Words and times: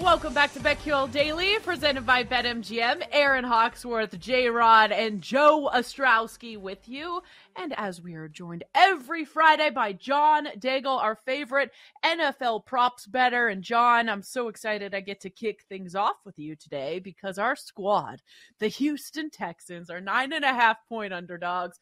Welcome 0.00 0.34
back 0.34 0.52
to 0.52 0.60
BetQL 0.60 1.10
Daily, 1.10 1.58
presented 1.60 2.04
by 2.04 2.22
BetMGM. 2.22 3.02
Erin 3.12 3.44
Hawksworth, 3.44 4.18
J 4.18 4.50
Rod, 4.50 4.92
and 4.92 5.22
Joe 5.22 5.70
Ostrowski 5.74 6.58
with 6.58 6.86
you. 6.86 7.22
And 7.56 7.72
as 7.78 8.02
we 8.02 8.14
are 8.14 8.28
joined 8.28 8.64
every 8.74 9.24
Friday 9.24 9.70
by 9.70 9.94
John 9.94 10.48
Daigle, 10.58 11.02
our 11.02 11.16
favorite 11.16 11.70
NFL 12.04 12.66
props 12.66 13.06
bettor. 13.06 13.48
And 13.48 13.62
John, 13.62 14.10
I'm 14.10 14.22
so 14.22 14.48
excited 14.48 14.94
I 14.94 15.00
get 15.00 15.20
to 15.20 15.30
kick 15.30 15.62
things 15.62 15.94
off 15.94 16.16
with 16.26 16.38
you 16.38 16.56
today 16.56 16.98
because 16.98 17.38
our 17.38 17.56
squad, 17.56 18.20
the 18.58 18.68
Houston 18.68 19.30
Texans, 19.30 19.88
are 19.88 20.00
nine 20.00 20.34
and 20.34 20.44
a 20.44 20.52
half 20.52 20.76
point 20.90 21.14
underdogs. 21.14 21.80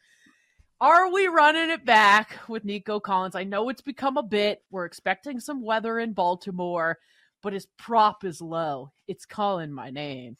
Are 0.79 1.11
we 1.11 1.27
running 1.27 1.69
it 1.69 1.85
back 1.85 2.39
with 2.47 2.63
Nico 2.63 3.01
Collins? 3.01 3.35
I 3.35 3.43
know 3.43 3.67
it's 3.67 3.81
become 3.81 4.15
a 4.15 4.23
bit. 4.23 4.63
We're 4.71 4.85
expecting 4.85 5.41
some 5.41 5.61
weather 5.61 5.99
in 5.99 6.13
Baltimore 6.13 6.97
but 7.45 7.53
his 7.53 7.67
prop 7.77 8.23
is 8.23 8.41
low. 8.41 8.91
It's 9.07 9.27
calling 9.27 9.71
my 9.71 9.91
name. 9.91 10.35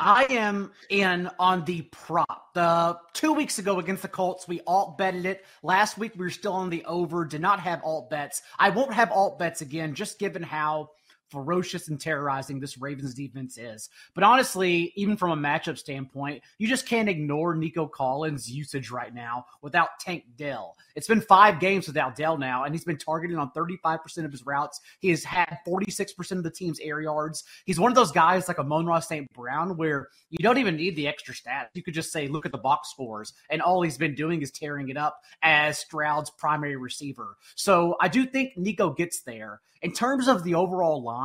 I 0.00 0.24
am 0.30 0.72
in 0.88 1.28
on 1.38 1.66
the 1.66 1.82
prop. 1.92 2.54
The 2.54 2.96
two 3.12 3.34
weeks 3.34 3.58
ago 3.58 3.78
against 3.78 4.00
the 4.00 4.08
Colts, 4.08 4.48
we 4.48 4.62
alt 4.66 4.96
betted 4.96 5.26
it. 5.26 5.44
Last 5.62 5.98
week 5.98 6.12
we 6.16 6.24
were 6.24 6.30
still 6.30 6.54
on 6.54 6.70
the 6.70 6.86
over, 6.86 7.26
did 7.26 7.42
not 7.42 7.60
have 7.60 7.82
alt 7.84 8.08
bets. 8.08 8.40
I 8.58 8.70
won't 8.70 8.94
have 8.94 9.12
alt 9.12 9.38
bets 9.38 9.60
again, 9.60 9.94
just 9.94 10.18
given 10.18 10.42
how 10.42 10.88
ferocious 11.34 11.88
and 11.88 12.00
terrorizing 12.00 12.60
this 12.60 12.78
Ravens 12.78 13.12
defense 13.12 13.58
is. 13.58 13.90
But 14.14 14.22
honestly, 14.22 14.92
even 14.94 15.16
from 15.16 15.32
a 15.32 15.36
matchup 15.36 15.76
standpoint, 15.76 16.42
you 16.58 16.68
just 16.68 16.86
can't 16.86 17.08
ignore 17.08 17.56
Nico 17.56 17.86
Collins' 17.86 18.48
usage 18.48 18.90
right 18.90 19.12
now 19.12 19.46
without 19.60 19.98
Tank 20.00 20.24
Dell. 20.36 20.76
It's 20.94 21.08
been 21.08 21.20
five 21.20 21.58
games 21.58 21.88
without 21.88 22.14
Dell 22.14 22.38
now, 22.38 22.62
and 22.62 22.72
he's 22.72 22.84
been 22.84 22.96
targeted 22.96 23.36
on 23.36 23.50
35% 23.50 24.24
of 24.24 24.30
his 24.30 24.46
routes. 24.46 24.80
He 25.00 25.10
has 25.10 25.24
had 25.24 25.58
46% 25.66 26.32
of 26.32 26.44
the 26.44 26.50
team's 26.50 26.78
air 26.78 27.00
yards. 27.00 27.42
He's 27.64 27.80
one 27.80 27.90
of 27.90 27.96
those 27.96 28.12
guys 28.12 28.46
like 28.46 28.60
Amon-Ra 28.60 29.00
St. 29.00 29.28
Brown 29.34 29.76
where 29.76 30.08
you 30.30 30.38
don't 30.40 30.58
even 30.58 30.76
need 30.76 30.94
the 30.94 31.08
extra 31.08 31.34
stats. 31.34 31.70
You 31.74 31.82
could 31.82 31.94
just 31.94 32.12
say, 32.12 32.28
look 32.28 32.46
at 32.46 32.52
the 32.52 32.58
box 32.58 32.90
scores, 32.90 33.32
and 33.50 33.60
all 33.60 33.82
he's 33.82 33.98
been 33.98 34.14
doing 34.14 34.40
is 34.40 34.52
tearing 34.52 34.88
it 34.88 34.96
up 34.96 35.20
as 35.42 35.78
Stroud's 35.78 36.30
primary 36.30 36.76
receiver. 36.76 37.36
So 37.56 37.96
I 38.00 38.06
do 38.06 38.24
think 38.24 38.56
Nico 38.56 38.90
gets 38.90 39.22
there. 39.22 39.60
In 39.82 39.92
terms 39.92 40.28
of 40.28 40.44
the 40.44 40.54
overall 40.54 41.02
line, 41.02 41.23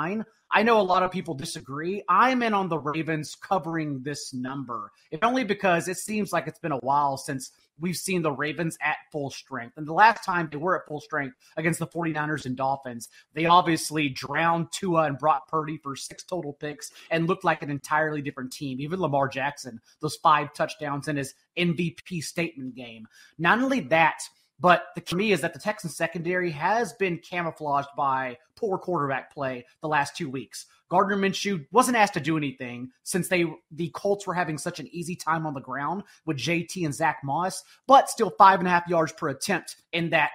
I 0.51 0.63
know 0.63 0.81
a 0.81 0.83
lot 0.83 1.03
of 1.03 1.11
people 1.11 1.35
disagree. 1.35 2.03
I'm 2.09 2.41
in 2.41 2.55
on 2.55 2.69
the 2.69 2.79
Ravens 2.79 3.35
covering 3.35 4.01
this 4.01 4.33
number, 4.33 4.91
if 5.11 5.23
only 5.23 5.43
because 5.43 5.87
it 5.87 5.97
seems 5.97 6.33
like 6.33 6.47
it's 6.47 6.59
been 6.59 6.71
a 6.71 6.77
while 6.77 7.17
since 7.17 7.51
we've 7.79 7.95
seen 7.95 8.21
the 8.21 8.31
Ravens 8.31 8.77
at 8.81 8.97
full 9.11 9.29
strength. 9.29 9.77
And 9.77 9.87
the 9.87 9.93
last 9.93 10.23
time 10.25 10.49
they 10.51 10.57
were 10.57 10.79
at 10.79 10.87
full 10.87 11.01
strength 11.01 11.35
against 11.55 11.79
the 11.79 11.87
49ers 11.87 12.45
and 12.45 12.57
Dolphins, 12.57 13.09
they 13.33 13.45
obviously 13.45 14.09
drowned 14.09 14.71
Tua 14.71 15.03
and 15.03 15.17
Brock 15.17 15.47
Purdy 15.47 15.77
for 15.77 15.95
six 15.95 16.23
total 16.23 16.53
picks 16.53 16.91
and 17.11 17.27
looked 17.27 17.43
like 17.43 17.61
an 17.61 17.69
entirely 17.69 18.21
different 18.21 18.51
team. 18.51 18.81
Even 18.81 18.99
Lamar 18.99 19.27
Jackson, 19.27 19.79
those 20.01 20.17
five 20.17 20.53
touchdowns 20.53 21.07
in 21.07 21.15
his 21.15 21.35
MVP 21.57 22.23
statement 22.23 22.75
game. 22.75 23.07
Not 23.37 23.61
only 23.61 23.81
that, 23.81 24.21
but 24.59 24.87
the 24.95 25.01
key 25.01 25.31
is 25.31 25.41
that 25.41 25.53
the 25.53 25.59
Texans 25.59 25.95
secondary 25.95 26.51
has 26.51 26.93
been 26.93 27.17
camouflaged 27.17 27.89
by 27.95 28.37
poor 28.55 28.77
quarterback 28.77 29.33
play 29.33 29.65
the 29.81 29.87
last 29.87 30.15
two 30.15 30.29
weeks. 30.29 30.65
Gardner 30.89 31.15
Minshew 31.15 31.65
wasn't 31.71 31.97
asked 31.97 32.15
to 32.15 32.19
do 32.19 32.35
anything 32.35 32.89
since 33.03 33.27
they 33.27 33.45
the 33.71 33.89
Colts 33.89 34.25
were 34.25 34.33
having 34.33 34.57
such 34.57 34.79
an 34.79 34.87
easy 34.91 35.15
time 35.15 35.45
on 35.45 35.53
the 35.53 35.61
ground 35.61 36.03
with 36.25 36.37
JT 36.37 36.83
and 36.83 36.93
Zach 36.93 37.19
Moss, 37.23 37.63
but 37.87 38.09
still 38.09 38.31
five 38.31 38.59
and 38.59 38.67
a 38.67 38.71
half 38.71 38.87
yards 38.87 39.11
per 39.11 39.29
attempt 39.29 39.77
in 39.93 40.09
that 40.09 40.31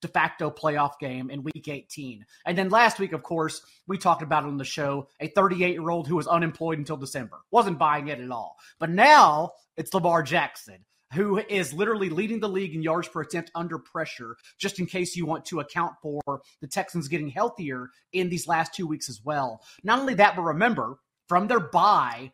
de 0.00 0.08
facto 0.08 0.50
playoff 0.50 0.98
game 1.00 1.28
in 1.30 1.42
week 1.42 1.68
18. 1.68 2.24
And 2.46 2.56
then 2.56 2.68
last 2.68 2.98
week, 2.98 3.12
of 3.12 3.22
course, 3.22 3.62
we 3.86 3.98
talked 3.98 4.22
about 4.22 4.44
it 4.44 4.48
on 4.48 4.56
the 4.56 4.64
show 4.64 5.08
a 5.20 5.28
38 5.28 5.72
year 5.72 5.90
old 5.90 6.06
who 6.06 6.16
was 6.16 6.26
unemployed 6.26 6.78
until 6.78 6.96
December. 6.96 7.38
Wasn't 7.50 7.78
buying 7.78 8.08
it 8.08 8.20
at 8.20 8.30
all. 8.30 8.56
But 8.78 8.90
now 8.90 9.52
it's 9.76 9.92
Lamar 9.92 10.22
Jackson 10.22 10.84
who 11.12 11.38
is 11.38 11.72
literally 11.72 12.10
leading 12.10 12.40
the 12.40 12.48
league 12.48 12.74
in 12.74 12.82
yards 12.82 13.08
per 13.08 13.22
attempt 13.22 13.50
under 13.54 13.78
pressure, 13.78 14.36
just 14.58 14.78
in 14.78 14.86
case 14.86 15.16
you 15.16 15.26
want 15.26 15.44
to 15.46 15.60
account 15.60 15.94
for 16.02 16.42
the 16.60 16.66
Texans 16.66 17.08
getting 17.08 17.28
healthier 17.28 17.90
in 18.12 18.28
these 18.28 18.48
last 18.48 18.74
two 18.74 18.86
weeks 18.86 19.08
as 19.08 19.20
well. 19.24 19.60
Not 19.82 19.98
only 19.98 20.14
that, 20.14 20.36
but 20.36 20.42
remember, 20.42 20.98
from 21.28 21.46
their 21.46 21.60
bye 21.60 22.32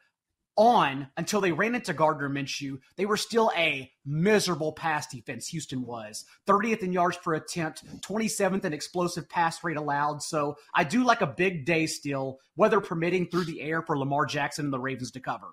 on 0.56 1.09
until 1.16 1.41
they 1.41 1.53
ran 1.53 1.75
into 1.75 1.93
Gardner 1.93 2.28
Minshew, 2.28 2.78
they 2.97 3.06
were 3.06 3.16
still 3.16 3.50
a 3.56 3.91
miserable 4.04 4.72
pass 4.72 5.06
defense. 5.06 5.49
Houston 5.49 5.84
was 5.84 6.25
30th 6.47 6.82
in 6.82 6.93
yards 6.93 7.16
per 7.16 7.34
attempt, 7.34 7.84
27th 8.03 8.65
in 8.65 8.72
explosive 8.72 9.28
pass 9.28 9.62
rate 9.65 9.76
allowed. 9.76 10.22
So 10.22 10.56
I 10.75 10.84
do 10.84 11.03
like 11.04 11.22
a 11.22 11.26
big 11.26 11.66
day 11.66 11.87
still, 11.87 12.38
weather 12.56 12.81
permitting 12.81 13.28
through 13.28 13.44
the 13.44 13.62
air 13.62 13.82
for 13.82 13.99
Lamar 13.99 14.26
Jackson 14.26 14.66
and 14.66 14.72
the 14.72 14.78
Ravens 14.78 15.10
to 15.12 15.20
cover. 15.20 15.49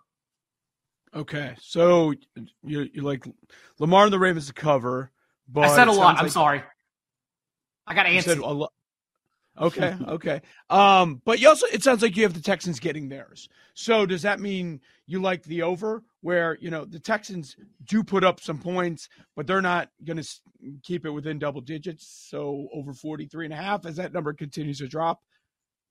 Okay, 1.14 1.56
so 1.60 2.14
you 2.64 2.90
you 2.94 3.02
like 3.02 3.26
Lamar 3.80 4.06
and 4.06 4.14
the 4.14 4.20
Ravens 4.20 4.48
to 4.48 4.54
cover, 4.54 5.12
but 5.50 5.66
I 5.66 5.76
said 5.76 5.90
a 5.90 5.92
lot. 5.92 6.18
I'm 6.18 6.24
like, 6.24 6.32
sorry. 6.32 6.64
I 7.86 7.94
got 7.94 8.04
to 8.04 8.10
answer. 8.10 8.36
Lo- 8.36 8.70
okay, 9.60 9.94
okay. 10.08 10.42
Um, 10.70 11.22
but 11.26 11.40
you 11.40 11.50
also 11.50 11.66
it 11.68 11.84
sounds 11.84 12.02
like 12.02 12.16
you 12.16 12.24
have 12.24 12.34
the 12.34 12.42
Texans 12.42 12.80
getting 12.80 13.10
theirs. 13.10 13.50
So 13.74 14.06
does 14.06 14.22
that 14.22 14.40
mean 14.40 14.80
you 15.06 15.22
like 15.22 15.44
the 15.44 15.64
over, 15.64 16.02
where 16.22 16.58
you 16.62 16.70
know 16.70 16.86
the 16.86 17.00
Texans 17.00 17.58
do 17.84 18.04
put 18.06 18.24
up 18.24 18.40
some 18.40 18.58
points, 18.58 19.10
but 19.36 19.46
they're 19.48 19.62
not 19.62 19.90
going 20.06 20.22
to 20.22 20.30
keep 20.82 21.06
it 21.06 21.12
within 21.12 21.40
double 21.40 21.60
digits? 21.60 22.26
So 22.30 22.70
over 22.74 22.94
43 22.94 23.48
and 23.48 23.54
a 23.54 23.58
half 23.58 23.86
as 23.86 23.98
that 23.98 24.14
number 24.14 24.32
continues 24.32 24.78
to 24.78 24.88
drop. 24.88 25.20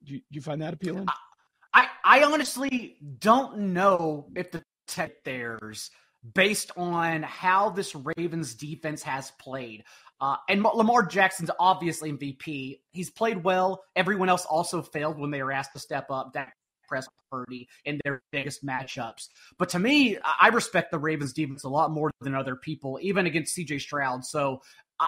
Do 0.02 0.14
you, 0.14 0.20
do 0.20 0.36
you 0.36 0.40
find 0.40 0.62
that 0.62 0.72
appealing? 0.72 1.08
I, 1.74 1.88
I 2.04 2.22
honestly 2.24 2.96
don't 3.18 3.58
know 3.58 4.26
if 4.34 4.50
the 4.50 4.64
protect 4.90 5.24
theirs 5.24 5.90
based 6.34 6.70
on 6.76 7.22
how 7.22 7.70
this 7.70 7.94
Ravens 8.16 8.54
defense 8.54 9.02
has 9.02 9.32
played. 9.40 9.84
Uh, 10.20 10.36
and 10.48 10.62
Lamar 10.62 11.02
Jackson's 11.04 11.50
obviously 11.58 12.12
MVP. 12.12 12.80
He's 12.90 13.10
played 13.10 13.42
well. 13.42 13.82
Everyone 13.96 14.28
else 14.28 14.44
also 14.44 14.82
failed 14.82 15.18
when 15.18 15.30
they 15.30 15.42
were 15.42 15.52
asked 15.52 15.72
to 15.72 15.78
step 15.78 16.10
up. 16.10 16.34
Dak 16.34 16.54
press 16.86 17.06
Purdy 17.30 17.68
in 17.84 18.00
their 18.04 18.20
biggest 18.32 18.66
matchups. 18.66 19.28
But 19.58 19.68
to 19.70 19.78
me, 19.78 20.18
I 20.40 20.48
respect 20.48 20.90
the 20.90 20.98
Ravens 20.98 21.32
defense 21.32 21.64
a 21.64 21.68
lot 21.68 21.92
more 21.92 22.10
than 22.20 22.34
other 22.34 22.56
people, 22.56 22.98
even 23.00 23.26
against 23.26 23.56
CJ 23.56 23.80
Stroud. 23.80 24.24
So 24.24 24.60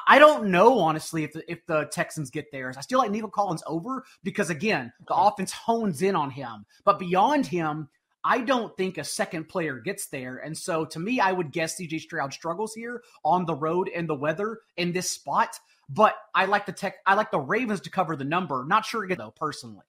I 0.07 0.19
don't 0.19 0.47
know, 0.47 0.79
honestly, 0.79 1.25
if 1.25 1.33
the, 1.33 1.51
if 1.51 1.67
the 1.67 1.85
Texans 1.93 2.31
get 2.31 2.51
theirs. 2.51 2.77
I 2.79 2.81
still 2.81 3.01
like 3.01 3.11
Nico 3.11 3.29
Collins 3.29 3.65
over 3.67 4.05
because, 4.23 4.49
again, 4.49 4.93
the 5.07 5.15
offense 5.15 5.53
hones 5.53 6.01
in 6.01 6.17
on 6.17 6.31
him. 6.31 6.65
But 6.85 6.99
beyond 6.99 7.47
him, 7.47 7.89
I 8.25 8.41
don't 8.41 8.77
think 8.77 8.99
a 8.99 9.05
second 9.05 9.49
player 9.49 9.79
gets 9.79 10.07
there. 10.07 10.37
And 10.37 10.57
so 10.57 10.85
to 10.87 11.01
me, 11.01 11.21
I 11.21 11.33
would 11.33 11.53
guess 11.53 11.77
CJ 11.77 12.01
Stroud 12.01 12.33
struggles 12.33 12.75
here 12.75 13.03
on 13.25 13.47
the 13.47 13.55
road 13.55 13.91
and 13.95 14.09
the 14.09 14.15
weather 14.15 14.61
in 14.77 14.93
this 14.93 15.11
spot. 15.11 15.59
But 15.89 16.15
I 16.35 16.47
like 16.47 16.67
the 16.67 16.73
tech 16.73 16.97
I 17.07 17.15
like 17.15 17.31
the 17.31 17.41
Ravens 17.41 17.81
to 17.83 17.91
cover 17.91 18.17
the 18.17 18.25
number. 18.25 18.65
Not 18.67 18.85
sure 18.85 19.07
though, 19.09 19.33
personally. 19.37 19.85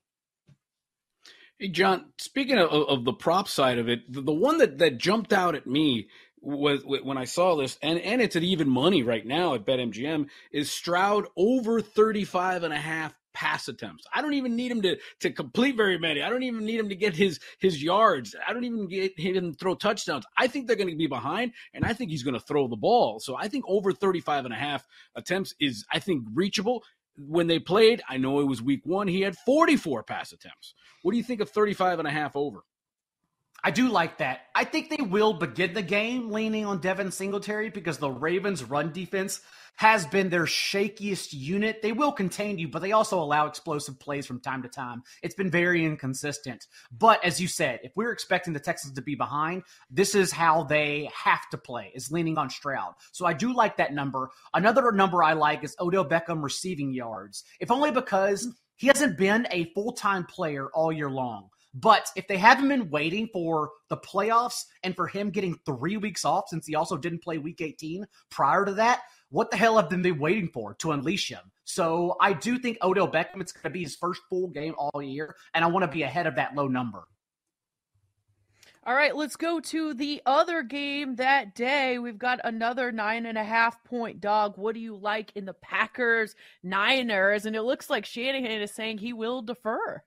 Hey 1.59 1.69
John, 1.69 2.05
speaking 2.17 2.57
of, 2.57 2.69
of 2.69 3.05
the 3.05 3.13
prop 3.13 3.47
side 3.47 3.77
of 3.77 3.87
it, 3.87 4.11
the, 4.11 4.21
the 4.21 4.33
one 4.33 4.57
that, 4.57 4.79
that 4.79 4.97
jumped 4.97 5.31
out 5.31 5.55
at 5.55 5.67
me 5.67 6.07
was 6.41 6.83
when 6.85 7.17
I 7.17 7.23
saw 7.23 7.55
this, 7.55 7.77
and, 7.81 7.99
and 7.99 8.21
it's 8.21 8.35
at 8.35 8.43
even 8.43 8.69
money 8.69 9.01
right 9.01 9.25
now 9.25 9.53
at 9.53 9.65
BetMGM, 9.65 10.27
is 10.51 10.69
Stroud 10.69 11.27
over 11.37 11.79
35 11.79 12.63
and 12.63 12.73
a 12.73 12.77
half 12.77 13.13
pass 13.33 13.67
attempts. 13.67 14.05
I 14.13 14.21
don't 14.21 14.33
even 14.33 14.55
need 14.55 14.71
him 14.71 14.81
to 14.83 14.97
to 15.21 15.31
complete 15.31 15.75
very 15.75 15.97
many. 15.97 16.21
I 16.21 16.29
don't 16.29 16.43
even 16.43 16.65
need 16.65 16.79
him 16.79 16.89
to 16.89 16.95
get 16.95 17.15
his 17.15 17.39
his 17.59 17.81
yards. 17.81 18.35
I 18.47 18.53
don't 18.53 18.63
even 18.63 18.87
get 18.87 19.17
him 19.19 19.53
throw 19.53 19.75
touchdowns. 19.75 20.25
I 20.37 20.47
think 20.47 20.67
they're 20.67 20.75
going 20.75 20.89
to 20.89 20.95
be 20.95 21.07
behind 21.07 21.53
and 21.73 21.85
I 21.85 21.93
think 21.93 22.11
he's 22.11 22.23
going 22.23 22.35
to 22.35 22.39
throw 22.39 22.67
the 22.67 22.75
ball. 22.75 23.19
So 23.19 23.35
I 23.37 23.47
think 23.47 23.65
over 23.67 23.91
35 23.91 24.45
and 24.45 24.53
a 24.53 24.57
half 24.57 24.85
attempts 25.15 25.53
is 25.59 25.85
I 25.91 25.99
think 25.99 26.25
reachable. 26.33 26.83
When 27.15 27.45
they 27.45 27.59
played, 27.59 28.01
I 28.09 28.17
know 28.17 28.39
it 28.39 28.47
was 28.47 28.59
week 28.59 28.81
1, 28.85 29.07
he 29.07 29.21
had 29.21 29.37
44 29.45 30.01
pass 30.01 30.31
attempts. 30.31 30.73
What 31.03 31.11
do 31.11 31.17
you 31.17 31.23
think 31.23 31.41
of 31.41 31.49
35 31.49 31.99
and 31.99 32.07
a 32.07 32.11
half 32.11 32.35
over? 32.35 32.63
I 33.65 33.71
do 33.71 33.87
like 33.87 34.17
that. 34.17 34.41
I 34.53 34.65
think 34.65 34.89
they 34.89 35.01
will 35.01 35.33
begin 35.33 35.73
the 35.73 35.81
game 35.81 36.31
leaning 36.31 36.65
on 36.65 36.79
Devin 36.79 37.11
Singletary 37.11 37.69
because 37.69 37.97
the 37.97 38.11
Ravens' 38.11 38.61
run 38.61 38.91
defense 38.91 39.39
has 39.75 40.05
been 40.05 40.29
their 40.29 40.43
shakiest 40.43 41.29
unit. 41.31 41.81
They 41.81 41.93
will 41.93 42.11
contain 42.11 42.59
you, 42.59 42.67
but 42.67 42.81
they 42.81 42.91
also 42.91 43.19
allow 43.21 43.47
explosive 43.47 43.99
plays 43.99 44.25
from 44.25 44.41
time 44.41 44.63
to 44.63 44.67
time. 44.67 45.03
It's 45.21 45.33
been 45.33 45.49
very 45.49 45.85
inconsistent. 45.85 46.67
But 46.91 47.23
as 47.23 47.39
you 47.39 47.47
said, 47.47 47.79
if 47.83 47.93
we're 47.95 48.11
expecting 48.11 48.51
the 48.51 48.59
Texans 48.59 48.95
to 48.95 49.01
be 49.01 49.15
behind, 49.15 49.63
this 49.89 50.13
is 50.13 50.31
how 50.31 50.63
they 50.63 51.09
have 51.15 51.49
to 51.51 51.57
play, 51.57 51.91
is 51.95 52.11
leaning 52.11 52.37
on 52.37 52.49
Stroud. 52.49 52.93
So 53.13 53.25
I 53.25 53.31
do 53.31 53.55
like 53.55 53.77
that 53.77 53.93
number. 53.93 54.29
Another 54.53 54.91
number 54.91 55.23
I 55.23 55.33
like 55.33 55.63
is 55.63 55.75
Odell 55.79 56.05
Beckham 56.05 56.43
receiving 56.43 56.93
yards, 56.93 57.45
if 57.61 57.71
only 57.71 57.91
because 57.91 58.47
he 58.75 58.87
hasn't 58.87 59.17
been 59.17 59.47
a 59.51 59.71
full 59.73 59.93
time 59.93 60.25
player 60.25 60.67
all 60.73 60.91
year 60.91 61.09
long. 61.09 61.49
But 61.73 62.09
if 62.15 62.27
they 62.27 62.37
haven't 62.37 62.69
been 62.69 62.89
waiting 62.89 63.27
for 63.33 63.71
the 63.89 63.97
playoffs 63.97 64.65
and 64.83 64.95
for 64.95 65.07
him 65.07 65.31
getting 65.31 65.57
three 65.65 65.97
weeks 65.97 66.23
off 66.23 66.49
since 66.49 66.67
he 66.67 66.75
also 66.75 66.97
didn't 66.97 67.23
play 67.23 67.39
week 67.39 67.61
18 67.61 68.05
prior 68.29 68.63
to 68.65 68.73
that, 68.75 69.01
what 69.29 69.49
the 69.49 69.57
hell 69.57 69.77
have 69.77 69.89
they 69.89 69.97
been 69.97 70.19
waiting 70.19 70.49
for 70.49 70.75
to 70.75 70.91
unleash 70.91 71.29
him? 71.29 71.51
So 71.63 72.15
I 72.21 72.33
do 72.33 72.59
think 72.59 72.77
Odell 72.83 73.11
Beckham, 73.11 73.41
it's 73.41 73.51
going 73.51 73.63
to 73.63 73.69
be 73.71 73.83
his 73.83 73.95
first 73.95 74.21
full 74.29 74.49
game 74.49 74.75
all 74.77 75.01
year, 75.01 75.35
and 75.55 75.65
I 75.65 75.67
want 75.67 75.83
to 75.83 75.91
be 75.91 76.03
ahead 76.03 76.27
of 76.27 76.35
that 76.35 76.53
low 76.53 76.67
number. 76.67 77.07
All 78.85 78.93
right, 78.93 79.15
let's 79.15 79.37
go 79.37 79.61
to 79.61 79.93
the 79.93 80.21
other 80.25 80.61
game 80.61 81.15
that 81.15 81.55
day. 81.55 81.99
We've 81.99 82.17
got 82.17 82.41
another 82.43 82.91
nine 82.91 83.25
and 83.25 83.37
a 83.37 83.43
half 83.43 83.81
point 83.85 84.19
dog. 84.19 84.57
What 84.57 84.75
do 84.75 84.81
you 84.81 84.95
like 84.95 85.31
in 85.35 85.45
the 85.45 85.53
Packers 85.53 86.35
Niners? 86.61 87.45
And 87.45 87.55
it 87.55 87.61
looks 87.61 87.89
like 87.89 88.05
Shanahan 88.05 88.61
is 88.61 88.71
saying 88.71 88.97
he 88.97 89.13
will 89.13 89.41
defer. 89.41 90.03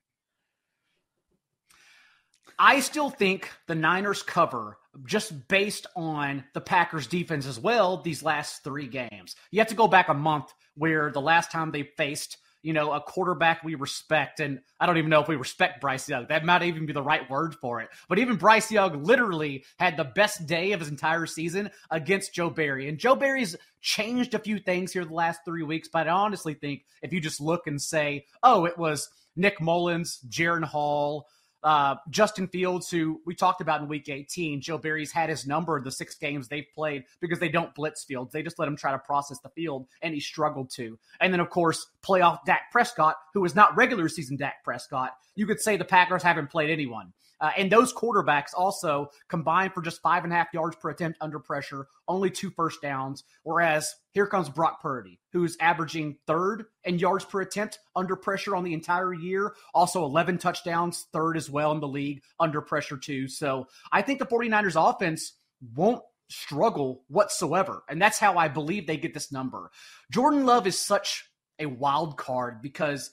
I 2.58 2.80
still 2.80 3.10
think 3.10 3.50
the 3.66 3.74
Niners 3.74 4.22
cover 4.22 4.78
just 5.04 5.48
based 5.48 5.86
on 5.94 6.44
the 6.54 6.60
Packers 6.60 7.06
defense 7.06 7.46
as 7.46 7.58
well 7.58 7.98
these 7.98 8.22
last 8.22 8.64
three 8.64 8.86
games. 8.86 9.36
You 9.50 9.60
have 9.60 9.68
to 9.68 9.74
go 9.74 9.88
back 9.88 10.08
a 10.08 10.14
month 10.14 10.52
where 10.74 11.10
the 11.10 11.20
last 11.20 11.50
time 11.50 11.70
they 11.70 11.82
faced 11.82 12.38
you 12.66 12.72
know, 12.72 12.90
a 12.90 13.00
quarterback 13.00 13.62
we 13.62 13.76
respect. 13.76 14.40
And 14.40 14.58
I 14.80 14.86
don't 14.86 14.98
even 14.98 15.08
know 15.08 15.20
if 15.20 15.28
we 15.28 15.36
respect 15.36 15.80
Bryce 15.80 16.08
Young. 16.08 16.26
That 16.28 16.44
might 16.44 16.64
even 16.64 16.84
be 16.84 16.92
the 16.92 17.00
right 17.00 17.30
word 17.30 17.54
for 17.54 17.80
it. 17.80 17.90
But 18.08 18.18
even 18.18 18.34
Bryce 18.34 18.72
Young 18.72 19.04
literally 19.04 19.64
had 19.78 19.96
the 19.96 20.02
best 20.02 20.48
day 20.48 20.72
of 20.72 20.80
his 20.80 20.88
entire 20.88 21.26
season 21.26 21.70
against 21.92 22.34
Joe 22.34 22.50
Barry. 22.50 22.88
And 22.88 22.98
Joe 22.98 23.14
Barry's 23.14 23.54
changed 23.80 24.34
a 24.34 24.40
few 24.40 24.58
things 24.58 24.92
here 24.92 25.04
the 25.04 25.14
last 25.14 25.42
three 25.44 25.62
weeks. 25.62 25.86
But 25.86 26.08
I 26.08 26.10
honestly 26.10 26.54
think 26.54 26.84
if 27.02 27.12
you 27.12 27.20
just 27.20 27.40
look 27.40 27.68
and 27.68 27.80
say, 27.80 28.26
oh, 28.42 28.64
it 28.64 28.76
was 28.76 29.10
Nick 29.36 29.60
Mullens, 29.60 30.18
Jaren 30.28 30.64
Hall, 30.64 31.28
uh, 31.62 31.96
Justin 32.10 32.48
Fields, 32.48 32.90
who 32.90 33.20
we 33.26 33.34
talked 33.34 33.60
about 33.60 33.80
in 33.80 33.88
week 33.88 34.08
18, 34.08 34.60
Joe 34.60 34.78
Barry's 34.78 35.12
had 35.12 35.28
his 35.28 35.46
number 35.46 35.80
the 35.80 35.90
six 35.90 36.14
games 36.14 36.48
they've 36.48 36.66
played 36.74 37.04
because 37.20 37.40
they 37.40 37.48
don't 37.48 37.74
blitz 37.74 38.04
Fields. 38.04 38.32
They 38.32 38.42
just 38.42 38.58
let 38.58 38.68
him 38.68 38.76
try 38.76 38.92
to 38.92 38.98
process 38.98 39.38
the 39.40 39.48
field, 39.50 39.86
and 40.02 40.14
he 40.14 40.20
struggled 40.20 40.70
to. 40.76 40.98
And 41.20 41.32
then, 41.32 41.40
of 41.40 41.50
course, 41.50 41.86
playoff 42.02 42.44
Dak 42.44 42.70
Prescott, 42.70 43.16
who 43.34 43.44
is 43.44 43.54
not 43.54 43.76
regular 43.76 44.08
season 44.08 44.36
Dak 44.36 44.62
Prescott. 44.64 45.16
You 45.34 45.46
could 45.46 45.60
say 45.60 45.76
the 45.76 45.84
Packers 45.84 46.22
haven't 46.22 46.50
played 46.50 46.70
anyone. 46.70 47.12
Uh, 47.40 47.50
and 47.56 47.70
those 47.70 47.92
quarterbacks 47.92 48.50
also 48.56 49.10
combined 49.28 49.72
for 49.74 49.82
just 49.82 50.02
five 50.02 50.24
and 50.24 50.32
a 50.32 50.36
half 50.36 50.48
yards 50.52 50.76
per 50.76 50.90
attempt 50.90 51.18
under 51.20 51.38
pressure, 51.38 51.86
only 52.08 52.30
two 52.30 52.50
first 52.50 52.80
downs. 52.80 53.24
Whereas 53.42 53.94
here 54.12 54.26
comes 54.26 54.48
Brock 54.48 54.80
Purdy, 54.80 55.20
who's 55.32 55.56
averaging 55.60 56.16
third 56.26 56.64
in 56.84 56.98
yards 56.98 57.24
per 57.24 57.40
attempt 57.40 57.78
under 57.94 58.16
pressure 58.16 58.56
on 58.56 58.64
the 58.64 58.74
entire 58.74 59.12
year. 59.12 59.54
Also 59.74 60.04
11 60.04 60.38
touchdowns, 60.38 61.06
third 61.12 61.36
as 61.36 61.50
well 61.50 61.72
in 61.72 61.80
the 61.80 61.88
league 61.88 62.22
under 62.40 62.60
pressure, 62.60 62.96
too. 62.96 63.28
So 63.28 63.68
I 63.92 64.02
think 64.02 64.18
the 64.18 64.26
49ers 64.26 64.90
offense 64.90 65.34
won't 65.74 66.02
struggle 66.28 67.02
whatsoever. 67.08 67.82
And 67.88 68.00
that's 68.00 68.18
how 68.18 68.36
I 68.36 68.48
believe 68.48 68.86
they 68.86 68.96
get 68.96 69.14
this 69.14 69.30
number. 69.30 69.70
Jordan 70.10 70.46
Love 70.46 70.66
is 70.66 70.78
such 70.78 71.30
a 71.58 71.66
wild 71.66 72.16
card 72.16 72.60
because 72.62 73.10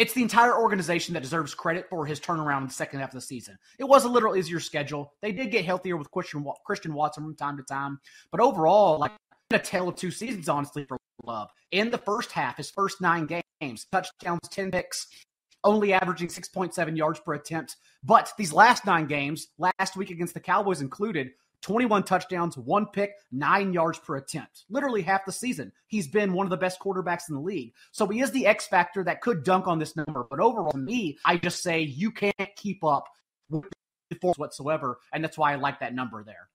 it's 0.00 0.14
the 0.14 0.22
entire 0.22 0.58
organization 0.58 1.12
that 1.12 1.22
deserves 1.22 1.54
credit 1.54 1.86
for 1.90 2.06
his 2.06 2.18
turnaround 2.18 2.62
in 2.62 2.68
the 2.68 2.72
second 2.72 3.00
half 3.00 3.10
of 3.10 3.14
the 3.14 3.20
season. 3.20 3.58
It 3.78 3.84
was 3.84 4.06
a 4.06 4.08
little 4.08 4.34
easier 4.34 4.58
schedule. 4.58 5.12
They 5.20 5.30
did 5.30 5.50
get 5.50 5.66
healthier 5.66 5.98
with 5.98 6.10
Christian, 6.10 6.42
Christian 6.64 6.94
Watson 6.94 7.22
from 7.22 7.36
time 7.36 7.58
to 7.58 7.62
time, 7.62 8.00
but 8.32 8.40
overall, 8.40 8.98
like 8.98 9.12
a 9.50 9.58
tale 9.58 9.90
of 9.90 9.96
two 9.96 10.10
seasons, 10.10 10.48
honestly, 10.48 10.86
for 10.86 10.96
Love. 11.24 11.50
In 11.70 11.90
the 11.90 11.98
first 11.98 12.32
half, 12.32 12.56
his 12.56 12.70
first 12.70 13.02
nine 13.02 13.26
games, 13.60 13.86
touchdowns, 13.92 14.48
10 14.48 14.70
picks, 14.70 15.06
only 15.64 15.92
averaging 15.92 16.28
6.7 16.28 16.96
yards 16.96 17.20
per 17.20 17.34
attempt. 17.34 17.76
But 18.02 18.32
these 18.38 18.54
last 18.54 18.86
nine 18.86 19.04
games, 19.04 19.48
last 19.58 19.96
week 19.96 20.08
against 20.08 20.32
the 20.32 20.40
Cowboys 20.40 20.80
included, 20.80 21.32
21 21.62 22.04
touchdowns, 22.04 22.56
one 22.56 22.86
pick, 22.86 23.12
nine 23.30 23.72
yards 23.72 23.98
per 23.98 24.16
attempt. 24.16 24.64
Literally 24.70 25.02
half 25.02 25.24
the 25.24 25.32
season. 25.32 25.72
He's 25.86 26.08
been 26.08 26.32
one 26.32 26.46
of 26.46 26.50
the 26.50 26.56
best 26.56 26.80
quarterbacks 26.80 27.28
in 27.28 27.34
the 27.34 27.40
league. 27.40 27.74
So 27.92 28.06
he 28.06 28.20
is 28.20 28.30
the 28.30 28.46
X 28.46 28.66
factor 28.66 29.04
that 29.04 29.20
could 29.20 29.44
dunk 29.44 29.66
on 29.66 29.78
this 29.78 29.96
number. 29.96 30.26
But 30.28 30.40
overall, 30.40 30.72
to 30.72 30.78
me, 30.78 31.18
I 31.24 31.36
just 31.36 31.62
say 31.62 31.80
you 31.80 32.10
can't 32.10 32.34
keep 32.56 32.82
up 32.82 33.06
with 33.50 33.64
the 34.08 34.16
force 34.16 34.38
whatsoever. 34.38 34.98
And 35.12 35.22
that's 35.22 35.36
why 35.36 35.52
I 35.52 35.56
like 35.56 35.80
that 35.80 35.94
number 35.94 36.24
there. 36.24 36.48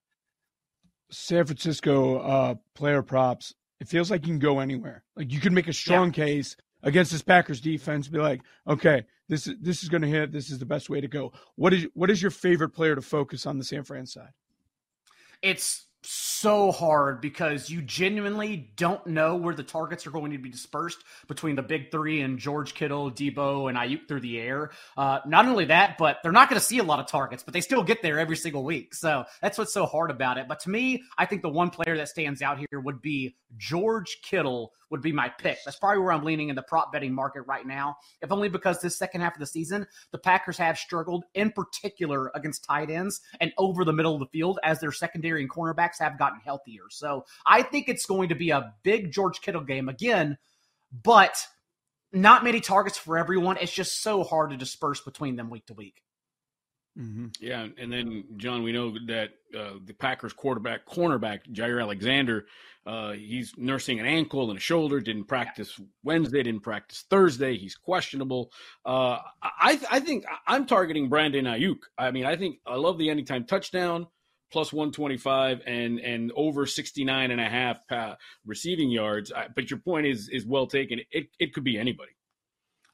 San 1.11 1.45
Francisco 1.45 2.19
uh, 2.19 2.55
player 2.73 3.01
props. 3.01 3.53
It 3.79 3.87
feels 3.87 4.09
like 4.09 4.25
you 4.25 4.33
can 4.33 4.39
go 4.39 4.59
anywhere. 4.59 5.03
Like 5.15 5.31
you 5.31 5.39
can 5.39 5.53
make 5.53 5.67
a 5.67 5.73
strong 5.73 6.07
yeah. 6.07 6.25
case 6.25 6.55
against 6.81 7.11
this 7.11 7.21
Packers 7.21 7.61
defense. 7.61 8.07
Be 8.07 8.19
like, 8.19 8.41
okay, 8.67 9.03
this 9.27 9.47
is 9.47 9.55
this 9.61 9.83
is 9.83 9.89
going 9.89 10.01
to 10.01 10.07
hit. 10.07 10.31
This 10.31 10.49
is 10.49 10.59
the 10.59 10.65
best 10.65 10.89
way 10.89 11.01
to 11.01 11.07
go. 11.07 11.33
What 11.55 11.73
is 11.73 11.87
what 11.93 12.09
is 12.09 12.21
your 12.21 12.31
favorite 12.31 12.69
player 12.69 12.95
to 12.95 13.01
focus 13.01 13.45
on 13.45 13.57
the 13.57 13.63
San 13.63 13.83
Fran 13.83 14.05
side? 14.05 14.31
It's 15.45 15.87
so 16.45 16.71
hard 16.71 17.21
because 17.21 17.71
you 17.71 17.81
genuinely 17.81 18.69
don't 18.75 19.07
know 19.07 19.35
where 19.35 19.55
the 19.55 19.63
targets 19.63 20.05
are 20.05 20.11
going 20.11 20.31
to 20.31 20.37
be 20.37 20.47
dispersed 20.47 21.03
between 21.27 21.55
the 21.55 21.63
big 21.63 21.89
three 21.89 22.21
and 22.21 22.37
George 22.37 22.75
Kittle, 22.75 23.09
Deebo, 23.09 23.67
and 23.67 23.75
Aiyuk 23.75 24.07
through 24.07 24.19
the 24.19 24.39
air. 24.39 24.69
Uh, 24.95 25.17
not 25.25 25.47
only 25.47 25.65
that, 25.65 25.97
but 25.97 26.19
they're 26.21 26.31
not 26.31 26.47
going 26.47 26.59
to 26.59 26.63
see 26.63 26.77
a 26.77 26.83
lot 26.83 26.99
of 26.99 27.07
targets, 27.07 27.41
but 27.41 27.55
they 27.55 27.61
still 27.61 27.81
get 27.81 28.03
there 28.03 28.19
every 28.19 28.37
single 28.37 28.63
week. 28.63 28.93
So 28.93 29.25
that's 29.41 29.57
what's 29.57 29.73
so 29.73 29.87
hard 29.87 30.11
about 30.11 30.37
it. 30.37 30.47
But 30.47 30.59
to 30.59 30.69
me, 30.69 31.01
I 31.17 31.25
think 31.25 31.41
the 31.41 31.49
one 31.49 31.71
player 31.71 31.97
that 31.97 32.09
stands 32.09 32.43
out 32.43 32.59
here 32.59 32.79
would 32.79 33.01
be 33.01 33.35
George 33.57 34.19
Kittle 34.21 34.71
would 34.89 35.01
be 35.01 35.11
my 35.11 35.29
pick. 35.29 35.57
That's 35.65 35.77
probably 35.77 36.01
where 36.03 36.11
I'm 36.11 36.23
leaning 36.23 36.49
in 36.49 36.55
the 36.55 36.61
prop 36.61 36.91
betting 36.91 37.13
market 37.13 37.41
right 37.47 37.65
now, 37.65 37.97
if 38.21 38.31
only 38.31 38.49
because 38.49 38.81
this 38.81 38.97
second 38.97 39.21
half 39.21 39.33
of 39.33 39.39
the 39.39 39.45
season, 39.45 39.87
the 40.11 40.17
Packers 40.17 40.57
have 40.57 40.77
struggled 40.77 41.25
in 41.33 41.51
particular 41.51 42.31
against 42.35 42.63
tight 42.65 42.89
ends 42.89 43.21
and 43.39 43.51
over 43.57 43.83
the 43.83 43.93
middle 43.93 44.13
of 44.13 44.19
the 44.19 44.27
field 44.27 44.59
as 44.63 44.79
their 44.79 44.91
secondary 44.91 45.41
and 45.41 45.49
cornerbacks 45.49 45.99
have 45.99 46.19
gotten 46.19 46.34
healthier. 46.43 46.83
So 46.89 47.25
I 47.45 47.61
think 47.61 47.89
it's 47.89 48.05
going 48.05 48.29
to 48.29 48.35
be 48.35 48.49
a 48.49 48.73
big 48.83 49.11
George 49.11 49.41
Kittle 49.41 49.63
game 49.63 49.89
again, 49.89 50.37
but 50.91 51.45
not 52.11 52.43
many 52.43 52.61
targets 52.61 52.97
for 52.97 53.17
everyone. 53.17 53.57
It's 53.59 53.73
just 53.73 54.01
so 54.01 54.23
hard 54.23 54.51
to 54.51 54.57
disperse 54.57 55.01
between 55.01 55.35
them 55.35 55.49
week 55.49 55.65
to 55.67 55.73
week. 55.73 56.01
Mm-hmm. 56.97 57.27
Yeah, 57.41 57.67
and 57.77 57.91
then 57.91 58.23
John, 58.37 58.63
we 58.63 58.71
know 58.71 58.95
that 59.07 59.31
uh, 59.57 59.73
the 59.83 59.93
Packers 59.93 60.31
quarterback, 60.31 60.85
cornerback 60.85 61.41
Jaire 61.51 61.81
Alexander, 61.81 62.45
uh, 62.85 63.11
he's 63.11 63.51
nursing 63.57 63.99
an 63.99 64.05
ankle 64.05 64.49
and 64.49 64.57
a 64.57 64.61
shoulder. 64.61 65.01
Didn't 65.01 65.25
practice 65.25 65.77
Wednesday. 66.03 66.43
Didn't 66.43 66.61
practice 66.61 67.03
Thursday. 67.09 67.57
He's 67.57 67.75
questionable. 67.75 68.51
Uh, 68.85 69.19
I, 69.41 69.79
I 69.91 69.99
think 69.99 70.23
I'm 70.47 70.65
targeting 70.65 71.09
Brandon 71.09 71.45
Aiyuk. 71.45 71.79
I 71.97 72.11
mean, 72.11 72.25
I 72.25 72.37
think 72.37 72.59
I 72.65 72.75
love 72.75 72.97
the 72.97 73.09
anytime 73.09 73.43
touchdown 73.43 74.07
plus 74.51 74.71
125 74.71 75.61
and 75.65 75.99
and 75.99 76.31
over 76.35 76.65
69 76.65 77.31
and 77.31 77.41
a 77.41 77.49
half 77.49 77.79
receiving 78.45 78.89
yards. 78.89 79.31
But 79.55 79.69
your 79.69 79.79
point 79.79 80.07
is 80.07 80.29
is 80.29 80.45
well 80.45 80.67
taken. 80.67 80.99
It 81.11 81.27
it 81.39 81.53
could 81.53 81.63
be 81.63 81.77
anybody. 81.77 82.11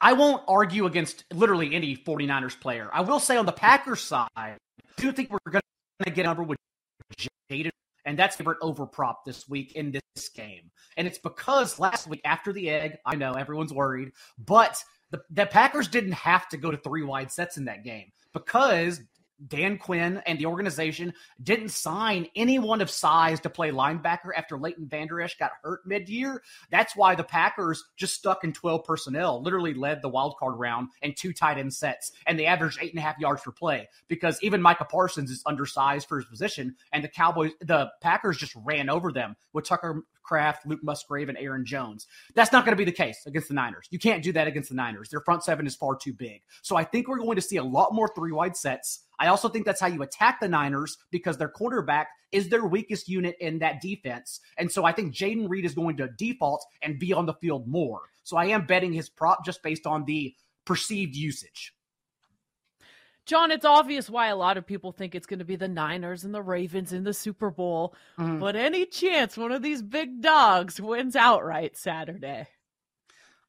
I 0.02 0.14
won't 0.14 0.44
argue 0.48 0.88
against 0.88 1.26
literally 1.32 1.76
any 1.76 1.96
49ers 1.96 2.60
player. 2.60 2.90
I 2.92 3.02
will 3.02 3.20
say 3.20 3.38
on 3.38 3.46
the 3.46 3.52
Packers 3.52 4.02
side, 4.02 4.28
I 4.36 4.56
do 4.98 5.12
think 5.12 5.32
we're 5.32 5.52
going 5.52 5.62
to 6.04 6.12
get 6.12 6.26
a 6.26 6.28
number 6.28 6.42
with 6.42 6.58
Jayden, 7.52 7.70
and 8.04 8.18
that's 8.18 8.36
favorite 8.36 8.58
over 8.62 8.88
prop 8.88 9.26
this 9.26 9.48
week 9.48 9.74
in 9.74 9.92
this 9.92 10.30
game. 10.30 10.72
And 10.98 11.06
it's 11.06 11.20
because 11.20 11.80
last 11.80 12.08
week 12.08 12.22
after 12.26 12.52
the 12.52 12.72
egg, 12.72 12.98
I 13.06 13.16
know 13.16 13.34
everyone's 13.34 13.72
worried, 13.72 14.12
but 14.40 14.84
the, 15.12 15.22
the 15.30 15.46
Packers 15.46 15.88
didn't 15.88 16.14
have 16.14 16.50
to 16.50 16.58
go 16.58 16.72
to 16.72 16.78
three 16.78 17.04
wide 17.04 17.32
sets 17.32 17.58
in 17.58 17.66
that 17.66 17.84
game 17.84 18.12
because 18.34 19.02
Dan 19.48 19.78
Quinn 19.78 20.22
and 20.26 20.38
the 20.40 20.46
organization 20.46 21.14
didn't 21.42 21.70
sign 21.70 22.28
anyone 22.36 22.82
of 22.82 22.90
size 22.90 23.40
to 23.42 23.50
play 23.50 23.72
linebacker 23.72 24.30
after 24.36 24.58
Leighton 24.58 24.88
Vander 24.88 25.22
Esch 25.22 25.38
got 25.38 25.52
hurt 25.64 25.82
mid-year. 25.86 26.42
That's 26.70 26.96
why 26.96 27.16
the 27.16 27.24
Packers 27.24 27.84
just 27.96 28.16
stuck 28.16 28.44
in 28.44 28.54
12 28.54 28.84
personnel, 28.84 29.42
literally 29.42 29.74
led 29.74 30.02
the 30.02 30.10
wild 30.10 30.36
card 30.38 30.56
round 30.58 30.90
and 31.02 31.16
two 31.16 31.34
tight 31.34 31.58
end 31.58 31.74
sets, 31.74 32.12
and 32.28 32.38
they 32.38 32.46
averaged 32.46 32.80
eight 32.82 32.92
and 32.92 33.00
a 33.00 33.04
half 33.04 33.20
yards 33.20 33.42
per 33.42 33.52
play 33.52 33.90
because 34.08 34.38
even 34.42 34.62
Micah 34.62 34.86
Parsons 34.86 35.32
is 35.32 35.44
undersized 35.46 36.08
for 36.08 36.18
his 36.18 36.26
position, 36.26 36.76
and 36.92 37.04
the 37.04 37.08
Cowboys, 37.08 37.52
the 37.62 37.90
Packers 38.02 38.38
just 38.38 38.56
ran 38.64 38.90
over 38.90 39.12
them 39.12 39.36
with 39.54 39.66
Tucker 39.66 40.04
Kraft, 40.24 40.66
Luke 40.66 40.84
Musgrave, 40.84 41.30
and 41.30 41.38
Aaron 41.38 41.66
Jones. 41.66 42.08
That's 42.36 42.52
not 42.52 42.66
going 42.66 42.74
to 42.74 42.78
be 42.78 42.86
the 42.86 42.92
case 42.92 43.24
against 43.26 43.48
the 43.48 43.54
Niners. 43.54 43.88
You 43.90 44.00
can't 44.00 44.24
do 44.24 44.32
that 44.34 44.48
against 44.48 44.70
the 44.70 44.76
Niners. 44.76 45.10
Their 45.10 45.22
front 45.22 45.44
seven 45.44 45.68
is 45.68 45.76
far 45.76 45.96
too 45.96 46.14
big. 46.14 46.42
So 46.62 46.76
I 46.76 46.84
think 46.84 47.08
we're 47.08 47.18
going 47.18 47.36
to 47.36 47.42
see 47.42 47.58
a 47.58 47.64
lot 47.64 47.94
more 47.94 48.10
three 48.16 48.32
wide 48.32 48.56
sets. 48.56 49.02
I 49.20 49.28
also 49.28 49.50
think 49.50 49.66
that's 49.66 49.82
how 49.82 49.88
you 49.88 50.02
attack 50.02 50.40
the 50.40 50.48
Niners 50.48 50.98
because 51.12 51.38
their 51.38 51.50
quarterback 51.50 52.10
is 52.32 52.50
their 52.50 52.66
weakest 52.66 53.08
unit 53.08 53.36
in 53.40 53.60
that 53.60 53.82
defense. 53.82 54.40
And 54.58 54.72
so 54.72 54.86
I 54.86 54.92
think 54.92 55.14
Jayden 55.14 55.50
Reed 55.50 55.66
is 55.66 55.76
going 55.76 55.98
to 55.98 56.08
default 56.18 56.66
and 56.82 57.00
be 57.00 57.14
on 57.14 57.26
the 57.26 57.34
field 57.36 57.68
more. 57.68 58.02
So 58.24 58.38
I 58.38 58.46
am 58.46 58.66
betting 58.66 58.94
his 58.94 59.10
prop 59.10 59.46
just 59.46 59.62
based 59.64 59.86
on 59.86 60.06
the 60.06 60.34
perceived 60.66 61.16
usage. 61.16 61.74
John, 63.32 63.50
it's 63.50 63.64
obvious 63.64 64.10
why 64.10 64.28
a 64.28 64.36
lot 64.36 64.58
of 64.58 64.68
people 64.68 64.92
think 64.92 65.16
it's 65.16 65.26
going 65.26 65.40
to 65.40 65.46
be 65.46 65.56
the 65.56 65.70
Niners 65.70 66.26
and 66.26 66.34
the 66.34 66.42
Ravens 66.42 66.92
in 66.92 67.06
the 67.06 67.14
Super 67.14 67.50
Bowl. 67.50 67.96
Mm-hmm. 68.20 68.40
But 68.40 68.58
any 68.58 68.86
chance 68.86 69.38
one 69.38 69.54
of 69.54 69.62
these 69.62 69.82
big 69.82 70.20
dogs 70.22 70.82
wins 70.82 71.16
outright 71.16 71.78
Saturday? 71.78 72.50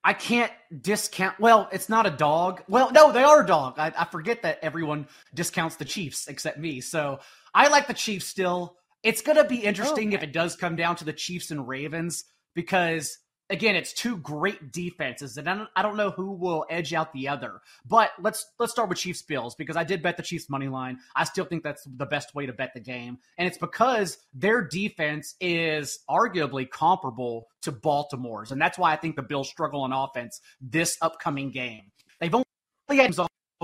I 0.04 0.12
can't 0.12 0.52
discount. 0.80 1.40
Well, 1.40 1.68
it's 1.72 1.88
not 1.88 2.06
a 2.06 2.10
dog. 2.10 2.62
Well, 2.68 2.92
no, 2.92 3.10
they 3.10 3.24
are 3.24 3.42
a 3.42 3.46
dog. 3.46 3.74
I, 3.76 3.92
I 3.98 4.04
forget 4.04 4.42
that 4.42 4.60
everyone 4.62 5.08
discounts 5.34 5.74
the 5.74 5.84
Chiefs 5.84 6.28
except 6.28 6.60
me. 6.60 6.80
So 6.80 7.18
I 7.52 7.66
like 7.66 7.88
the 7.88 7.92
Chiefs 7.92 8.26
still. 8.26 8.76
It's 9.02 9.20
going 9.20 9.38
to 9.38 9.44
be 9.44 9.56
interesting 9.56 10.10
okay. 10.10 10.16
if 10.16 10.22
it 10.22 10.32
does 10.32 10.54
come 10.54 10.76
down 10.76 10.94
to 10.94 11.04
the 11.04 11.12
Chiefs 11.12 11.50
and 11.50 11.66
Ravens 11.66 12.22
because 12.54 13.18
again, 13.52 13.76
it's 13.76 13.92
two 13.92 14.16
great 14.16 14.72
defenses, 14.72 15.36
and 15.36 15.48
I 15.48 15.82
don't, 15.82 15.96
know 15.96 16.10
who 16.10 16.32
will 16.32 16.64
edge 16.70 16.94
out 16.94 17.12
the 17.12 17.28
other. 17.28 17.60
But 17.86 18.12
let's 18.18 18.46
let's 18.58 18.72
start 18.72 18.88
with 18.88 18.98
Chiefs 18.98 19.22
Bills 19.22 19.54
because 19.54 19.76
I 19.76 19.84
did 19.84 20.02
bet 20.02 20.16
the 20.16 20.22
Chiefs 20.22 20.48
money 20.48 20.68
line. 20.68 20.98
I 21.14 21.24
still 21.24 21.44
think 21.44 21.62
that's 21.62 21.86
the 21.96 22.06
best 22.06 22.34
way 22.34 22.46
to 22.46 22.52
bet 22.52 22.72
the 22.74 22.80
game, 22.80 23.18
and 23.36 23.46
it's 23.46 23.58
because 23.58 24.18
their 24.34 24.62
defense 24.62 25.36
is 25.40 26.00
arguably 26.10 26.68
comparable 26.68 27.46
to 27.60 27.70
Baltimore's, 27.70 28.50
and 28.50 28.60
that's 28.60 28.78
why 28.78 28.92
I 28.92 28.96
think 28.96 29.16
the 29.16 29.22
Bills 29.22 29.48
struggle 29.48 29.82
on 29.82 29.92
offense 29.92 30.40
this 30.60 30.96
upcoming 31.02 31.50
game. 31.50 31.92
They've 32.20 32.34
only 32.34 32.46
had 32.90 33.14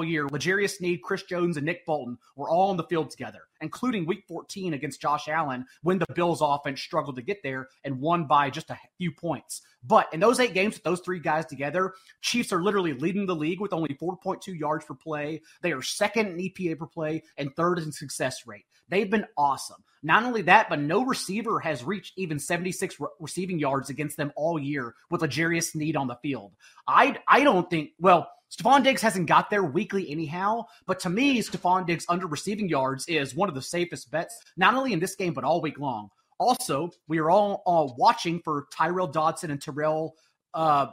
year, 0.04 0.26
L'Jarius 0.26 0.76
Sneed, 0.76 1.02
Chris 1.02 1.22
Jones, 1.22 1.56
and 1.56 1.66
Nick 1.66 1.84
Bolton 1.86 2.18
were 2.36 2.48
all 2.48 2.70
on 2.70 2.76
the 2.76 2.84
field 2.84 3.10
together, 3.10 3.42
including 3.60 4.06
week 4.06 4.24
14 4.28 4.74
against 4.74 5.00
Josh 5.00 5.28
Allen 5.28 5.66
when 5.82 5.98
the 5.98 6.06
Bills 6.14 6.40
offense 6.42 6.80
struggled 6.80 7.16
to 7.16 7.22
get 7.22 7.42
there 7.42 7.68
and 7.84 8.00
won 8.00 8.26
by 8.26 8.50
just 8.50 8.70
a 8.70 8.78
few 8.96 9.12
points. 9.12 9.62
But 9.82 10.08
in 10.12 10.20
those 10.20 10.40
eight 10.40 10.54
games 10.54 10.74
with 10.74 10.82
those 10.82 11.00
three 11.00 11.20
guys 11.20 11.46
together, 11.46 11.94
Chiefs 12.20 12.52
are 12.52 12.62
literally 12.62 12.94
leading 12.94 13.26
the 13.26 13.36
league 13.36 13.60
with 13.60 13.72
only 13.72 13.94
4.2 13.94 14.58
yards 14.58 14.84
per 14.84 14.94
play. 14.94 15.42
They 15.62 15.72
are 15.72 15.82
second 15.82 16.28
in 16.28 16.38
EPA 16.38 16.78
per 16.78 16.86
play 16.86 17.22
and 17.36 17.54
third 17.54 17.78
in 17.78 17.92
success 17.92 18.46
rate. 18.46 18.64
They've 18.88 19.10
been 19.10 19.26
awesome. 19.36 19.82
Not 20.02 20.22
only 20.22 20.42
that, 20.42 20.68
but 20.68 20.80
no 20.80 21.04
receiver 21.04 21.58
has 21.60 21.82
reached 21.84 22.14
even 22.16 22.38
76 22.38 23.00
re- 23.00 23.08
receiving 23.18 23.58
yards 23.58 23.90
against 23.90 24.16
them 24.16 24.32
all 24.36 24.58
year 24.58 24.94
with 25.10 25.22
L'Jarius 25.22 25.72
Sneed 25.72 25.96
on 25.96 26.06
the 26.06 26.16
field. 26.16 26.52
I 26.86 27.18
I 27.26 27.42
don't 27.42 27.68
think 27.68 27.90
well 27.98 28.30
Stefon 28.50 28.82
Diggs 28.82 29.02
hasn't 29.02 29.26
got 29.26 29.50
there 29.50 29.64
weekly 29.64 30.10
anyhow, 30.10 30.64
but 30.86 30.98
to 31.00 31.10
me, 31.10 31.42
Stefon 31.42 31.86
Diggs 31.86 32.06
under 32.08 32.26
receiving 32.26 32.68
yards 32.68 33.06
is 33.06 33.34
one 33.34 33.48
of 33.48 33.54
the 33.54 33.62
safest 33.62 34.10
bets, 34.10 34.38
not 34.56 34.74
only 34.74 34.92
in 34.92 35.00
this 35.00 35.14
game, 35.16 35.34
but 35.34 35.44
all 35.44 35.60
week 35.60 35.78
long. 35.78 36.08
Also, 36.38 36.90
we 37.08 37.18
are 37.18 37.30
all 37.30 37.62
uh, 37.66 37.92
watching 37.98 38.40
for 38.44 38.66
Tyrel 38.72 39.08
Dodson 39.08 39.50
and 39.50 39.60
Terrel 39.60 40.12
uh, 40.54 40.86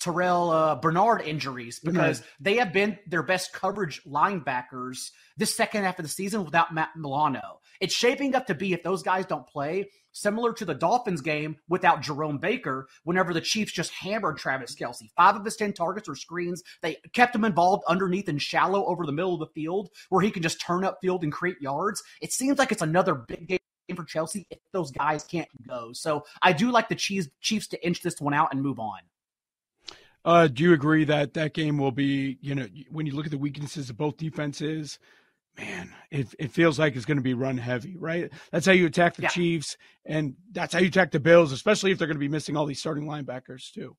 Terrel 0.00 0.52
uh, 0.52 0.74
Bernard 0.76 1.22
injuries 1.22 1.80
because 1.80 2.20
mm-hmm. 2.20 2.44
they 2.44 2.56
have 2.56 2.72
been 2.72 2.98
their 3.06 3.22
best 3.22 3.52
coverage 3.52 4.02
linebackers 4.04 5.10
this 5.36 5.56
second 5.56 5.84
half 5.84 5.98
of 5.98 6.04
the 6.04 6.08
season 6.08 6.44
without 6.44 6.72
Matt 6.72 6.90
Milano. 6.96 7.60
It's 7.80 7.94
shaping 7.94 8.34
up 8.34 8.46
to 8.46 8.54
be 8.54 8.72
if 8.72 8.82
those 8.82 9.02
guys 9.02 9.26
don't 9.26 9.46
play, 9.46 9.90
similar 10.12 10.52
to 10.54 10.64
the 10.64 10.74
Dolphins 10.74 11.20
game 11.20 11.56
without 11.68 12.02
Jerome 12.02 12.38
Baker, 12.38 12.88
whenever 13.04 13.32
the 13.32 13.40
Chiefs 13.40 13.72
just 13.72 13.92
hammered 13.92 14.36
Travis 14.36 14.74
Kelce. 14.74 15.10
Five 15.16 15.36
of 15.36 15.44
his 15.44 15.56
10 15.56 15.72
targets 15.72 16.08
were 16.08 16.16
screens. 16.16 16.62
They 16.82 16.96
kept 17.12 17.34
him 17.34 17.44
involved 17.44 17.84
underneath 17.88 18.28
and 18.28 18.42
shallow 18.42 18.84
over 18.86 19.06
the 19.06 19.12
middle 19.12 19.34
of 19.34 19.40
the 19.40 19.46
field 19.54 19.90
where 20.08 20.22
he 20.22 20.30
can 20.30 20.42
just 20.42 20.60
turn 20.60 20.84
up 20.84 20.98
field 21.00 21.22
and 21.22 21.32
create 21.32 21.60
yards. 21.60 22.02
It 22.20 22.32
seems 22.32 22.58
like 22.58 22.72
it's 22.72 22.82
another 22.82 23.14
big 23.14 23.48
game 23.48 23.58
for 23.94 24.04
Kelce 24.04 24.44
if 24.50 24.58
those 24.72 24.90
guys 24.90 25.24
can't 25.24 25.48
go. 25.66 25.92
So 25.92 26.24
I 26.42 26.52
do 26.52 26.70
like 26.70 26.88
the 26.88 26.94
Chiefs, 26.94 27.28
Chiefs 27.40 27.68
to 27.68 27.86
inch 27.86 28.02
this 28.02 28.20
one 28.20 28.34
out 28.34 28.52
and 28.52 28.62
move 28.62 28.78
on. 28.78 28.98
Uh, 30.28 30.46
do 30.46 30.62
you 30.62 30.74
agree 30.74 31.04
that 31.04 31.32
that 31.32 31.54
game 31.54 31.78
will 31.78 31.90
be, 31.90 32.36
you 32.42 32.54
know, 32.54 32.66
when 32.90 33.06
you 33.06 33.14
look 33.14 33.24
at 33.24 33.30
the 33.30 33.38
weaknesses 33.38 33.88
of 33.88 33.96
both 33.96 34.18
defenses, 34.18 34.98
man, 35.56 35.90
it, 36.10 36.26
it 36.38 36.50
feels 36.50 36.78
like 36.78 36.94
it's 36.94 37.06
going 37.06 37.16
to 37.16 37.22
be 37.22 37.32
run 37.32 37.56
heavy, 37.56 37.96
right? 37.96 38.30
That's 38.52 38.66
how 38.66 38.72
you 38.72 38.84
attack 38.84 39.14
the 39.14 39.22
yeah. 39.22 39.30
Chiefs, 39.30 39.78
and 40.04 40.34
that's 40.52 40.74
how 40.74 40.80
you 40.80 40.88
attack 40.88 41.12
the 41.12 41.18
Bills, 41.18 41.50
especially 41.50 41.92
if 41.92 41.98
they're 41.98 42.06
going 42.06 42.16
to 42.16 42.20
be 42.20 42.28
missing 42.28 42.58
all 42.58 42.66
these 42.66 42.78
starting 42.78 43.06
linebackers 43.06 43.72
too. 43.72 43.96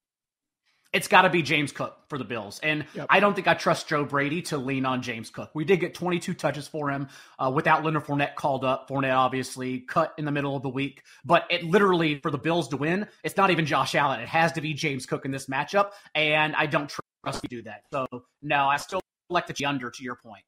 It's 0.91 1.07
got 1.07 1.21
to 1.21 1.29
be 1.29 1.43
James 1.43 1.71
Cook 1.71 1.95
for 2.07 2.17
the 2.17 2.23
Bills. 2.23 2.59
And 2.63 2.85
yep. 2.95 3.05
I 3.09 3.19
don't 3.19 3.35
think 3.35 3.47
I 3.47 3.53
trust 3.53 3.87
Joe 3.87 4.05
Brady 4.05 4.41
to 4.43 4.57
lean 4.57 4.85
on 4.87 5.03
James 5.03 5.29
Cook. 5.29 5.51
We 5.53 5.63
did 5.63 5.79
get 5.79 5.93
22 5.93 6.33
touches 6.33 6.67
for 6.67 6.89
him 6.89 7.09
uh, 7.37 7.51
without 7.53 7.83
Leonard 7.83 8.05
Fournette 8.05 8.35
called 8.35 8.65
up. 8.65 8.89
Fournette 8.89 9.15
obviously 9.15 9.81
cut 9.81 10.13
in 10.17 10.25
the 10.25 10.31
middle 10.31 10.55
of 10.55 10.63
the 10.63 10.69
week. 10.69 11.03
But 11.23 11.45
it 11.51 11.63
literally, 11.63 12.19
for 12.19 12.31
the 12.31 12.39
Bills 12.39 12.69
to 12.69 12.77
win, 12.77 13.07
it's 13.23 13.37
not 13.37 13.51
even 13.51 13.67
Josh 13.67 13.93
Allen. 13.93 14.19
It 14.19 14.29
has 14.29 14.51
to 14.53 14.61
be 14.61 14.73
James 14.73 15.05
Cook 15.05 15.25
in 15.25 15.31
this 15.31 15.45
matchup. 15.45 15.91
And 16.15 16.55
I 16.55 16.65
don't 16.65 16.91
trust 17.23 17.43
to 17.43 17.47
do 17.47 17.61
that. 17.63 17.83
So, 17.91 18.07
no, 18.41 18.65
I 18.65 18.77
still 18.77 19.01
like 19.29 19.45
the 19.45 19.65
under 19.65 19.91
to 19.91 20.03
your 20.03 20.15
point. 20.15 20.43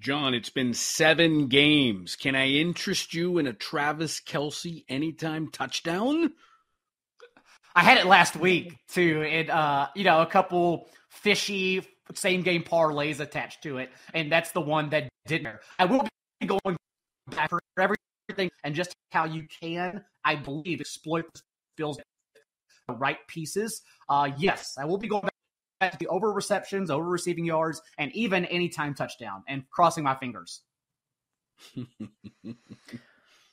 John, 0.00 0.34
it's 0.34 0.50
been 0.50 0.74
seven 0.74 1.46
games. 1.46 2.16
Can 2.16 2.34
I 2.34 2.48
interest 2.48 3.14
you 3.14 3.38
in 3.38 3.46
a 3.46 3.52
Travis 3.52 4.20
Kelce 4.20 4.84
anytime 4.88 5.48
touchdown? 5.50 6.32
I 7.74 7.82
had 7.82 7.98
it 7.98 8.06
last 8.06 8.36
week 8.36 8.76
too, 8.88 9.22
and 9.22 9.50
uh, 9.50 9.88
you 9.94 10.04
know, 10.04 10.20
a 10.20 10.26
couple 10.26 10.88
fishy 11.08 11.86
same 12.14 12.42
game 12.42 12.62
parlays 12.62 13.20
attached 13.20 13.62
to 13.62 13.78
it, 13.78 13.90
and 14.14 14.30
that's 14.30 14.52
the 14.52 14.60
one 14.60 14.90
that 14.90 15.08
didn't. 15.26 15.56
I 15.78 15.84
will 15.86 16.06
be 16.40 16.46
going 16.46 16.76
back 17.30 17.50
for 17.50 17.60
everything 17.78 18.50
and 18.64 18.74
just 18.74 18.94
how 19.10 19.24
you 19.24 19.46
can, 19.62 20.04
I 20.24 20.36
believe, 20.36 20.80
exploit 20.80 21.24
Bills 21.76 21.98
the 22.88 22.94
right 22.94 23.18
pieces. 23.28 23.82
Uh, 24.08 24.30
yes, 24.36 24.76
I 24.78 24.84
will 24.84 24.98
be 24.98 25.08
going 25.08 25.28
back 25.80 25.92
to 25.92 25.98
the 25.98 26.08
over 26.08 26.32
receptions, 26.32 26.90
over 26.90 27.04
receiving 27.04 27.44
yards, 27.44 27.80
and 27.98 28.12
even 28.14 28.44
anytime 28.46 28.94
touchdown, 28.94 29.42
and 29.48 29.64
crossing 29.70 30.04
my 30.04 30.14
fingers. 30.16 30.62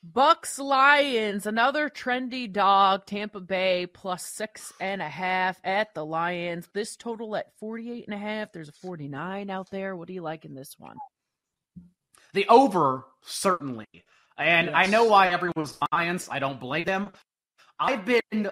Bucks 0.01 0.57
Lions, 0.57 1.45
another 1.45 1.89
trendy 1.89 2.51
dog, 2.51 3.05
Tampa 3.05 3.41
Bay 3.41 3.85
plus 3.85 4.25
six 4.25 4.71
and 4.79 5.01
a 5.01 5.09
half 5.09 5.59
at 5.65 5.93
the 5.93 6.05
Lions. 6.05 6.69
This 6.73 6.95
total 6.95 7.35
at 7.35 7.51
48 7.59 8.05
and 8.07 8.13
a 8.13 8.17
half. 8.17 8.53
There's 8.53 8.69
a 8.69 8.73
49 8.73 9.49
out 9.49 9.69
there. 9.71 9.97
What 9.97 10.07
do 10.07 10.13
you 10.13 10.21
like 10.21 10.45
in 10.45 10.55
this 10.55 10.75
one? 10.79 10.95
The 12.33 12.47
over, 12.47 13.03
certainly. 13.23 13.87
And 14.37 14.67
yes. 14.67 14.75
I 14.75 14.85
know 14.85 15.03
why 15.03 15.29
everyone's 15.29 15.77
Lions. 15.91 16.29
I 16.31 16.39
don't 16.39 16.61
blame 16.61 16.85
them. 16.85 17.09
I've 17.77 18.05
been 18.05 18.49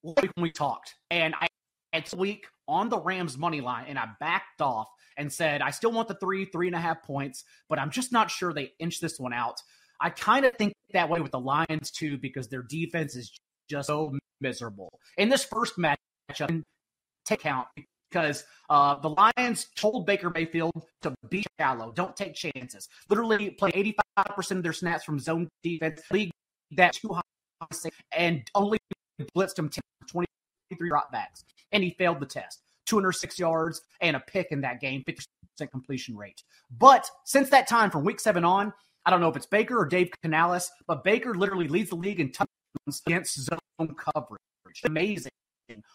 when 0.00 0.30
we 0.38 0.50
talked, 0.50 0.94
and 1.10 1.34
I 1.34 1.48
it's 1.92 2.14
week 2.14 2.46
on 2.68 2.88
the 2.88 2.98
Rams 2.98 3.36
money 3.36 3.60
line, 3.60 3.86
and 3.88 3.98
I 3.98 4.08
backed 4.18 4.62
off 4.62 4.88
and 5.16 5.32
said 5.32 5.60
I 5.60 5.70
still 5.70 5.92
want 5.92 6.08
the 6.08 6.14
three, 6.14 6.46
three 6.46 6.68
and 6.68 6.76
a 6.76 6.80
half 6.80 7.02
points, 7.02 7.44
but 7.68 7.78
I'm 7.78 7.90
just 7.90 8.12
not 8.12 8.30
sure 8.30 8.52
they 8.52 8.72
inch 8.78 9.00
this 9.00 9.20
one 9.20 9.32
out. 9.32 9.60
I 10.00 10.10
kind 10.10 10.44
of 10.44 10.54
think 10.56 10.74
that 10.92 11.08
way 11.08 11.20
with 11.20 11.32
the 11.32 11.40
Lions 11.40 11.90
too, 11.90 12.18
because 12.18 12.48
their 12.48 12.62
defense 12.62 13.16
is 13.16 13.32
just 13.68 13.88
so 13.88 14.16
miserable. 14.40 14.98
In 15.16 15.28
this 15.28 15.44
first 15.44 15.74
matchup, 15.78 16.62
take 17.24 17.40
count 17.40 17.68
because 18.10 18.44
uh, 18.70 18.94
the 18.96 19.10
Lions 19.10 19.66
told 19.76 20.06
Baker 20.06 20.30
Mayfield 20.30 20.72
to 21.02 21.14
be 21.28 21.44
shallow, 21.58 21.92
don't 21.92 22.16
take 22.16 22.34
chances. 22.34 22.88
Literally 23.08 23.50
play 23.50 23.70
85% 24.16 24.50
of 24.52 24.62
their 24.62 24.72
snaps 24.72 25.04
from 25.04 25.18
zone 25.18 25.48
defense, 25.62 26.02
league 26.10 26.30
that 26.72 26.94
too 26.94 27.08
high, 27.12 27.90
and 28.12 28.48
only 28.54 28.78
blitzed 29.36 29.58
him 29.58 29.70
23 30.08 30.90
dropbacks 30.90 31.44
and 31.72 31.82
he 31.82 31.90
failed 31.90 32.20
the 32.20 32.26
test. 32.26 32.62
206 32.86 33.38
yards 33.38 33.82
and 34.00 34.16
a 34.16 34.20
pick 34.20 34.48
in 34.52 34.60
that 34.60 34.80
game, 34.80 35.02
50% 35.06 35.70
completion 35.70 36.16
rate. 36.16 36.42
But 36.70 37.10
since 37.24 37.50
that 37.50 37.66
time, 37.66 37.90
from 37.90 38.04
week 38.04 38.20
seven 38.20 38.44
on, 38.44 38.72
I 39.06 39.10
don't 39.10 39.20
know 39.20 39.28
if 39.28 39.36
it's 39.36 39.46
Baker 39.46 39.78
or 39.78 39.86
Dave 39.86 40.10
Canales, 40.22 40.70
but 40.88 41.04
Baker 41.04 41.34
literally 41.34 41.68
leads 41.68 41.90
the 41.90 41.96
league 41.96 42.18
in 42.18 42.32
touchdowns 42.32 43.02
against 43.06 43.40
zone 43.40 43.94
coverage. 43.96 44.40
Amazing. 44.84 45.30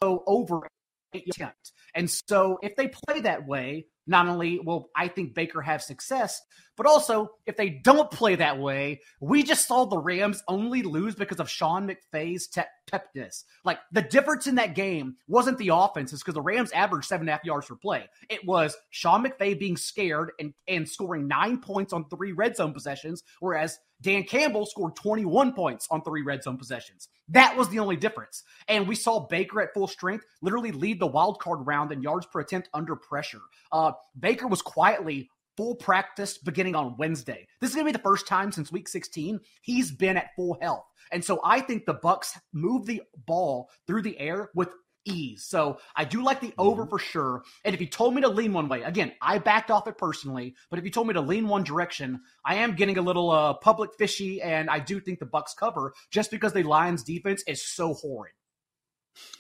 So 0.02 0.24
over 0.26 0.66
attempt. 1.14 1.74
And 1.96 2.10
so 2.10 2.60
if 2.62 2.76
they 2.76 2.88
play 2.88 3.22
that 3.22 3.46
way, 3.48 3.88
not 4.08 4.28
only 4.28 4.60
will 4.60 4.90
I 4.96 5.08
think 5.08 5.34
Baker 5.34 5.62
have 5.62 5.82
success, 5.82 6.42
but 6.76 6.86
also 6.86 7.30
if 7.46 7.56
they 7.58 7.70
don't 7.70 8.10
play 8.10 8.36
that 8.36 8.60
way, 8.60 9.02
we 9.20 9.44
just 9.44 9.68
saw 9.68 9.86
the 9.86 9.98
Rams 9.98 10.44
only 10.48 10.82
lose 10.82 11.16
because 11.16 11.40
of 11.40 11.50
Sean 11.50 11.88
McVay's 11.88 12.48
te- 12.48 12.62
pepness. 12.92 13.44
Like 13.64 13.80
the 13.92 14.02
difference 14.02 14.48
in 14.48 14.56
that 14.56 14.76
game 14.76 15.16
wasn't 15.28 15.58
the 15.58 15.70
offense, 15.74 16.14
it's 16.14 16.24
because 16.24 16.34
the 16.34 16.42
Rams 16.42 16.72
averaged 16.72 17.08
seven 17.08 17.24
and 17.24 17.30
a 17.30 17.34
half 17.34 17.46
yards 17.46 17.68
per 17.68 17.76
play. 17.76 18.10
It 18.30 18.46
was 18.46 18.76
Sean 18.90 19.24
McVay 19.24 19.58
being 19.60 19.78
scared 19.78 20.32
and, 20.40 20.54
and 20.68 20.90
scoring 20.90 21.28
nine 21.28 21.60
points 21.60 21.94
on 21.94 22.10
three 22.10 22.32
red 22.32 22.56
zone 22.56 22.74
possessions, 22.74 23.24
whereas 23.40 23.78
Dan 24.02 24.24
Campbell 24.24 24.66
scored 24.66 24.96
21 24.96 25.54
points 25.54 25.88
on 25.92 26.02
three 26.02 26.24
red 26.24 26.44
zone 26.44 26.58
possessions. 26.58 27.08
That 27.30 27.56
was 27.56 27.70
the 27.70 27.80
only 27.80 27.96
difference. 27.96 28.44
And 28.68 28.88
we 28.88 28.96
saw 28.96 29.28
Baker 29.28 29.62
at 29.62 29.74
full 29.74 29.88
strength 29.88 30.26
literally 30.42 30.72
lead 30.72 31.00
the 31.00 31.08
wild 31.08 31.40
card 31.40 31.66
round 31.66 31.92
in 31.92 32.02
yards 32.02 32.26
per 32.26 32.40
attempt 32.40 32.70
under 32.74 32.96
pressure. 32.96 33.42
Uh, 33.72 33.92
Baker 34.20 34.48
was 34.48 34.62
quietly 34.62 35.30
full 35.58 35.76
practice 35.76 36.38
beginning 36.38 36.76
on 36.76 36.98
Wednesday. 36.98 37.48
This 37.60 37.70
is 37.70 37.76
going 37.76 37.86
to 37.86 37.94
be 37.94 37.98
the 37.98 38.04
first 38.04 38.28
time 38.28 38.52
since 38.52 38.72
week 38.72 38.88
16 38.88 39.40
he's 39.62 39.92
been 39.92 40.18
at 40.18 40.36
full 40.36 40.58
health. 40.62 40.86
And 41.12 41.24
so 41.24 41.40
I 41.44 41.60
think 41.60 41.86
the 41.86 41.94
Bucks 41.96 42.40
move 42.54 42.86
the 42.86 43.02
ball 43.26 43.70
through 43.86 44.02
the 44.02 44.18
air 44.20 44.50
with 44.56 44.70
ease. 45.06 45.44
So 45.44 45.80
I 45.96 46.06
do 46.06 46.24
like 46.24 46.42
the 46.42 46.54
over 46.58 46.84
mm-hmm. 46.84 46.90
for 46.90 47.00
sure. 47.00 47.44
And 47.66 47.74
if 47.74 47.82
you 47.82 47.88
told 47.88 48.14
me 48.14 48.22
to 48.22 48.30
lean 48.30 48.54
one 48.54 48.70
way, 48.70 48.84
again, 48.84 49.14
I 49.22 49.38
backed 49.38 49.72
off 49.72 49.88
it 49.88 49.98
personally, 49.98 50.56
but 50.70 50.80
if 50.80 50.86
you 50.86 50.92
told 50.92 51.08
me 51.08 51.14
to 51.14 51.22
lean 51.22 51.48
one 51.48 51.64
direction, 51.64 52.22
I 52.46 52.56
am 52.56 52.76
getting 52.76 52.98
a 52.98 53.02
little 53.02 53.32
uh, 53.32 53.54
public 53.56 53.92
fishy 53.98 54.42
and 54.42 54.70
I 54.70 54.80
do 54.80 55.00
think 55.00 55.20
the 55.20 55.26
Bucks 55.26 55.54
cover 55.54 55.94
just 56.10 56.32
because 56.32 56.54
the 56.54 56.64
Lions 56.64 57.04
defense 57.04 57.44
is 57.48 57.62
so 57.62 57.94
horrid. 57.94 58.34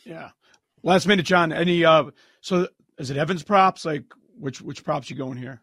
Yeah. 0.05 0.29
Last 0.83 1.07
minute, 1.07 1.25
John. 1.25 1.51
Any 1.53 1.85
uh 1.85 2.05
so 2.41 2.67
is 2.97 3.11
it 3.11 3.17
Evans 3.17 3.43
props? 3.43 3.85
Like 3.85 4.05
which 4.37 4.61
which 4.61 4.83
props 4.83 5.09
you 5.09 5.15
going 5.15 5.37
here? 5.37 5.61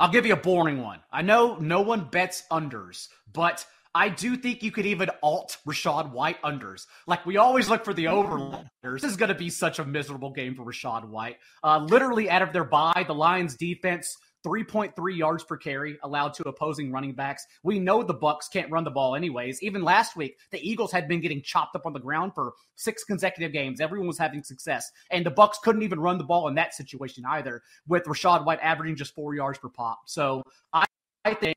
I'll 0.00 0.10
give 0.10 0.26
you 0.26 0.32
a 0.32 0.36
boring 0.36 0.82
one. 0.82 1.00
I 1.12 1.22
know 1.22 1.56
no 1.56 1.82
one 1.82 2.08
bets 2.10 2.44
unders, 2.50 3.08
but 3.32 3.64
I 3.94 4.08
do 4.08 4.36
think 4.36 4.62
you 4.62 4.70
could 4.70 4.86
even 4.86 5.10
alt 5.22 5.58
Rachaad 5.66 6.12
White 6.12 6.40
unders. 6.42 6.86
Like 7.06 7.26
we 7.26 7.36
always 7.36 7.68
look 7.68 7.84
for 7.84 7.92
the 7.92 8.08
over 8.08 8.64
This 8.82 9.04
is 9.04 9.16
going 9.16 9.28
to 9.28 9.34
be 9.34 9.50
such 9.50 9.78
a 9.78 9.84
miserable 9.84 10.30
game 10.30 10.54
for 10.54 10.64
Rachaad 10.64 11.08
White. 11.08 11.36
Uh, 11.62 11.78
literally 11.78 12.30
out 12.30 12.42
of 12.42 12.52
their 12.52 12.64
bye, 12.64 13.04
the 13.06 13.14
Lions 13.14 13.54
defense 13.56 14.16
3.3 14.44 15.16
yards 15.16 15.44
per 15.44 15.56
carry 15.56 15.98
allowed 16.02 16.34
to 16.34 16.48
opposing 16.48 16.90
running 16.90 17.12
backs. 17.12 17.46
We 17.62 17.78
know 17.78 18.02
the 18.02 18.14
Bucks 18.14 18.48
can't 18.48 18.70
run 18.70 18.84
the 18.84 18.90
ball 18.90 19.14
anyways. 19.14 19.62
Even 19.62 19.82
last 19.82 20.16
week, 20.16 20.38
the 20.50 20.68
Eagles 20.68 20.90
had 20.90 21.06
been 21.06 21.20
getting 21.20 21.42
chopped 21.42 21.76
up 21.76 21.86
on 21.86 21.92
the 21.92 22.00
ground 22.00 22.32
for 22.34 22.54
six 22.74 23.04
consecutive 23.04 23.52
games. 23.52 23.80
Everyone 23.80 24.08
was 24.08 24.18
having 24.18 24.42
success, 24.42 24.90
and 25.10 25.24
the 25.24 25.30
Bucks 25.30 25.58
couldn't 25.62 25.82
even 25.82 26.00
run 26.00 26.18
the 26.18 26.24
ball 26.24 26.48
in 26.48 26.54
that 26.56 26.74
situation 26.74 27.24
either, 27.28 27.62
with 27.86 28.04
Rachaad 28.04 28.44
White 28.44 28.58
averaging 28.62 28.96
just 28.96 29.14
four 29.14 29.34
yards 29.34 29.58
per 29.58 29.68
pop. 29.68 30.00
So 30.06 30.42
I, 30.72 30.84
I 31.24 31.34
think 31.34 31.56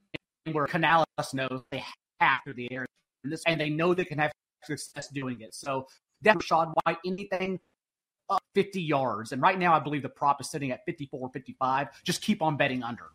where 0.51 0.68
Canales 0.68 1.06
knows 1.34 1.63
they 1.72 1.84
to 2.19 2.53
the 2.53 2.72
air, 2.72 2.86
and 3.45 3.60
they 3.60 3.69
know 3.69 3.93
they 3.93 4.05
can 4.05 4.19
have 4.19 4.31
success 4.63 5.07
doing 5.10 5.41
it. 5.41 5.53
So 5.53 5.88
definitely 6.24 6.48
Rachaad 6.48 6.74
White, 6.84 6.98
anything 7.05 7.60
up 8.29 8.43
50 8.53 8.81
yards. 8.81 9.31
And 9.31 9.41
right 9.41 9.57
now, 9.57 9.74
I 9.74 9.79
believe 9.79 10.01
the 10.01 10.10
prop 10.10 10.41
is 10.41 10.50
sitting 10.50 10.72
at 10.72 10.86
54, 10.86 11.29
55. 11.29 11.88
Just 12.03 12.22
keep 12.22 12.41
on 12.41 12.57
betting 12.57 12.84
under. 12.84 13.05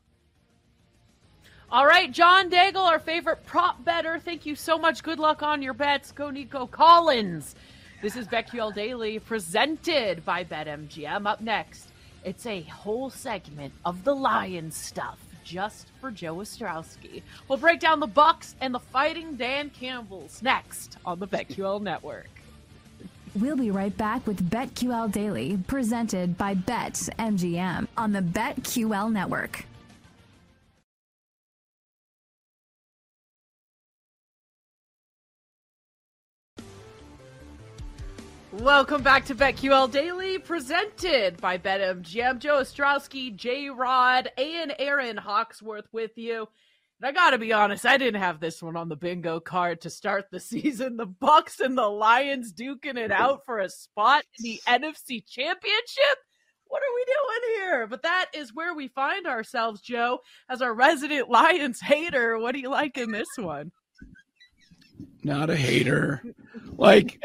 All 1.72 1.86
right, 1.86 2.10
John 2.10 2.50
Daigle, 2.50 2.84
our 2.84 2.98
favorite 2.98 3.46
prop 3.46 3.84
bettor. 3.84 4.18
Thank 4.18 4.44
you 4.44 4.56
so 4.56 4.76
much. 4.76 5.02
Good 5.04 5.20
luck 5.20 5.42
on 5.42 5.62
your 5.62 5.74
bets. 5.74 6.10
Go 6.10 6.30
Nico 6.30 6.66
Collins. 6.66 7.54
This 8.02 8.16
is 8.16 8.26
BetQL 8.26 8.74
Daily 8.74 9.18
presented 9.18 10.24
by 10.24 10.42
BetMGM. 10.42 11.26
Up 11.26 11.40
next, 11.40 11.90
it's 12.24 12.44
a 12.46 12.62
whole 12.62 13.08
segment 13.08 13.72
of 13.84 14.02
the 14.02 14.14
Lions 14.14 14.76
stuff 14.76 15.18
just 15.44 15.88
for 16.00 16.10
Joe 16.10 16.36
Ostrowski. 16.36 17.22
We'll 17.48 17.58
break 17.58 17.80
down 17.80 18.00
the 18.00 18.06
Bucks 18.06 18.54
and 18.60 18.74
the 18.74 18.80
Fighting 18.80 19.36
Dan 19.36 19.70
Campbells 19.70 20.42
next 20.42 20.98
on 21.04 21.18
the 21.18 21.26
BetQL 21.26 21.80
Network. 21.82 22.28
We'll 23.34 23.56
be 23.56 23.70
right 23.70 23.96
back 23.96 24.26
with 24.26 24.50
BetQL 24.50 25.12
Daily, 25.12 25.56
presented 25.68 26.36
by 26.36 26.54
BetMGM 26.56 27.86
on 27.96 28.12
the 28.12 28.22
BetQL 28.22 29.12
Network. 29.12 29.64
Welcome 38.52 39.04
back 39.04 39.26
to 39.26 39.34
BetQL 39.36 39.92
Daily, 39.92 40.40
presented 40.40 41.40
by 41.40 41.56
BetMGM. 41.56 42.40
Joe 42.40 42.60
Ostrowski, 42.60 43.34
J 43.36 43.70
Rod, 43.70 44.28
and 44.36 44.74
Erin 44.76 45.16
Hawksworth 45.16 45.86
with 45.92 46.18
you. 46.18 46.48
And 47.00 47.08
I 47.08 47.12
gotta 47.12 47.38
be 47.38 47.52
honest, 47.52 47.86
I 47.86 47.96
didn't 47.96 48.20
have 48.20 48.40
this 48.40 48.60
one 48.60 48.76
on 48.76 48.88
the 48.88 48.96
bingo 48.96 49.38
card 49.38 49.82
to 49.82 49.90
start 49.90 50.26
the 50.32 50.40
season. 50.40 50.96
The 50.96 51.06
Bucks 51.06 51.60
and 51.60 51.78
the 51.78 51.86
Lions 51.86 52.52
duking 52.52 52.96
it 52.96 53.12
out 53.12 53.44
for 53.46 53.60
a 53.60 53.70
spot 53.70 54.24
in 54.40 54.42
the 54.42 54.60
NFC 54.68 55.24
Championship. 55.24 56.18
What 56.66 56.82
are 56.82 56.94
we 56.96 57.04
doing 57.04 57.54
here? 57.54 57.86
But 57.86 58.02
that 58.02 58.26
is 58.34 58.52
where 58.52 58.74
we 58.74 58.88
find 58.88 59.28
ourselves, 59.28 59.80
Joe, 59.80 60.18
as 60.48 60.60
our 60.60 60.74
resident 60.74 61.30
Lions 61.30 61.80
hater. 61.80 62.36
What 62.36 62.54
do 62.54 62.60
you 62.60 62.68
like 62.70 62.98
in 62.98 63.12
this 63.12 63.28
one? 63.36 63.70
Not 65.22 65.50
a 65.50 65.56
hater. 65.56 66.22
Like, 66.72 67.22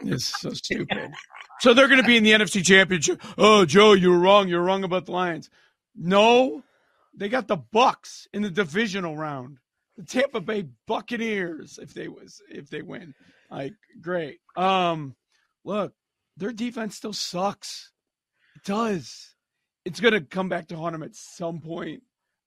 it's 0.00 0.40
so 0.40 0.50
stupid. 0.54 1.12
So 1.60 1.74
they're 1.74 1.88
going 1.88 2.00
to 2.00 2.06
be 2.06 2.16
in 2.16 2.24
the 2.24 2.32
NFC 2.32 2.64
Championship. 2.64 3.20
Oh, 3.36 3.64
Joe, 3.64 3.92
you 3.92 4.10
were 4.10 4.18
wrong. 4.18 4.48
You're 4.48 4.62
wrong 4.62 4.84
about 4.84 5.06
the 5.06 5.12
Lions. 5.12 5.50
No, 5.94 6.62
they 7.14 7.28
got 7.28 7.48
the 7.48 7.56
Bucks 7.56 8.26
in 8.32 8.42
the 8.42 8.50
divisional 8.50 9.16
round. 9.16 9.58
The 9.96 10.04
Tampa 10.04 10.40
Bay 10.40 10.66
Buccaneers, 10.86 11.78
if 11.82 11.92
they 11.92 12.08
was 12.08 12.40
if 12.48 12.70
they 12.70 12.80
win. 12.80 13.14
Like, 13.50 13.74
great. 14.00 14.38
Um, 14.56 15.14
look, 15.64 15.92
their 16.36 16.52
defense 16.52 16.96
still 16.96 17.12
sucks. 17.12 17.90
It 18.56 18.64
does. 18.64 19.34
It's 19.84 20.00
gonna 20.00 20.20
come 20.20 20.48
back 20.48 20.68
to 20.68 20.76
haunt 20.76 20.92
them 20.92 21.02
at 21.02 21.14
some 21.14 21.60
point. 21.60 22.02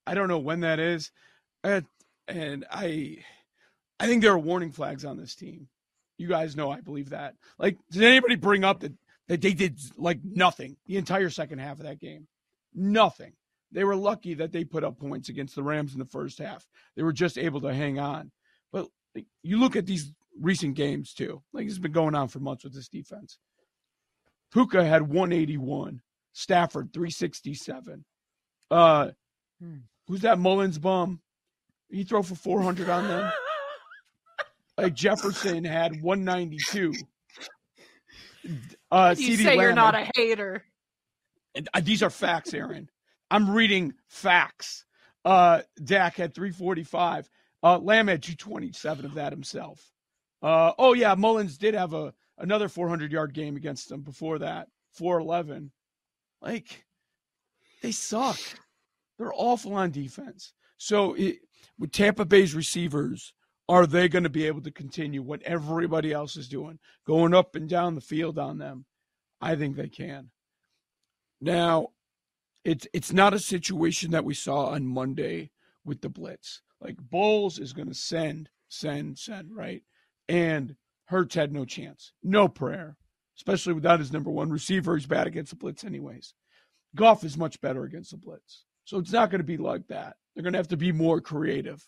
I 0.08 0.16
don't 0.16 0.28
know 0.28 0.40
when 0.40 0.62
that 0.62 0.80
is. 0.80 1.12
And, 1.64 1.86
and 2.28 2.66
I 2.72 3.18
I 4.00 4.08
think 4.08 4.22
there 4.22 4.34
are 4.34 4.40
warning 4.40 4.72
flags 4.72 5.06
on 5.06 5.18
this 5.18 5.36
team. 5.36 5.68
You 6.18 6.28
guys 6.28 6.56
know 6.56 6.72
I 6.72 6.82
believe 6.82 7.10
that. 7.10 7.36
Like, 7.58 7.78
did 7.92 8.04
anybody 8.04 8.36
bring 8.36 8.64
up 8.64 8.82
that, 8.82 8.94
that 9.28 9.42
they 9.42 9.54
did 9.54 9.80
like 9.98 10.20
nothing 10.24 10.78
the 10.86 10.98
entire 10.98 11.30
second 11.30 11.60
half 11.60 11.80
of 11.80 11.86
that 11.86 12.00
game? 12.00 12.28
Nothing. 12.74 13.34
They 13.72 13.84
were 13.84 13.96
lucky 13.96 14.36
that 14.36 14.52
they 14.52 14.64
put 14.64 14.84
up 14.84 15.00
points 15.00 15.30
against 15.30 15.56
the 15.56 15.64
Rams 15.64 15.94
in 15.94 16.00
the 16.00 16.06
first 16.06 16.38
half. 16.38 16.68
They 16.96 17.04
were 17.04 17.14
just 17.14 17.38
able 17.38 17.62
to 17.62 17.74
hang 17.74 18.00
on. 18.00 18.32
But 18.72 18.88
like, 19.16 19.26
you 19.42 19.60
look 19.60 19.76
at 19.76 19.88
these 19.88 20.14
recent 20.40 20.76
games 20.76 21.14
too. 21.14 21.42
Like 21.54 21.66
it's 21.66 21.80
been 21.80 21.92
going 21.92 22.16
on 22.16 22.28
for 22.28 22.40
months 22.40 22.64
with 22.64 22.74
this 22.74 22.88
defense. 22.88 23.38
Puka 24.52 24.84
had 24.84 25.02
181. 25.02 26.02
Stafford 26.34 26.92
367. 26.94 28.06
Uh, 28.72 29.10
hmm. 29.62 29.78
who's 30.08 30.22
that 30.22 30.40
Mullens 30.40 30.80
bum? 30.80 31.22
He 31.90 32.04
throw 32.04 32.24
for 32.24 32.36
400 32.36 32.90
on 32.90 33.08
them. 33.08 33.32
like 34.78 34.94
Jefferson 34.94 35.64
had 35.64 36.02
192. 36.02 36.94
Uh, 38.92 39.16
you 39.18 39.26
CD 39.26 39.44
say 39.44 39.50
Lamb, 39.50 39.60
you're 39.60 39.74
not 39.74 39.96
a 39.96 40.10
hater. 40.16 40.64
Uh, 41.74 41.82
these 41.82 42.04
are 42.04 42.10
facts, 42.10 42.54
Erin. 42.54 42.90
I'm 43.32 43.50
reading 43.50 43.94
facts. 44.08 44.86
Uh, 45.24 45.62
Dak 45.84 46.16
had 46.16 46.34
345. 46.34 47.30
Uh, 47.64 47.78
Lamb 47.78 48.08
had 48.08 48.22
227 48.22 49.06
of 49.06 49.14
that 49.14 49.32
himself. 49.32 49.92
Uh, 50.42 50.74
oh 50.78 50.94
yeah, 50.94 51.16
Mullens 51.16 51.58
did 51.58 51.74
have 51.74 51.94
a 51.94 52.14
another 52.38 52.68
400 52.68 53.12
yard 53.12 53.34
game 53.34 53.56
against 53.56 53.88
them 53.88 54.02
before 54.02 54.40
that, 54.40 54.68
411. 54.92 55.72
Like 56.42 56.86
they 57.82 57.92
suck. 57.92 58.40
They're 59.18 59.34
awful 59.34 59.76
on 59.76 59.92
defense. 59.92 60.54
So 60.78 61.14
it, 61.14 61.38
with 61.80 61.92
Tampa 61.92 62.26
Bay's 62.26 62.54
receivers, 62.54 63.34
are 63.70 63.88
they 63.88 64.10
going 64.10 64.24
to 64.24 64.30
be 64.30 64.48
able 64.48 64.62
to 64.62 64.72
continue 64.72 65.22
what 65.22 65.42
everybody 65.44 66.12
else 66.12 66.36
is 66.36 66.50
doing, 66.50 66.80
going 67.08 67.34
up 67.34 67.56
and 67.56 67.70
down 67.70 67.96
the 67.96 68.02
field 68.02 68.38
on 68.38 68.58
them? 68.58 68.86
I 69.42 69.56
think 69.56 69.76
they 69.76 69.90
can. 69.90 70.30
Now, 71.42 71.90
it's 72.64 72.88
it's 72.94 73.12
not 73.12 73.34
a 73.34 73.40
situation 73.40 74.12
that 74.12 74.26
we 74.26 74.34
saw 74.34 74.68
on 74.68 74.86
Monday 74.86 75.52
with 75.84 76.02
the 76.02 76.10
blitz. 76.10 76.62
Like 76.80 76.98
Bowles 76.98 77.60
is 77.60 77.74
going 77.74 77.90
to 77.90 77.94
send, 77.94 78.50
send, 78.70 79.18
send, 79.18 79.56
right? 79.56 79.84
And 80.30 80.76
Hurts 81.06 81.36
had 81.36 81.52
no 81.52 81.66
chance, 81.66 82.14
no 82.24 82.48
prayer, 82.48 82.98
especially 83.38 83.74
without 83.74 84.00
his 84.00 84.14
number 84.14 84.30
one 84.30 84.50
receiver. 84.50 84.96
He's 84.96 85.06
bad 85.06 85.28
against 85.28 85.52
the 85.52 85.58
blitz, 85.58 85.84
anyways. 85.84 86.34
Goff 86.96 87.24
is 87.24 87.38
much 87.38 87.60
better 87.60 87.84
against 87.84 88.12
the 88.12 88.18
blitz, 88.18 88.64
so 88.86 88.98
it's 88.98 89.12
not 89.12 89.30
going 89.30 89.42
to 89.42 89.46
be 89.46 89.58
like 89.58 89.88
that. 89.88 90.16
They're 90.34 90.44
going 90.44 90.54
to 90.54 90.60
have 90.60 90.70
to 90.70 90.78
be 90.78 90.92
more 90.92 91.20
creative 91.20 91.86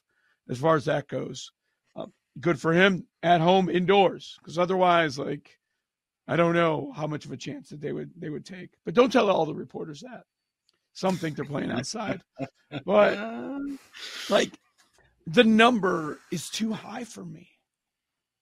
as 0.50 0.60
far 0.60 0.76
as 0.76 0.86
that 0.86 1.08
goes. 1.08 1.52
Good 2.40 2.60
for 2.60 2.74
him 2.74 3.08
at 3.24 3.42
home 3.42 3.70
indoors, 3.70 4.38
because 4.40 4.60
otherwise, 4.60 5.18
like, 5.18 5.58
I 6.28 6.36
don't 6.36 6.56
know 6.56 6.92
how 6.96 7.08
much 7.08 7.26
of 7.26 7.32
a 7.32 7.38
chance 7.38 7.70
that 7.70 7.82
they 7.82 7.94
would 7.94 8.12
they 8.18 8.30
would 8.30 8.46
take. 8.46 8.72
But 8.84 8.94
don't 8.94 9.12
tell 9.12 9.30
all 9.30 9.46
the 9.46 9.54
reporters 9.54 10.02
that. 10.02 10.24
Some 10.94 11.18
think 11.18 11.36
they're 11.36 11.46
playing 11.46 11.72
outside, 11.72 12.22
but 12.86 13.18
like 14.30 14.52
the 15.28 15.44
number 15.44 16.20
is 16.32 16.50
too 16.50 16.74
high 16.74 17.04
for 17.04 17.24
me. 17.26 17.50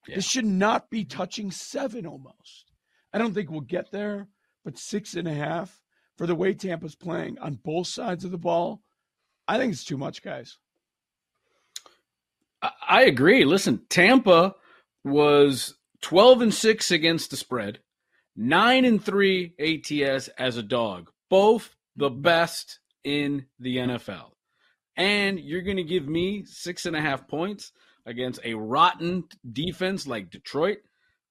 Yeah. 0.07 0.15
This 0.15 0.27
should 0.27 0.45
not 0.45 0.89
be 0.89 1.05
touching 1.05 1.49
seven 1.49 2.05
almost. 2.05 2.71
I 3.13 3.17
don't 3.17 3.33
think 3.33 3.49
we'll 3.49 3.61
get 3.61 3.91
there, 3.91 4.27
but 4.63 4.77
six 4.77 5.15
and 5.15 5.27
a 5.27 5.33
half 5.33 5.81
for 6.17 6.27
the 6.27 6.35
way 6.35 6.53
Tampa's 6.53 6.95
playing 6.95 7.39
on 7.39 7.59
both 7.63 7.87
sides 7.87 8.23
of 8.23 8.31
the 8.31 8.37
ball, 8.37 8.81
I 9.47 9.57
think 9.57 9.73
it's 9.73 9.83
too 9.83 9.97
much, 9.97 10.21
guys. 10.21 10.57
I 12.87 13.03
agree. 13.03 13.45
Listen, 13.45 13.81
Tampa 13.89 14.55
was 15.03 15.75
12 16.01 16.41
and 16.41 16.53
6 16.53 16.91
against 16.91 17.31
the 17.31 17.37
spread, 17.37 17.79
9 18.35 18.85
and 18.85 19.03
3 19.03 19.53
ATS 19.59 20.29
as 20.37 20.57
a 20.57 20.63
dog. 20.63 21.09
Both 21.29 21.75
the 21.95 22.09
best 22.09 22.79
in 23.03 23.45
the 23.59 23.77
NFL. 23.77 24.31
And 24.95 25.39
you're 25.39 25.61
going 25.61 25.77
to 25.77 25.83
give 25.83 26.07
me 26.07 26.45
six 26.45 26.85
and 26.85 26.95
a 26.95 27.01
half 27.01 27.27
points 27.27 27.71
against 28.05 28.39
a 28.43 28.53
rotten 28.53 29.23
defense 29.51 30.05
like 30.05 30.29
Detroit. 30.29 30.79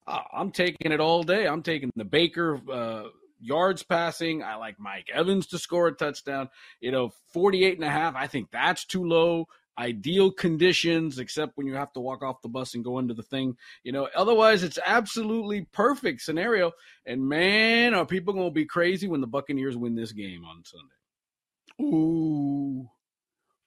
I'm 0.06 0.50
taking 0.50 0.90
it 0.90 1.00
all 1.00 1.22
day. 1.22 1.46
I'm 1.46 1.62
taking 1.62 1.90
the 1.94 2.04
Baker 2.04 2.60
uh, 2.70 3.04
yards 3.40 3.84
passing. 3.84 4.42
I 4.42 4.56
like 4.56 4.80
Mike 4.80 5.08
Evans 5.14 5.46
to 5.48 5.58
score 5.58 5.86
a 5.86 5.92
touchdown. 5.92 6.48
You 6.80 6.90
know, 6.90 7.10
48 7.32 7.76
and 7.76 7.84
a 7.84 7.90
half. 7.90 8.16
I 8.16 8.26
think 8.26 8.50
that's 8.50 8.84
too 8.84 9.04
low. 9.04 9.46
Ideal 9.78 10.30
conditions, 10.30 11.18
except 11.18 11.56
when 11.56 11.66
you 11.66 11.74
have 11.74 11.92
to 11.92 12.00
walk 12.00 12.22
off 12.22 12.42
the 12.42 12.48
bus 12.48 12.74
and 12.74 12.84
go 12.84 12.98
into 12.98 13.14
the 13.14 13.22
thing. 13.22 13.56
You 13.84 13.92
know, 13.92 14.08
otherwise 14.14 14.62
it's 14.62 14.78
absolutely 14.84 15.66
perfect 15.72 16.22
scenario. 16.22 16.72
And 17.06 17.26
man, 17.26 17.94
are 17.94 18.06
people 18.06 18.34
going 18.34 18.48
to 18.48 18.54
be 18.54 18.66
crazy 18.66 19.08
when 19.08 19.20
the 19.20 19.26
Buccaneers 19.26 19.76
win 19.76 19.94
this 19.94 20.12
game 20.12 20.44
on 20.44 20.62
Sunday? 20.64 21.90
Ooh, 21.94 22.88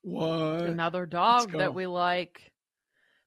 what? 0.02 0.62
Another 0.62 1.06
dog 1.06 1.52
that 1.54 1.74
we 1.74 1.88
like. 1.88 2.52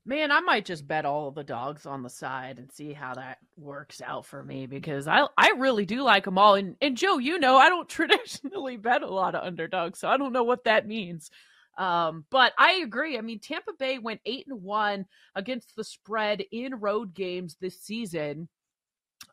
Man, 0.07 0.33
I 0.33 0.41
might 0.41 0.65
just 0.65 0.89
bet 0.89 1.05
all 1.05 1.31
the 1.31 1.45
dogs 1.45 1.85
on 1.85 2.03
the 2.03 2.09
side 2.09 2.59
and 2.59 2.73
see 2.73 2.95
how 2.95 3.15
that 3.15 3.39
works 3.59 4.01
out 4.01 4.25
for 4.25 4.43
me 4.43 4.65
because 4.65 5.07
I 5.07 5.27
I 5.37 5.51
really 5.59 5.85
do 5.85 6.03
like 6.03 6.25
them 6.25 6.39
all. 6.39 6.55
And 6.55 6.77
and 6.81 6.97
Joe, 6.97 7.19
you 7.19 7.39
know, 7.39 7.59
I 7.59 7.69
don't 7.69 7.89
traditionally 7.91 8.79
bet 8.79 9.03
a 9.03 9.07
lot 9.07 9.35
of 9.35 9.45
underdogs, 9.45 9.99
so 9.99 10.09
I 10.09 10.17
don't 10.17 10.33
know 10.33 10.45
what 10.45 10.65
that 10.65 10.87
means. 10.87 11.31
Um, 11.79 12.25
but 12.31 12.53
I 12.59 12.81
agree. 12.85 13.17
I 13.17 13.21
mean, 13.21 13.39
Tampa 13.39 13.73
Bay 13.79 13.99
went 13.99 14.21
eight 14.27 14.47
and 14.49 14.63
one 14.63 15.07
against 15.35 15.77
the 15.77 15.85
spread 15.85 16.43
in 16.51 16.75
road 16.75 17.15
games 17.15 17.57
this 17.61 17.81
season. 17.81 18.49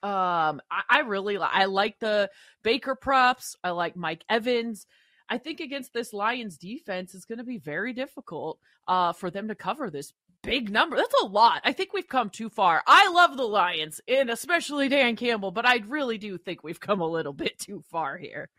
Um, 0.03 0.61
I, 0.69 0.83
I 0.89 0.99
really 0.99 1.37
I 1.37 1.65
like 1.65 1.99
the 1.99 2.29
Baker 2.63 2.95
props. 2.95 3.55
I 3.63 3.71
like 3.71 3.95
Mike 3.95 4.23
Evans. 4.29 4.85
I 5.27 5.39
think 5.39 5.59
against 5.59 5.91
this 5.91 6.13
Lions 6.13 6.57
defense, 6.57 7.15
it's 7.15 7.25
going 7.25 7.39
to 7.39 7.43
be 7.43 7.57
very 7.57 7.93
difficult 7.93 8.59
uh, 8.87 9.13
for 9.13 9.31
them 9.31 9.47
to 9.47 9.55
cover 9.55 9.89
this 9.89 10.13
big 10.43 10.69
number. 10.69 10.97
That's 10.97 11.21
a 11.23 11.25
lot. 11.25 11.61
I 11.63 11.73
think 11.73 11.93
we've 11.93 12.07
come 12.07 12.29
too 12.29 12.49
far. 12.49 12.83
I 12.85 13.09
love 13.09 13.35
the 13.35 13.43
Lions, 13.43 13.99
and 14.07 14.29
especially 14.29 14.87
Dan 14.87 15.15
Campbell, 15.15 15.49
but 15.49 15.65
I 15.65 15.77
really 15.87 16.19
do 16.19 16.37
think 16.37 16.63
we've 16.63 16.79
come 16.79 17.01
a 17.01 17.07
little 17.07 17.33
bit 17.33 17.57
too 17.57 17.83
far 17.89 18.17
here. 18.17 18.49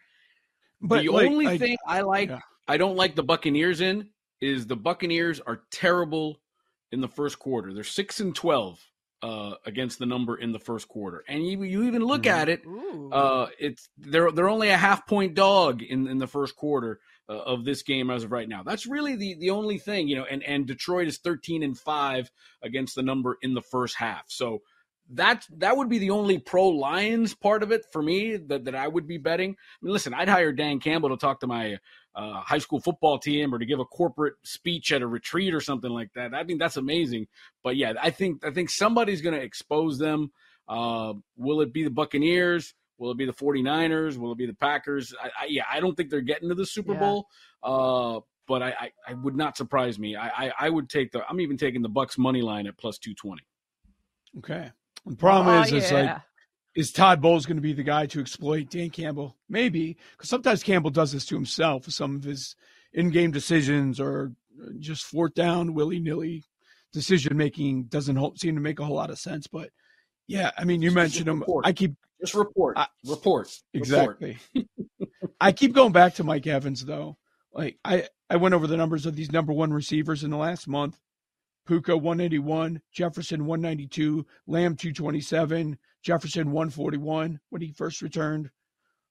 But 0.80 1.02
the 1.02 1.08
like, 1.08 1.26
only 1.28 1.46
I- 1.46 1.58
thing 1.58 1.76
I 1.86 2.00
like, 2.02 2.28
yeah. 2.30 2.40
I 2.68 2.76
don't 2.76 2.96
like 2.96 3.14
the 3.14 3.22
Buccaneers 3.22 3.80
in 3.80 4.10
is 4.40 4.66
the 4.66 4.76
Buccaneers 4.76 5.40
are 5.40 5.62
terrible 5.70 6.40
in 6.92 7.00
the 7.00 7.08
first 7.08 7.38
quarter. 7.38 7.72
They're 7.72 7.84
six 7.84 8.20
and 8.20 8.34
twelve 8.34 8.78
uh, 9.22 9.54
against 9.64 9.98
the 9.98 10.06
number 10.06 10.36
in 10.36 10.52
the 10.52 10.58
first 10.58 10.88
quarter, 10.88 11.24
and 11.28 11.44
you 11.46 11.62
you 11.62 11.84
even 11.84 12.02
look 12.02 12.24
Mhm. 12.24 12.30
at 12.30 12.48
it, 12.48 12.62
uh, 13.12 13.46
it's 13.58 13.88
they're 13.96 14.30
they're 14.30 14.48
only 14.48 14.68
a 14.68 14.76
half 14.76 15.06
point 15.06 15.34
dog 15.34 15.82
in 15.82 16.06
in 16.06 16.18
the 16.18 16.26
first 16.26 16.54
quarter 16.56 17.00
uh, 17.28 17.32
of 17.32 17.64
this 17.64 17.82
game 17.82 18.10
as 18.10 18.24
of 18.24 18.30
right 18.32 18.48
now. 18.48 18.62
That's 18.62 18.86
really 18.86 19.16
the 19.16 19.34
the 19.34 19.50
only 19.50 19.78
thing, 19.78 20.06
you 20.08 20.16
know. 20.16 20.26
And 20.30 20.42
and 20.42 20.66
Detroit 20.66 21.08
is 21.08 21.18
thirteen 21.18 21.62
and 21.62 21.76
five 21.78 22.30
against 22.62 22.94
the 22.94 23.02
number 23.02 23.38
in 23.42 23.54
the 23.54 23.62
first 23.62 23.96
half. 23.96 24.24
So 24.28 24.60
that 25.10 25.46
that 25.58 25.76
would 25.76 25.88
be 25.88 25.98
the 25.98 26.10
only 26.10 26.38
pro 26.38 26.68
Lions 26.68 27.34
part 27.34 27.62
of 27.62 27.70
it 27.72 27.84
for 27.92 28.02
me 28.02 28.36
that, 28.36 28.64
that 28.64 28.74
I 28.74 28.88
would 28.88 29.06
be 29.06 29.18
betting. 29.18 29.50
I 29.50 29.84
mean, 29.84 29.92
listen, 29.92 30.12
I'd 30.14 30.28
hire 30.28 30.52
Dan 30.52 30.80
Campbell 30.80 31.10
to 31.10 31.16
talk 31.16 31.40
to 31.40 31.46
my 31.46 31.78
uh, 32.14 32.40
high 32.40 32.58
school 32.58 32.80
football 32.80 33.18
team 33.18 33.54
or 33.54 33.58
to 33.58 33.66
give 33.66 33.78
a 33.78 33.84
corporate 33.84 34.34
speech 34.42 34.92
at 34.92 35.02
a 35.02 35.06
retreat 35.06 35.54
or 35.54 35.60
something 35.60 35.90
like 35.90 36.12
that. 36.14 36.34
I 36.34 36.44
think 36.44 36.58
that's 36.58 36.76
amazing. 36.76 37.28
But 37.62 37.76
yeah, 37.76 37.92
I 38.00 38.10
think 38.10 38.44
I 38.44 38.50
think 38.50 38.70
somebody's 38.70 39.20
going 39.20 39.34
to 39.34 39.42
expose 39.42 39.98
them. 39.98 40.32
Uh, 40.68 41.14
will 41.36 41.60
it 41.60 41.72
be 41.72 41.84
the 41.84 41.90
Buccaneers? 41.90 42.74
Will 42.98 43.10
it 43.10 43.18
be 43.18 43.26
the 43.26 43.32
49ers? 43.32 44.16
Will 44.16 44.32
it 44.32 44.38
be 44.38 44.46
the 44.46 44.54
Packers? 44.54 45.14
I, 45.22 45.26
I, 45.26 45.46
yeah, 45.48 45.64
I 45.70 45.80
don't 45.80 45.94
think 45.94 46.10
they're 46.10 46.22
getting 46.22 46.48
to 46.48 46.54
the 46.54 46.66
Super 46.66 46.94
Yeah. 46.94 46.98
Bowl. 46.98 47.28
Uh, 47.62 48.20
but 48.48 48.62
I, 48.62 48.68
I, 48.68 48.90
I 49.08 49.14
would 49.14 49.36
not 49.36 49.56
surprise 49.56 49.98
me. 49.98 50.16
I, 50.16 50.46
I, 50.46 50.52
I 50.60 50.70
would 50.70 50.88
take 50.88 51.12
the. 51.12 51.22
I'm 51.28 51.40
even 51.40 51.56
taking 51.56 51.82
the 51.82 51.88
Bucks 51.88 52.16
money 52.16 52.42
line 52.42 52.66
at 52.66 52.78
plus 52.78 52.98
220. 52.98 53.42
Okay. 54.38 54.70
The 55.06 55.16
problem 55.16 55.56
Oh, 55.58 55.62
is, 55.62 55.72
it's 55.72 55.92
like, 55.92 56.16
is 56.74 56.92
Todd 56.92 57.20
Bowles 57.22 57.46
going 57.46 57.56
to 57.56 57.62
be 57.62 57.72
the 57.72 57.82
guy 57.82 58.06
to 58.06 58.20
exploit 58.20 58.70
Dan 58.70 58.90
Campbell? 58.90 59.36
Maybe, 59.48 59.96
because 60.12 60.28
sometimes 60.28 60.62
Campbell 60.62 60.90
does 60.90 61.12
this 61.12 61.24
to 61.26 61.34
himself 61.34 61.86
with 61.86 61.94
some 61.94 62.16
of 62.16 62.24
his 62.24 62.56
in-game 62.92 63.30
decisions 63.30 64.00
or 64.00 64.32
uh, 64.62 64.68
just 64.78 65.04
fourth 65.04 65.34
down 65.34 65.74
willy-nilly 65.74 66.42
decision 66.92 67.36
making 67.36 67.84
doesn't 67.84 68.16
ho- 68.16 68.32
seem 68.36 68.54
to 68.56 68.60
make 68.60 68.80
a 68.80 68.84
whole 68.84 68.96
lot 68.96 69.10
of 69.10 69.18
sense. 69.18 69.46
But 69.46 69.70
yeah, 70.26 70.50
I 70.58 70.64
mean, 70.64 70.82
you 70.82 70.88
Just 70.88 70.96
mentioned 70.96 71.28
him. 71.28 71.40
report. 71.40 71.66
I 71.66 71.72
keep 71.72 71.94
Just 72.20 72.34
report. 72.34 72.76
I- 72.78 72.88
report. 73.04 73.48
Report. 73.74 74.18
exactly. 74.18 74.38
I 75.40 75.52
keep 75.52 75.72
going 75.72 75.92
back 75.92 76.14
to 76.14 76.24
Mike 76.24 76.46
Evans 76.46 76.84
though. 76.84 77.16
Like 77.52 77.78
I, 77.84 78.08
I 78.28 78.36
went 78.36 78.54
over 78.54 78.66
the 78.66 78.76
numbers 78.76 79.06
of 79.06 79.14
these 79.14 79.30
number 79.30 79.52
one 79.52 79.72
receivers 79.72 80.24
in 80.24 80.30
the 80.30 80.36
last 80.36 80.66
month. 80.66 80.98
Puka 81.66 81.96
181, 81.96 82.80
Jefferson 82.92 83.46
192, 83.46 84.26
Lamb 84.46 84.76
227, 84.76 85.78
Jefferson 86.02 86.50
141 86.52 87.40
when 87.50 87.62
he 87.62 87.72
first 87.72 88.02
returned. 88.02 88.50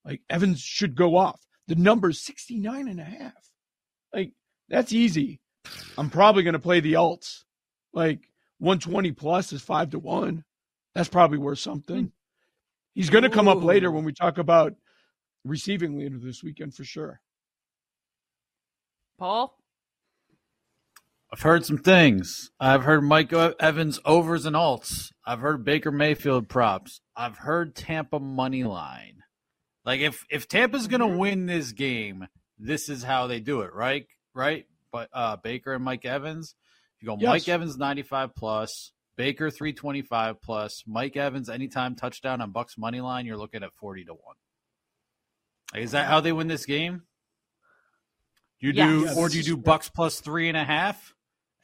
Like 0.03 0.21
Evans 0.29 0.61
should 0.61 0.95
go 0.95 1.17
off. 1.17 1.41
The 1.67 1.75
number's 1.75 2.21
69 2.21 2.87
and 2.87 2.99
a 2.99 3.03
half. 3.03 3.33
Like 4.13 4.31
that's 4.69 4.93
easy. 4.93 5.41
I'm 5.97 6.09
probably 6.09 6.43
going 6.43 6.53
to 6.53 6.59
play 6.59 6.79
the 6.79 6.93
alts. 6.93 7.43
Like 7.93 8.29
120 8.59 9.11
plus 9.13 9.51
is 9.51 9.61
5 9.61 9.91
to 9.91 9.99
1. 9.99 10.43
That's 10.93 11.09
probably 11.09 11.37
worth 11.37 11.59
something. 11.59 11.99
Hmm. 11.99 12.09
He's 12.93 13.09
going 13.09 13.23
to 13.23 13.29
come 13.29 13.49
up 13.49 13.61
later 13.61 13.91
when 13.91 14.05
we 14.05 14.13
talk 14.13 14.37
about 14.37 14.73
receiving 15.43 15.97
leader 15.97 16.17
this 16.17 16.41
weekend 16.41 16.73
for 16.73 16.85
sure. 16.85 17.19
Paul. 19.19 19.57
I've 21.35 21.41
heard 21.41 21.65
some 21.65 21.79
things. 21.79 22.49
I've 22.61 22.83
heard 22.83 23.01
Mike 23.03 23.33
Evans 23.33 23.99
overs 24.05 24.45
and 24.45 24.55
alts. 24.55 25.11
I've 25.25 25.41
heard 25.41 25.65
Baker 25.65 25.91
Mayfield 25.91 26.47
props. 26.47 27.01
I've 27.13 27.39
heard 27.39 27.75
Tampa 27.75 28.21
money 28.21 28.63
line. 28.63 29.17
Like 29.83 29.99
if 29.99 30.23
if 30.29 30.47
Tampa's 30.47 30.87
gonna 30.87 31.17
win 31.17 31.45
this 31.45 31.73
game, 31.73 32.27
this 32.57 32.87
is 32.87 33.03
how 33.03 33.27
they 33.27 33.41
do 33.41 33.61
it, 33.63 33.73
right? 33.73 34.07
Right? 34.33 34.65
But 34.93 35.09
uh 35.11 35.35
Baker 35.35 35.73
and 35.73 35.83
Mike 35.83 36.05
Evans. 36.05 36.55
You 37.01 37.07
go 37.07 37.17
Yes. 37.19 37.27
Mike 37.27 37.49
Evans 37.49 37.75
95 37.77 38.33
plus, 38.33 38.93
Baker 39.17 39.51
325 39.51 40.41
plus, 40.41 40.83
Mike 40.87 41.17
Evans 41.17 41.49
anytime 41.49 41.95
touchdown 41.95 42.39
on 42.39 42.51
Bucks 42.51 42.77
money 42.77 43.01
line, 43.01 43.25
you're 43.25 43.35
looking 43.35 43.61
at 43.61 43.73
40 43.73 44.05
to 44.05 44.13
1. 44.13 44.19
Like, 45.73 45.83
is 45.83 45.91
that 45.91 46.07
how 46.07 46.21
they 46.21 46.31
win 46.31 46.47
this 46.47 46.65
game? 46.65 47.01
You 48.61 48.71
do, 48.71 49.01
Yes. 49.01 49.17
or 49.17 49.27
do 49.27 49.35
you 49.35 49.43
do 49.43 49.57
Bucks 49.57 49.89
plus 49.89 50.21
three 50.21 50.47
and 50.47 50.55
a 50.57 50.63
half, 50.63 51.13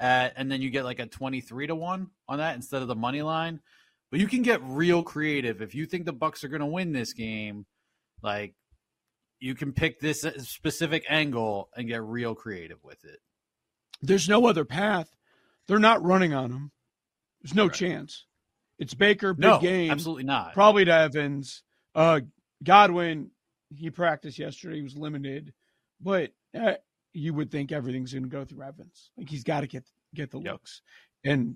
and 0.02 0.52
then 0.52 0.62
you 0.62 0.70
get 0.70 0.84
like 0.86 1.00
a 1.00 1.06
twenty-three 1.06 1.68
to 1.68 1.76
one 1.76 2.10
on 2.28 2.40
that 2.40 2.56
instead 2.56 2.82
of 2.82 2.88
the 2.88 2.96
money 2.96 3.22
line? 3.22 3.60
But 4.10 4.20
you 4.20 4.28
can 4.28 4.42
get 4.42 4.62
real 4.64 5.04
creative 5.04 5.62
if 5.62 5.74
you 5.74 5.86
think 5.86 6.06
the 6.06 6.14
Bucks 6.14 6.44
are 6.44 6.50
going 6.50 6.60
to 6.62 6.66
win 6.66 6.92
this 6.92 7.14
game. 7.14 7.66
Like, 8.22 8.56
you 9.40 9.56
can 9.56 9.72
pick 9.72 10.00
this 10.00 10.22
specific 10.40 11.06
angle 11.10 11.70
and 11.76 11.88
get 11.88 12.04
real 12.04 12.36
creative 12.36 12.84
with 12.84 13.04
it. 13.06 13.20
There's 14.02 14.28
no 14.28 14.46
other 14.48 14.66
path. 14.66 15.16
They're 15.68 15.80
not 15.80 16.04
running 16.04 16.34
on 16.34 16.52
him. 16.52 16.72
There's 17.42 17.56
no 17.56 17.68
Right. 17.68 17.74
chance. 17.74 18.26
It's 18.80 18.94
Baker, 18.94 19.34
big 19.34 19.42
No, 19.42 19.60
game. 19.60 19.92
absolutely 19.92 20.24
not. 20.26 20.54
Probably 20.54 20.86
to 20.86 20.92
Evans. 20.94 21.64
Uh, 21.96 22.22
Godwin, 22.64 23.32
he 23.74 23.90
practiced 23.92 24.40
yesterday. 24.40 24.78
He 24.78 24.82
was 24.84 24.96
limited, 24.98 25.54
but 26.02 26.32
uh, 26.54 26.74
you 27.14 27.34
would 27.34 27.52
think 27.52 27.72
everything's 27.72 28.14
going 28.14 28.24
to 28.24 28.30
go 28.30 28.46
through 28.46 28.64
Evans. 28.64 29.12
Like 29.18 29.30
he's 29.30 29.44
got 29.44 29.62
to 29.62 29.68
get 29.68 29.84
get 30.14 30.32
the 30.32 30.40
Yep. 30.40 30.52
looks, 30.54 30.82
and 31.24 31.56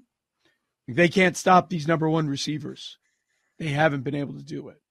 they 0.88 1.08
can't 1.08 1.36
stop 1.38 1.70
these 1.70 1.88
number 1.88 2.10
one 2.10 2.28
receivers. 2.28 2.98
They 3.58 3.68
haven't 3.70 4.02
been 4.04 4.16
able 4.16 4.34
to 4.36 4.44
do 4.44 4.70
it. 4.70 4.82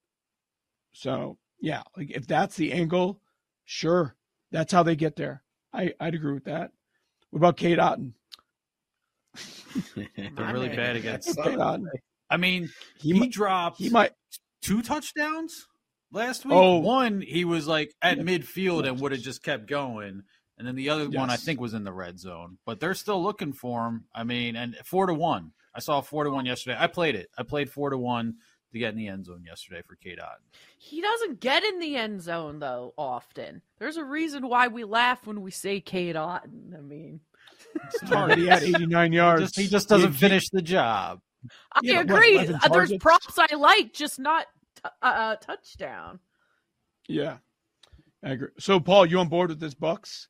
So 0.92 1.38
yeah, 1.60 1.82
like 1.96 2.10
if 2.10 2.26
that's 2.26 2.56
the 2.56 2.72
angle, 2.72 3.20
sure, 3.64 4.16
that's 4.50 4.72
how 4.72 4.82
they 4.82 4.96
get 4.96 5.16
there. 5.16 5.42
I 5.72 5.92
I'd 6.00 6.14
agree 6.14 6.32
with 6.34 6.44
that. 6.44 6.72
What 7.30 7.38
about 7.38 7.56
Cade 7.56 7.78
Otton? 7.78 8.12
They're 9.94 10.52
really 10.52 10.68
man. 10.68 10.76
bad 10.76 10.96
against. 10.96 11.36
Cade 11.42 11.58
Otton. 11.58 11.86
I 12.30 12.36
mean, 12.36 12.68
He, 13.00 13.12
he, 13.12 13.20
might. 13.20 13.30
dropped 13.32 13.78
He 13.78 13.90
might. 13.90 14.12
two 14.62 14.82
touchdowns 14.82 15.66
last 16.12 16.44
week. 16.44 16.54
Oh. 16.54 16.78
One, 16.78 17.20
he 17.20 17.44
was 17.44 17.66
like 17.66 17.92
at 18.00 18.18
midfield 18.18 18.86
and 18.88 19.00
would 19.00 19.12
have 19.12 19.20
just 19.20 19.42
kept 19.42 19.66
going. 19.66 20.22
And 20.58 20.66
then 20.66 20.76
the 20.76 20.90
other 20.90 21.08
one, 21.10 21.30
I 21.30 21.36
think, 21.36 21.60
was 21.60 21.74
in 21.74 21.82
the 21.84 21.92
red 21.92 22.18
zone. 22.18 22.58
But 22.64 22.78
they're 22.80 22.94
still 22.94 23.22
looking 23.22 23.52
for 23.52 23.86
him. 23.86 24.04
I 24.14 24.22
mean, 24.24 24.54
and 24.56 24.76
four 24.84 25.06
to 25.06 25.14
one. 25.14 25.52
I 25.74 25.80
saw 25.80 26.00
four 26.00 26.22
to 26.24 26.30
one 26.30 26.46
yesterday. 26.46 26.76
I 26.78 26.86
played 26.86 27.16
it. 27.16 27.28
I 27.36 27.42
played 27.42 27.68
four 27.70 27.90
to 27.90 27.98
one 27.98 28.36
to 28.72 28.78
get 28.78 28.90
in 28.92 28.96
the 28.96 29.08
end 29.08 29.24
zone 29.24 29.42
yesterday 29.44 29.82
for 29.86 29.96
K 29.96 30.14
Dot. 30.14 30.36
He 30.78 31.00
doesn't 31.00 31.40
get 31.40 31.64
in 31.64 31.80
the 31.80 31.96
end 31.96 32.22
zone 32.22 32.60
though 32.60 32.94
often. 32.96 33.62
There's 33.78 33.96
a 33.96 34.04
reason 34.04 34.48
why 34.48 34.68
we 34.68 34.84
laugh 34.84 35.26
when 35.26 35.42
we 35.42 35.50
say 35.50 35.80
Cade 35.80 36.14
Otton. 36.16 36.76
I 36.76 36.80
mean, 36.80 37.20
Already 38.12 38.48
at 38.50 38.62
89 38.62 39.12
yards. 39.12 39.42
Just, 39.42 39.58
he 39.58 39.66
just 39.66 39.88
doesn't 39.88 40.12
He- 40.12 40.18
finish 40.18 40.48
the 40.50 40.62
job. 40.62 41.20
I 41.72 41.80
Yeah, 41.82 42.00
agree. 42.00 42.36
11 42.36 42.54
Uh, 42.62 42.68
There's 42.68 42.92
props 42.98 43.38
I 43.38 43.54
like, 43.56 43.92
just 43.92 44.18
not 44.20 44.46
t- 44.76 44.82
uh, 45.02 45.06
uh, 45.06 45.36
touchdown. 45.36 46.20
Yeah, 47.08 47.38
I 48.22 48.30
agree. 48.30 48.48
So, 48.58 48.80
Paul, 48.80 49.06
you 49.06 49.18
on 49.18 49.28
board 49.28 49.50
with 49.50 49.60
this 49.60 49.74
Bucks? 49.74 50.28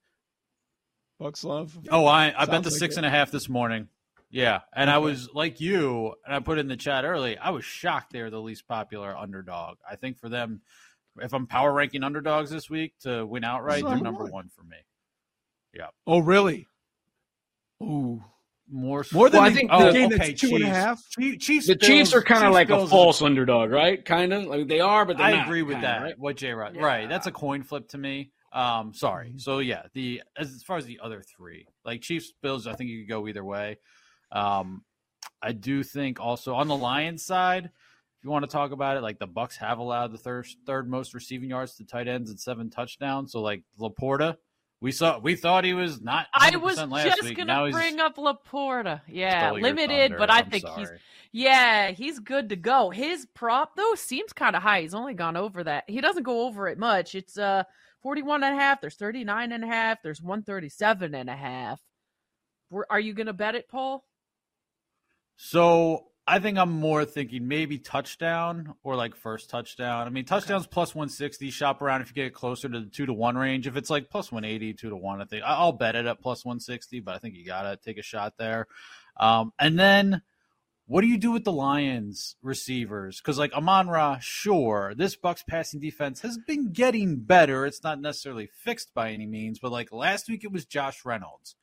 Bucks 1.19 1.45
love. 1.45 1.79
Oh, 1.91 2.07
I 2.07 2.35
I 2.37 2.45
bet 2.47 2.63
the 2.65 2.71
like 2.71 2.79
six 2.79 2.95
it. 2.95 2.99
and 2.99 3.07
a 3.07 3.11
half 3.11 3.31
this 3.31 3.49
morning. 3.49 3.89
Yeah, 4.31 4.61
and 4.75 4.91
I 4.91 4.99
was 4.99 5.29
like 5.33 5.61
you, 5.61 6.15
and 6.27 6.35
I 6.35 6.41
put 6.41 6.59
in 6.59 6.67
the 6.67 6.77
chat 6.77 7.05
early. 7.05 7.39
I 7.39 7.51
was 7.51 7.65
shocked 7.65 8.13
they're 8.13 8.31
the 8.31 8.41
least 8.41 8.67
popular 8.67 9.17
underdog. 9.17 9.77
I 9.89 9.95
think 9.95 10.19
for 10.19 10.29
them, 10.29 10.61
if 11.21 11.33
I'm 11.33 11.47
power 11.47 11.73
ranking 11.73 12.03
underdogs 12.03 12.51
this 12.51 12.69
week 12.69 12.95
to 13.03 13.25
win 13.25 13.45
outright, 13.45 13.83
they're 13.85 13.91
number 13.93 14.05
number 14.05 14.23
one. 14.25 14.33
one 14.33 14.49
for 14.57 14.65
me. 14.65 14.77
Yeah. 15.73 15.87
Oh, 16.07 16.19
really? 16.19 16.67
Ooh, 17.83 18.23
More, 18.71 19.05
more 19.13 19.29
than 19.31 19.41
Well, 19.43 19.51
I 19.51 19.55
think 19.55 19.71
the 19.71 19.79
the- 19.79 19.93
game 19.93 20.07
okay, 20.13 20.17
that's 20.31 20.41
two 20.41 20.49
and 20.49 20.57
a 20.57 20.59
Chiefs. 20.67 20.69
half. 20.77 21.09
Chiefs, 21.11 21.45
Chiefs 21.47 21.67
The 21.67 21.77
Chiefs 21.77 22.11
Bills- 22.11 22.15
are 22.15 22.23
kind 22.23 22.45
of 22.47 22.53
like 22.53 22.69
Bills 22.69 22.83
a 22.83 22.85
is- 22.87 22.91
false 22.91 23.23
underdog, 23.23 23.71
right? 23.71 24.03
Kind 24.05 24.33
of 24.33 24.45
like 24.47 24.67
they 24.69 24.81
are, 24.81 25.05
but 25.05 25.17
they're 25.19 25.27
I 25.27 25.33
not, 25.33 25.47
agree 25.47 25.63
with 25.63 25.75
kinda, 25.77 25.87
that. 25.87 26.03
right? 26.03 26.19
What 26.19 26.37
J 26.39 26.53
Rod, 26.55 26.75
Yeah. 26.75 26.83
right? 26.85 27.09
That's 27.09 27.27
a 27.27 27.33
coin 27.33 27.63
flip 27.63 27.89
to 27.91 27.99
me. 27.99 28.31
Um, 28.55 28.95
sorry. 28.95 29.31
Mhm. 29.31 29.41
So 29.41 29.59
yeah, 29.59 29.83
the 29.95 30.23
as 30.37 30.63
far 30.63 30.77
as 30.79 30.87
the 30.87 31.01
other 31.03 31.21
three, 31.23 31.67
like 31.85 32.01
Chiefs, 32.03 32.33
Bills, 32.41 32.67
I 32.67 32.75
think 32.75 32.89
you 32.89 33.01
could 33.01 33.09
go 33.09 33.27
either 33.29 33.45
way. 33.45 33.79
Um, 34.31 34.85
I 35.43 35.53
do 35.53 35.83
think 35.83 36.21
also 36.21 36.55
on 36.55 36.69
the 36.69 36.77
Lions 36.77 37.25
side, 37.25 37.65
if 37.67 38.25
you 38.25 38.31
want 38.31 38.45
to 38.45 38.51
talk 38.51 38.71
about 38.71 38.97
it, 38.97 39.03
like 39.03 39.19
the 39.19 39.27
Bucks 39.27 39.57
have 39.57 39.79
allowed 39.79 40.13
the 40.13 40.19
third 40.19 40.47
third 40.67 40.89
most 40.89 41.15
receiving 41.15 41.51
yards 41.51 41.77
to 41.77 41.85
tight 41.85 42.09
ends 42.09 42.31
and 42.31 42.39
seven 42.39 42.71
touchdowns. 42.71 43.33
So 43.33 43.41
like 43.43 43.65
Laporta, 43.79 44.37
we 44.81 44.93
saw 44.93 45.19
we 45.19 45.35
thought 45.35 45.65
he 45.65 45.75
was 45.75 46.01
not. 46.01 46.29
I 46.33 46.55
was 46.57 46.77
just 46.77 47.23
week. 47.25 47.37
gonna 47.37 47.53
Now 47.53 47.71
bring 47.71 47.99
up 47.99 48.17
Laporta. 48.17 49.01
Yeah, 49.09 49.51
limited, 49.51 50.13
thunder. 50.13 50.19
but 50.19 50.31
I 50.31 50.39
I'm 50.39 50.51
think 50.51 50.65
he's 50.77 50.91
yeah, 51.33 51.91
he's 51.91 52.21
good 52.21 52.51
to 52.51 52.57
go. 52.57 52.91
His 52.91 53.27
prop 53.35 53.75
though 53.77 53.95
seems 53.97 54.33
kind 54.33 54.55
of 54.55 54.63
high. 54.63 54.83
He's 54.83 54.95
only 54.95 55.15
gone 55.15 55.37
over 55.37 55.65
that. 55.65 55.85
He 55.89 56.01
doesn't 56.01 56.23
go 56.23 56.47
over 56.47 56.69
it 56.69 56.79
much. 56.79 57.15
It's 57.17 57.37
uh 57.37 57.65
41 58.05 58.45
and 58.45 58.55
a 58.55 58.61
half, 58.61 58.83
there's 58.83 58.97
39 58.97 59.51
and 59.51 59.65
a 59.65 59.67
half, 59.67 60.03
there's 60.03 60.21
137 60.21 61.15
and 61.15 61.31
a 61.31 61.35
half. 61.35 61.81
Are 62.91 63.01
you 63.01 63.15
going 63.15 63.29
to 63.29 63.33
bet 63.33 63.55
it, 63.55 63.67
Paul? 63.67 64.05
So 65.37 66.09
I 66.27 66.39
think 66.39 66.59
I'm 66.59 66.71
more 66.71 67.07
thinking 67.07 67.49
maybe 67.49 67.79
touchdown 67.79 68.75
or 68.83 68.95
like 68.95 69.17
first 69.17 69.49
touchdown. 69.49 70.07
I 70.07 70.11
mean, 70.11 70.27
touchdowns 70.27 70.67
plus 70.67 70.95
160. 70.95 71.49
Shop 71.51 71.81
around 71.81 72.03
if 72.03 72.09
you 72.09 72.15
get 72.15 72.35
closer 72.35 72.69
to 72.69 72.81
the 72.81 72.91
two 72.91 73.07
to 73.07 73.15
one 73.15 73.39
range. 73.39 73.67
If 73.67 73.77
it's 73.77 73.89
like 73.89 74.11
plus 74.11 74.31
180, 74.31 74.75
two 74.75 74.91
to 74.91 74.97
one, 74.97 75.23
I 75.23 75.25
think 75.25 75.43
I'll 75.47 75.73
bet 75.73 75.97
it 75.97 76.05
at 76.05 76.21
plus 76.21 76.45
160. 76.45 77.01
But 77.01 77.15
I 77.15 77.19
think 77.19 77.37
you 77.37 77.47
gotta 77.47 77.79
take 77.83 77.97
a 77.97 78.03
shot 78.03 78.35
there. 78.39 78.67
Um, 79.19 79.53
and 79.59 79.79
then 79.79 80.21
what 80.87 81.01
do 81.01 81.07
you 81.07 81.17
do 81.17 81.33
with 81.33 81.45
the 81.45 81.53
Lions 81.53 82.37
receivers? 82.43 83.19
Because 83.21 83.39
like 83.39 83.55
Amon 83.55 83.89
Ra, 83.89 84.19
sure, 84.21 84.93
this 84.95 85.17
Bucks 85.17 85.43
passing 85.43 85.81
defense 85.81 86.21
has 86.21 86.39
been 86.47 86.73
getting 86.73 87.21
better. 87.21 87.65
It's 87.65 87.83
not 87.83 88.01
necessarily 88.01 88.49
fixed 88.63 88.93
by 88.93 89.11
any 89.11 89.27
means, 89.27 89.59
but 89.59 89.73
like 89.73 89.93
last 89.93 90.29
week 90.29 90.45
it 90.45 90.53
was 90.53 90.67
Josh 90.67 91.05
Reynolds. 91.05 91.57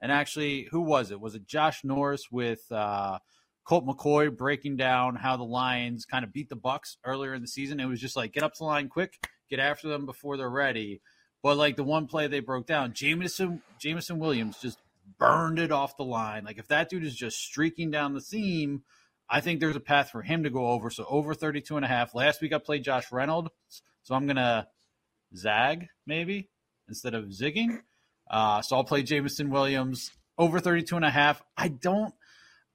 And 0.00 0.12
actually, 0.12 0.68
who 0.70 0.80
was 0.80 1.10
it? 1.10 1.20
Was 1.20 1.34
it 1.34 1.46
Josh 1.46 1.82
Norris 1.82 2.30
with 2.30 2.70
uh, 2.70 3.18
Colt 3.64 3.84
McCoy 3.84 4.34
breaking 4.34 4.76
down 4.76 5.16
how 5.16 5.36
the 5.36 5.42
Lions 5.42 6.04
kind 6.04 6.24
of 6.24 6.32
beat 6.32 6.48
the 6.48 6.54
Bucks 6.54 6.98
earlier 7.04 7.34
in 7.34 7.42
the 7.42 7.48
season? 7.48 7.80
It 7.80 7.86
was 7.86 8.00
just 8.00 8.14
like 8.14 8.32
get 8.32 8.44
up 8.44 8.52
to 8.54 8.58
the 8.58 8.64
line 8.64 8.88
quick, 8.88 9.18
get 9.50 9.58
after 9.58 9.88
them 9.88 10.06
before 10.06 10.36
they're 10.36 10.48
ready. 10.48 11.00
But 11.42 11.56
like 11.56 11.74
the 11.74 11.84
one 11.84 12.06
play 12.06 12.28
they 12.28 12.40
broke 12.40 12.66
down, 12.68 12.92
Jamison 12.92 13.60
Jameson 13.80 14.20
Williams 14.20 14.58
just 14.62 14.78
burned 15.18 15.58
it 15.58 15.72
off 15.72 15.96
the 15.96 16.04
line. 16.04 16.44
Like 16.44 16.58
if 16.58 16.68
that 16.68 16.88
dude 16.88 17.04
is 17.04 17.14
just 17.14 17.38
streaking 17.38 17.90
down 17.90 18.14
the 18.14 18.20
seam, 18.20 18.82
I 19.30 19.40
think 19.40 19.60
there's 19.60 19.76
a 19.76 19.80
path 19.80 20.10
for 20.10 20.22
him 20.22 20.42
to 20.44 20.50
go 20.50 20.68
over. 20.68 20.90
So 20.90 21.04
over 21.08 21.34
32 21.34 21.76
and 21.76 21.84
a 21.84 21.88
half. 21.88 22.14
Last 22.14 22.40
week 22.40 22.52
I 22.52 22.58
played 22.58 22.84
Josh 22.84 23.10
Reynolds, 23.12 23.50
so 24.02 24.14
I'm 24.14 24.26
gonna 24.26 24.68
zag 25.34 25.88
maybe 26.06 26.50
instead 26.88 27.14
of 27.14 27.26
zigging. 27.26 27.80
Uh, 28.30 28.62
so 28.62 28.76
I'll 28.76 28.84
play 28.84 29.02
Jameson 29.02 29.50
Williams 29.50 30.10
over 30.36 30.60
32 30.60 30.96
and 30.96 31.04
a 31.04 31.10
half. 31.10 31.42
I 31.56 31.68
don't 31.68 32.14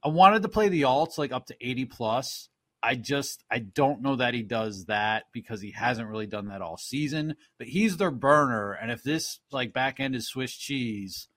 I 0.04 0.10
wanted 0.10 0.42
to 0.42 0.50
play 0.50 0.68
the 0.68 0.82
alts 0.82 1.18
like 1.18 1.32
up 1.32 1.46
to 1.48 1.56
80 1.62 1.86
plus. 1.86 2.50
I 2.82 2.96
just 2.96 3.46
I 3.50 3.60
don't 3.60 4.02
know 4.02 4.18
that 4.18 4.34
he 4.34 4.44
does 4.44 4.86
that 4.86 5.24
because 5.32 5.62
he 5.62 5.72
hasn't 5.72 6.10
really 6.10 6.28
done 6.28 6.50
that 6.50 6.62
all 6.62 6.78
season. 6.78 7.36
But 7.58 7.68
he's 7.68 7.96
their 7.96 8.12
burner, 8.12 8.74
and 8.74 8.92
if 8.92 9.04
this 9.04 9.40
like 9.52 9.74
back 9.74 10.02
end 10.02 10.16
is 10.16 10.28
Swiss 10.28 10.54
cheese, 10.54 11.30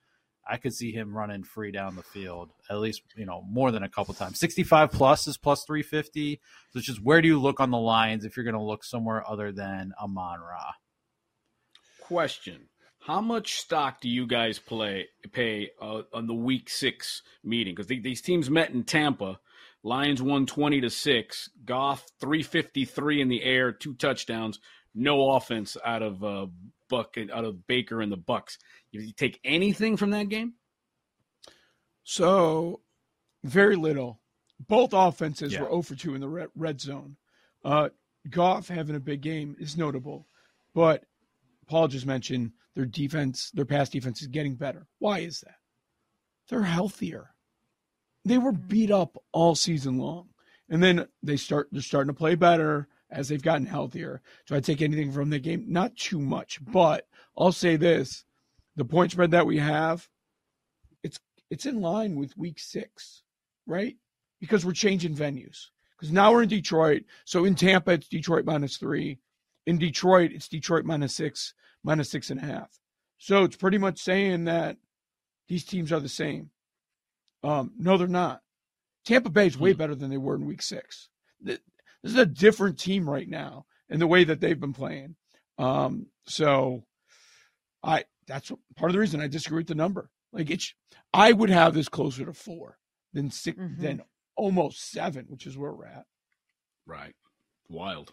I 0.48 0.58
could 0.58 0.74
see 0.74 0.92
him 0.92 1.16
running 1.16 1.42
free 1.42 1.72
down 1.72 1.96
the 1.96 2.02
field 2.02 2.50
at 2.70 2.78
least 2.78 3.02
you 3.16 3.26
know 3.26 3.42
more 3.48 3.70
than 3.70 3.82
a 3.82 3.88
couple 3.88 4.14
times. 4.14 4.38
65 4.38 4.90
plus 4.90 5.26
is 5.26 5.36
plus 5.36 5.64
350. 5.64 6.40
So 6.70 6.78
it's 6.78 6.86
just 6.86 7.02
where 7.02 7.20
do 7.20 7.28
you 7.28 7.40
look 7.40 7.60
on 7.60 7.70
the 7.70 7.78
Lions 7.78 8.24
if 8.24 8.36
you're 8.36 8.44
going 8.44 8.54
to 8.54 8.62
look 8.62 8.84
somewhere 8.84 9.28
other 9.28 9.52
than 9.52 9.92
Amon 10.02 10.40
Ra? 10.40 10.72
Question: 12.00 12.68
How 13.00 13.20
much 13.20 13.56
stock 13.56 14.00
do 14.00 14.08
you 14.08 14.26
guys 14.26 14.58
play 14.58 15.08
pay 15.32 15.70
uh, 15.80 16.02
on 16.12 16.26
the 16.26 16.34
Week 16.34 16.68
Six 16.68 17.22
meeting? 17.42 17.74
Because 17.74 17.88
these 17.88 18.22
teams 18.22 18.50
met 18.50 18.70
in 18.70 18.84
Tampa. 18.84 19.40
Lions 19.82 20.20
won 20.20 20.46
twenty 20.46 20.80
to 20.80 20.90
six. 20.90 21.50
Goff 21.64 22.04
three 22.20 22.42
fifty 22.42 22.84
three 22.84 23.20
in 23.20 23.28
the 23.28 23.42
air, 23.42 23.72
two 23.72 23.94
touchdowns, 23.94 24.58
no 24.94 25.32
offense 25.32 25.76
out 25.84 26.02
of 26.02 26.24
uh, 26.24 26.46
Buck 26.88 27.16
out 27.32 27.44
of 27.44 27.66
Baker 27.66 28.00
and 28.00 28.10
the 28.10 28.16
Bucks. 28.16 28.58
You, 28.96 29.06
you 29.08 29.12
take 29.12 29.40
anything 29.44 29.96
from 29.96 30.10
that 30.10 30.28
game? 30.28 30.54
So, 32.04 32.80
very 33.44 33.76
little. 33.76 34.20
Both 34.68 34.90
offenses 34.92 35.52
Yeah. 35.52 35.62
were 35.62 35.68
0 35.68 35.82
for 35.82 35.94
2 35.94 36.14
in 36.14 36.20
the 36.20 36.28
red, 36.28 36.48
red 36.54 36.80
zone. 36.80 37.16
Uh, 37.64 37.90
Goff 38.30 38.68
having 38.68 38.96
a 38.96 39.00
big 39.00 39.20
game 39.20 39.56
is 39.58 39.76
notable, 39.76 40.26
but 40.74 41.04
Paul 41.66 41.88
just 41.88 42.06
mentioned 42.06 42.52
their 42.74 42.86
defense, 42.86 43.50
their 43.52 43.64
pass 43.64 43.88
defense 43.88 44.20
is 44.20 44.28
getting 44.28 44.54
better. 44.56 44.86
Why 44.98 45.20
is 45.20 45.40
that? 45.40 45.56
They're 46.48 46.62
healthier. 46.62 47.34
They 48.24 48.38
were 48.38 48.52
beat 48.52 48.90
up 48.90 49.16
all 49.32 49.54
season 49.54 49.98
long, 49.98 50.30
and 50.68 50.82
then 50.82 51.06
they 51.22 51.36
start 51.36 51.68
they're 51.70 51.82
starting 51.82 52.12
to 52.12 52.18
play 52.18 52.34
better 52.34 52.88
as 53.10 53.28
they've 53.28 53.42
gotten 53.42 53.66
healthier. 53.66 54.20
Do 54.46 54.56
I 54.56 54.60
take 54.60 54.82
anything 54.82 55.12
from 55.12 55.30
the 55.30 55.38
game? 55.38 55.64
Not 55.68 55.96
too 55.96 56.20
much, 56.20 56.58
but 56.64 57.06
I'll 57.38 57.52
say 57.52 57.76
this: 57.76 58.24
the 58.76 58.84
point 58.84 59.12
spread 59.12 59.30
that 59.32 59.46
we 59.46 59.58
have, 59.58 60.08
it's 61.02 61.18
it's 61.50 61.66
in 61.66 61.80
line 61.80 62.16
with 62.16 62.36
week 62.36 62.58
six, 62.58 63.22
right? 63.66 63.96
Because 64.40 64.64
we're 64.64 64.72
changing 64.72 65.14
venues. 65.14 65.66
Because 65.96 66.12
now 66.12 66.32
we're 66.32 66.42
in 66.42 66.48
Detroit. 66.48 67.04
So 67.24 67.44
in 67.44 67.54
Tampa, 67.54 67.92
it's 67.92 68.08
Detroit 68.08 68.44
minus 68.44 68.76
three. 68.76 69.18
In 69.66 69.78
Detroit, 69.78 70.30
it's 70.32 70.48
Detroit 70.48 70.84
minus 70.84 71.14
six, 71.14 71.54
minus 71.82 72.10
six 72.10 72.30
and 72.30 72.40
a 72.40 72.44
half. 72.44 72.78
So 73.18 73.44
it's 73.44 73.56
pretty 73.56 73.78
much 73.78 73.98
saying 73.98 74.44
that 74.44 74.76
these 75.48 75.64
teams 75.64 75.92
are 75.92 76.00
the 76.00 76.08
same. 76.08 76.50
Um, 77.42 77.72
no, 77.78 77.96
they're 77.96 78.08
not. 78.08 78.42
Tampa 79.06 79.30
Bay 79.30 79.46
is 79.46 79.58
way 79.58 79.72
better 79.72 79.94
than 79.94 80.10
they 80.10 80.18
were 80.18 80.34
in 80.34 80.46
week 80.46 80.62
six. 80.62 81.08
This 81.40 81.60
is 82.02 82.16
a 82.16 82.26
different 82.26 82.78
team 82.78 83.08
right 83.08 83.28
now 83.28 83.66
in 83.88 84.00
the 84.00 84.06
way 84.06 84.24
that 84.24 84.40
they've 84.40 84.58
been 84.58 84.72
playing. 84.72 85.14
Um, 85.58 86.06
so 86.26 86.84
I 87.82 88.04
that's 88.26 88.50
part 88.76 88.90
of 88.90 88.94
the 88.94 89.00
reason 89.00 89.20
I 89.20 89.28
disagree 89.28 89.58
with 89.58 89.68
the 89.68 89.74
number. 89.74 90.10
Like 90.32 90.50
it's 90.50 90.74
I 91.12 91.32
would 91.32 91.50
have 91.50 91.74
this 91.74 91.88
closer 91.88 92.24
to 92.26 92.32
four 92.32 92.78
than 93.12 93.30
6 93.30 93.58
Mhm. 93.58 93.78
than 93.78 94.02
almost 94.36 94.90
seven, 94.90 95.26
which 95.28 95.46
is 95.46 95.56
where 95.56 95.72
we're 95.72 95.86
at. 95.86 96.06
Right. 96.84 97.14
Wild. 97.68 98.12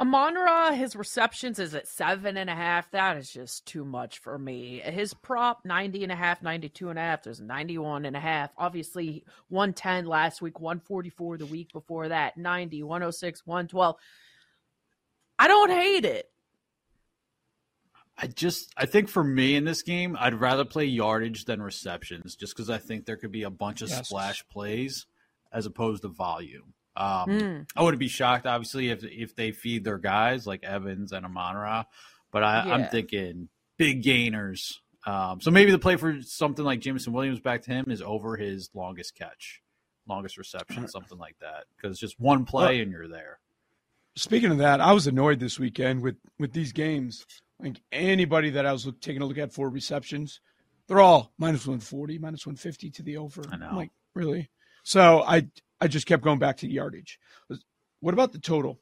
Amonra, 0.00 0.74
his 0.76 0.96
receptions 0.96 1.60
is 1.60 1.72
at 1.72 1.86
seven 1.86 2.36
and 2.36 2.50
a 2.50 2.54
half. 2.54 2.90
That 2.90 3.16
is 3.16 3.30
just 3.30 3.64
too 3.64 3.84
much 3.84 4.18
for 4.18 4.36
me. 4.36 4.80
His 4.80 5.14
prop, 5.14 5.64
90 5.64 6.02
and 6.02 6.10
a 6.10 6.16
half, 6.16 6.42
92 6.42 6.90
and 6.90 6.98
a 6.98 7.02
half. 7.02 7.22
There's 7.22 7.40
91 7.40 8.04
and 8.04 8.16
a 8.16 8.20
half. 8.20 8.50
Obviously, 8.58 9.24
110 9.48 10.06
last 10.06 10.42
week, 10.42 10.58
144 10.58 11.38
the 11.38 11.46
week 11.46 11.72
before 11.72 12.08
that, 12.08 12.36
90, 12.36 12.82
106, 12.82 13.46
112. 13.46 13.96
I 15.38 15.46
don't 15.46 15.70
hate 15.70 16.04
it. 16.04 16.28
I 18.16 18.28
just 18.28 18.72
I 18.76 18.86
think 18.86 19.08
for 19.08 19.24
me 19.24 19.56
in 19.56 19.64
this 19.64 19.82
game, 19.82 20.16
I'd 20.20 20.34
rather 20.34 20.64
play 20.64 20.84
yardage 20.84 21.44
than 21.46 21.60
receptions, 21.60 22.36
just 22.36 22.54
because 22.54 22.70
I 22.70 22.78
think 22.78 23.06
there 23.06 23.16
could 23.16 23.32
be 23.32 23.42
a 23.42 23.50
bunch 23.50 23.82
of 23.82 23.88
Yes. 23.90 24.06
splash 24.08 24.46
plays 24.48 25.06
as 25.52 25.66
opposed 25.66 26.02
to 26.02 26.08
volume. 26.08 26.74
Um, 26.96 27.28
Mm. 27.28 27.66
I 27.74 27.82
wouldn't 27.82 27.98
be 27.98 28.06
shocked, 28.08 28.46
obviously, 28.46 28.90
if 28.90 29.02
if 29.04 29.34
they 29.34 29.50
feed 29.50 29.82
their 29.84 29.98
guys 29.98 30.46
like 30.46 30.62
Evans 30.62 31.10
and 31.12 31.26
Amonra, 31.26 31.86
but 32.30 32.44
I, 32.44 32.60
I'm 32.60 32.88
thinking 32.88 33.48
big 33.78 34.02
gainers. 34.02 34.80
Um, 35.06 35.40
so 35.40 35.50
maybe 35.50 35.70
the 35.72 35.78
play 35.78 35.96
for 35.96 36.22
something 36.22 36.64
like 36.64 36.80
Jameson 36.80 37.12
Williams 37.12 37.40
back 37.40 37.62
to 37.62 37.70
him 37.72 37.90
is 37.90 38.00
over 38.00 38.36
his 38.36 38.70
longest 38.74 39.16
catch, 39.16 39.60
longest 40.06 40.38
reception, 40.38 40.86
something 40.88 41.18
like 41.18 41.36
that, 41.40 41.64
because 41.76 41.98
just 41.98 42.18
one 42.20 42.44
play 42.44 42.80
and 42.80 42.90
you're 42.92 43.08
there. 43.08 43.40
Speaking 44.16 44.52
of 44.52 44.58
that, 44.58 44.80
I 44.80 44.92
was 44.92 45.08
annoyed 45.08 45.40
this 45.40 45.58
weekend 45.58 46.00
with 46.02 46.16
with 46.38 46.52
these 46.52 46.72
games. 46.72 47.26
Like 47.64 47.80
anybody 47.90 48.50
that 48.50 48.66
I 48.66 48.72
was 48.72 48.86
look, 48.86 49.00
taking 49.00 49.22
a 49.22 49.26
look 49.26 49.38
at 49.38 49.52
for 49.52 49.68
receptions, 49.68 50.40
they're 50.86 51.00
all 51.00 51.32
minus 51.38 51.66
140, 51.66 52.18
minus 52.18 52.46
150 52.46 52.90
to 52.90 53.02
the 53.02 53.16
over. 53.16 53.42
I 53.50 53.56
know. 53.56 53.68
I'm 53.68 53.76
like, 53.76 53.90
really? 54.14 54.50
So 54.84 55.22
I 55.22 55.48
I 55.80 55.88
just 55.88 56.06
kept 56.06 56.22
going 56.22 56.38
back 56.38 56.58
to 56.58 56.70
yardage. 56.70 57.18
What 58.00 58.14
about 58.14 58.32
the 58.32 58.38
total? 58.38 58.80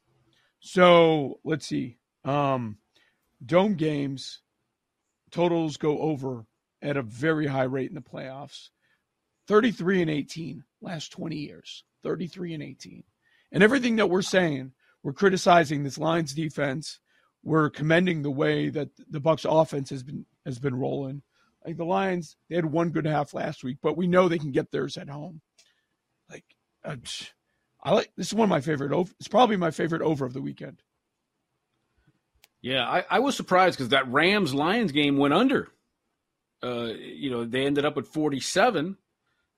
So 0.59 1.39
let's 1.43 1.65
see. 1.65 1.97
Um, 2.25 2.77
dome 3.45 3.75
games 3.75 4.41
totals 5.33 5.77
go 5.77 5.99
over 5.99 6.45
at 6.81 6.95
a 6.95 7.01
very 7.01 7.47
high 7.47 7.63
rate 7.63 7.89
in 7.89 7.95
the 7.95 8.01
playoffs. 8.01 8.69
33 9.47 10.03
and 10.03 10.11
18 10.11 10.63
last 10.81 11.11
20 11.11 11.35
years. 11.35 11.83
33 12.03 12.53
and 12.53 12.63
18. 12.63 13.03
And 13.51 13.63
everything 13.63 13.97
that 13.97 14.09
we're 14.09 14.21
saying, 14.21 14.71
we're 15.01 15.13
criticizing 15.13 15.83
this 15.83 15.97
Lions 15.97 16.33
defense. 16.33 16.99
We're 17.43 17.69
commending 17.69 18.21
the 18.21 18.31
way 18.31 18.69
that 18.69 18.89
the 19.09 19.19
Bucks 19.19 19.45
offense 19.47 19.89
has 19.89 20.03
been 20.03 20.25
has 20.45 20.59
been 20.59 20.75
rolling. 20.75 21.21
Like 21.65 21.77
the 21.77 21.85
Lions, 21.85 22.35
they 22.49 22.55
had 22.55 22.65
one 22.65 22.89
good 22.89 23.05
half 23.05 23.33
last 23.33 23.63
week, 23.63 23.77
but 23.81 23.97
we 23.97 24.07
know 24.07 24.27
they 24.27 24.37
can 24.37 24.51
get 24.51 24.71
theirs 24.71 24.97
at 24.97 25.09
home. 25.09 25.41
Like, 26.29 26.43
uh, 26.83 26.97
I 27.81 27.93
like 27.93 28.11
this 28.17 28.27
is 28.27 28.33
one 28.33 28.45
of 28.45 28.49
my 28.49 28.61
favorite 28.61 28.91
over. 28.91 29.11
It's 29.19 29.27
probably 29.27 29.57
my 29.57 29.71
favorite 29.71 30.01
over 30.01 30.25
of 30.25 30.33
the 30.33 30.41
weekend. 30.41 30.81
Yeah, 32.61 32.87
I, 32.87 33.05
I 33.09 33.19
was 33.19 33.35
surprised 33.35 33.77
because 33.77 33.89
that 33.89 34.11
Rams 34.11 34.53
Lions 34.53 34.93
game 34.93 35.17
went 35.17 35.33
under. 35.33 35.67
Uh, 36.63 36.93
you 36.97 37.29
know, 37.29 37.43
they 37.43 37.65
ended 37.65 37.83
up 37.83 37.97
at 37.97 38.07
47 38.07 38.97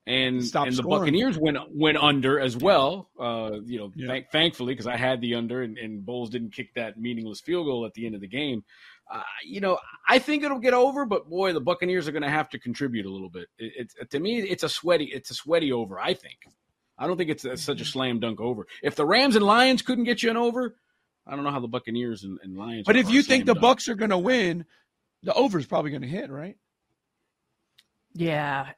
and 0.07 0.43
Stop 0.43 0.67
and 0.67 0.75
the. 0.75 0.83
Buccaneers 0.83 1.37
went 1.37 1.57
went 1.73 1.97
under 1.97 2.39
as 2.39 2.55
well. 2.55 3.09
Uh, 3.19 3.59
you 3.65 3.79
know, 3.79 3.91
Yeah. 3.95 4.07
thank, 4.07 4.31
thankfully 4.31 4.73
because 4.73 4.87
I 4.87 4.97
had 4.97 5.21
the 5.21 5.35
under 5.35 5.61
and, 5.63 5.77
and 5.77 6.05
Bowles 6.05 6.29
didn't 6.29 6.53
kick 6.53 6.73
that 6.75 6.99
meaningless 6.99 7.41
field 7.41 7.65
goal 7.65 7.85
at 7.85 7.93
the 7.93 8.05
end 8.05 8.15
of 8.15 8.21
the 8.21 8.27
game. 8.27 8.63
Uh, 9.11 9.21
you 9.43 9.61
know, 9.61 9.77
I 10.07 10.17
think 10.19 10.43
it'll 10.43 10.59
get 10.59 10.73
over, 10.73 11.05
but 11.05 11.29
boy, 11.29 11.53
the 11.53 11.61
Buccaneers 11.61 12.07
are 12.07 12.11
going 12.11 12.23
to 12.23 12.29
have 12.29 12.49
to 12.49 12.59
contribute 12.59 13.05
a 13.05 13.09
little 13.11 13.29
bit. 13.29 13.47
It, 13.59 13.73
it's 13.77 13.95
to 14.11 14.19
me, 14.19 14.39
it's 14.41 14.63
a 14.63 14.69
sweaty, 14.69 15.05
it's 15.05 15.29
a 15.31 15.35
sweaty 15.35 15.71
over. 15.71 15.99
I 15.99 16.13
think. 16.13 16.37
I 16.97 17.07
don't 17.07 17.17
think 17.17 17.29
it's 17.29 17.43
a, 17.43 17.57
such 17.57 17.81
a 17.81 17.85
slam 17.85 18.19
dunk 18.19 18.39
over. 18.39 18.67
If 18.81 18.95
the 18.95 19.05
Rams 19.05 19.35
and 19.35 19.45
Lions 19.45 19.81
couldn't 19.81 20.05
get 20.05 20.23
you 20.23 20.29
an 20.29 20.37
over, 20.37 20.75
I 21.27 21.35
don't 21.35 21.43
know 21.43 21.51
how 21.51 21.59
the 21.59 21.67
Buccaneers 21.67 22.23
and, 22.23 22.39
and 22.41 22.57
Lions. 22.57 22.85
But 22.85 22.95
if 22.95 23.09
you 23.09 23.21
think 23.21 23.45
the 23.45 23.53
dunk. 23.53 23.61
Bucks 23.61 23.89
are 23.89 23.95
going 23.95 24.11
to 24.11 24.17
win, 24.17 24.65
the 25.21 25.33
over 25.33 25.59
is 25.59 25.65
probably 25.65 25.91
going 25.91 26.03
to 26.03 26.07
hit, 26.07 26.29
right? 26.29 26.55
Yeah, 28.13 28.69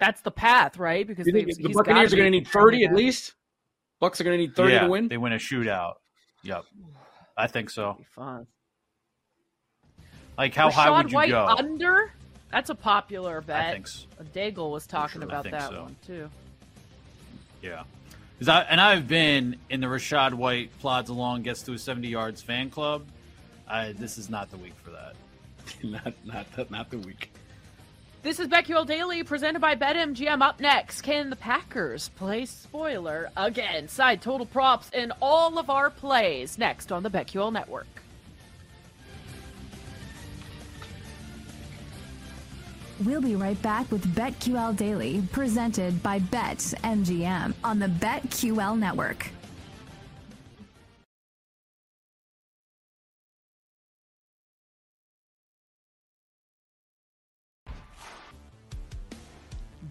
that's 0.00 0.22
the 0.22 0.30
path, 0.30 0.78
right? 0.78 1.06
Because 1.06 1.26
they've- 1.26 1.46
the 1.46 1.54
he's 1.68 1.76
Buccaneers 1.76 2.10
gotta 2.10 2.14
are 2.14 2.24
going 2.24 2.32
to 2.32 2.38
need 2.38 2.48
30 2.48 2.84
at 2.84 2.94
least? 2.94 3.34
Bucks 4.00 4.20
are 4.20 4.24
going 4.24 4.38
to 4.38 4.46
need 4.46 4.56
30 4.56 4.72
yeah, 4.72 4.80
to 4.80 4.88
win? 4.88 5.08
They 5.08 5.18
win 5.18 5.32
a 5.32 5.36
shootout. 5.36 5.94
Yep. 6.42 6.64
I 7.36 7.46
think 7.46 7.70
so. 7.70 7.94
Be 7.98 8.04
fun. 8.04 8.46
Like, 10.38 10.54
how 10.54 10.70
high 10.70 10.90
would 10.90 11.10
you 11.10 11.16
White 11.16 11.30
go? 11.30 11.46
under? 11.46 12.12
That's 12.50 12.70
a 12.70 12.74
popular 12.74 13.42
bet. 13.42 13.60
I 13.60 13.72
think 13.72 13.86
so. 13.86 14.06
Daigle 14.34 14.70
was 14.70 14.86
talking 14.86 15.20
sure, 15.20 15.28
about 15.28 15.44
that 15.50 15.68
so. 15.68 15.82
one 15.82 15.96
too. 16.04 16.28
Yeah. 17.62 17.84
'Cause 18.38 18.48
I, 18.48 18.62
and 18.62 18.80
I've 18.80 19.06
been 19.06 19.56
in 19.68 19.80
the 19.80 19.86
Rachaad 19.86 20.32
White 20.32 20.76
plods 20.80 21.10
along, 21.10 21.42
gets 21.42 21.60
to 21.62 21.74
a 21.74 21.78
70 21.78 22.08
yards 22.08 22.40
fan 22.40 22.70
club. 22.70 23.06
I, 23.68 23.92
this 23.92 24.16
is 24.16 24.30
not 24.30 24.50
the 24.50 24.56
week 24.56 24.72
for 24.82 24.90
that. 24.90 25.14
not, 25.84 26.14
not, 26.24 26.52
the, 26.56 26.66
not 26.70 26.90
the 26.90 26.98
week. 26.98 27.30
This 28.22 28.38
is 28.38 28.48
BetQL 28.48 28.86
Daily 28.86 29.24
presented 29.24 29.60
by 29.60 29.74
BetMGM. 29.74 30.42
Up 30.42 30.60
next, 30.60 31.00
can 31.00 31.30
the 31.30 31.36
Packers 31.36 32.10
play 32.10 32.44
spoiler 32.44 33.30
again? 33.34 33.88
Side 33.88 34.20
total 34.20 34.44
props 34.44 34.90
and 34.92 35.10
all 35.22 35.58
of 35.58 35.70
our 35.70 35.88
plays 35.88 36.58
next 36.58 36.92
on 36.92 37.02
the 37.02 37.08
BetQL 37.08 37.50
Network. 37.50 37.86
We'll 43.02 43.22
be 43.22 43.36
right 43.36 43.60
back 43.62 43.90
with 43.90 44.14
BetQL 44.14 44.76
Daily, 44.76 45.22
presented 45.32 46.02
by 46.02 46.18
BetMGM 46.18 47.54
on 47.64 47.78
the 47.78 47.88
BetQL 47.88 48.78
Network. 48.78 49.30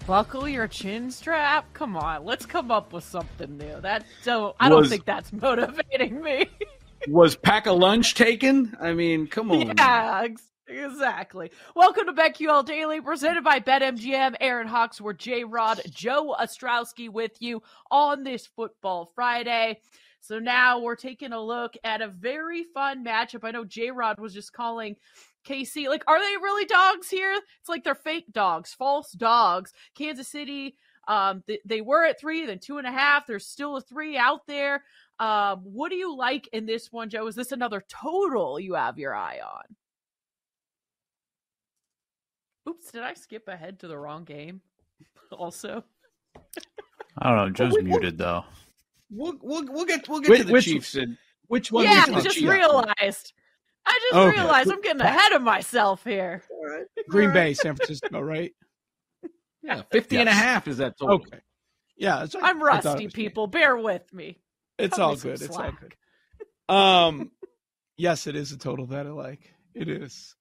Buckle 0.09 0.49
your 0.49 0.67
chin 0.67 1.11
strap. 1.11 1.71
Come 1.73 1.95
on, 1.95 2.25
let's 2.25 2.43
come 2.43 2.71
up 2.71 2.93
with 2.93 3.03
something 3.03 3.59
new. 3.59 3.79
That 3.79 4.05
so 4.23 4.55
I 4.59 4.67
don't 4.67 4.89
think 4.89 5.05
that's 5.05 5.31
motivating 5.33 6.23
me. 6.23 6.47
Was 7.07 7.35
pack 7.35 7.67
a 7.67 7.71
lunch 7.71 8.15
taken? 8.15 8.75
I 8.81 8.93
mean, 8.93 9.27
come 9.27 9.51
on. 9.51 9.77
Yeah, 9.77 10.25
exactly. 10.67 11.51
Welcome 11.75 12.07
to 12.07 12.13
BetQL 12.13 12.65
Daily, 12.65 13.01
presented 13.01 13.43
by 13.43 13.59
BetMGM. 13.59 14.33
Erin 14.41 14.67
Hawksworth, 14.67 15.19
J 15.19 15.43
Rod, 15.43 15.79
Joe 15.91 16.35
Ostrowski 16.41 17.07
with 17.07 17.39
you 17.39 17.61
on 17.91 18.23
this 18.23 18.47
Football 18.47 19.11
Friday. 19.13 19.79
So 20.21 20.39
now 20.39 20.79
we're 20.79 20.95
taking 20.95 21.33
a 21.33 21.39
look 21.39 21.75
at 21.83 22.01
a 22.01 22.07
very 22.07 22.63
fun 22.73 23.05
matchup. 23.05 23.43
I 23.43 23.51
know 23.51 23.63
J 23.63 23.91
Rod 23.91 24.19
was 24.19 24.33
just 24.33 24.53
calling 24.53 24.95
KC. 25.49 25.87
Like, 25.87 26.03
are 26.07 26.19
they 26.19 26.37
really 26.37 26.65
dogs 26.65 27.09
here? 27.09 27.33
It's 27.59 27.69
like 27.69 27.83
they're 27.83 27.95
fake 27.95 28.31
dogs, 28.31 28.73
false 28.73 29.11
dogs. 29.13 29.73
Kansas 29.95 30.27
City, 30.27 30.75
um, 31.07 31.43
th- 31.47 31.61
they 31.65 31.81
were 31.81 32.05
at 32.05 32.19
three, 32.19 32.45
then 32.45 32.59
two 32.59 32.77
and 32.77 32.85
a 32.87 32.91
half. 32.91 33.25
There's 33.25 33.45
still 33.47 33.75
a 33.77 33.81
three 33.81 34.17
out 34.17 34.45
there. 34.47 34.83
Um, 35.19 35.61
what 35.63 35.89
do 35.89 35.95
you 35.95 36.15
like 36.15 36.47
in 36.53 36.65
this 36.65 36.91
one, 36.91 37.09
Joe? 37.09 37.27
Is 37.27 37.35
this 37.35 37.51
another 37.51 37.83
total 37.89 38.59
you 38.59 38.75
have 38.75 38.97
your 38.99 39.13
eye 39.15 39.39
on? 39.43 39.75
Oops, 42.69 42.91
did 42.91 43.01
I 43.01 43.13
skip 43.15 43.47
ahead 43.47 43.79
to 43.79 43.87
the 43.87 43.97
wrong 43.97 44.23
game? 44.23 44.61
Also, 45.31 45.83
I 47.19 47.29
don't 47.29 47.35
know. 47.37 47.49
Joe's 47.51 47.73
we- 47.75 47.83
muted, 47.83 48.17
though. 48.17 48.43
We'll, 49.11 49.35
we'll, 49.43 49.63
we'll 49.65 49.85
get 49.85 50.07
we'll 50.09 50.21
get 50.21 50.29
Which- 50.31 50.39
to 50.41 50.45
the 50.47 50.53
which- 50.53 50.65
Chiefs 50.65 50.95
and 50.95 51.17
Which 51.47 51.71
one? 51.71 51.83
yeah, 51.83 52.05
do 52.07 52.15
I 52.15 52.21
just 52.21 52.41
realized. 52.41 53.33
I 53.89 53.99
just 54.03 54.15
Okay. 54.15 54.37
realized 54.39 54.71
I'm 54.71 54.81
getting 54.81 55.01
ahead 55.01 55.31
of 55.33 55.41
myself 55.41 56.03
here. 56.03 56.43
Green 57.09 57.33
Bay, 57.33 57.53
San 57.55 57.75
Francisco, 57.75 58.19
right? 58.21 58.53
yeah, 59.63 59.81
50 59.91 60.17
and 60.17 60.29
a 60.29 60.33
half 60.33 60.67
is 60.67 60.77
that 60.77 60.97
total. 60.97 61.15
Okay. 61.15 61.39
Yeah, 61.97 62.23
it's, 62.23 62.35
I'm 62.35 62.43
I 62.43 62.47
thought 62.47 62.85
it 62.85 62.87
rusty, 62.87 63.05
was- 63.05 63.13
people. 63.13 63.47
Bear 63.47 63.75
with 63.77 64.13
me. 64.13 64.37
It's 64.77 64.95
Cut 64.95 65.01
all 65.03 65.15
some 65.17 65.31
good. 65.31 65.41
It's 65.41 65.57
all 65.57 65.71
good. 65.71 65.95
Um, 66.73 67.31
yes, 67.97 68.27
it 68.27 68.35
is 68.35 68.51
a 68.51 68.57
total 68.57 68.85
that 68.87 69.05
I 69.07 69.09
like. 69.09 69.53
It 69.73 69.89
is. 69.89 70.35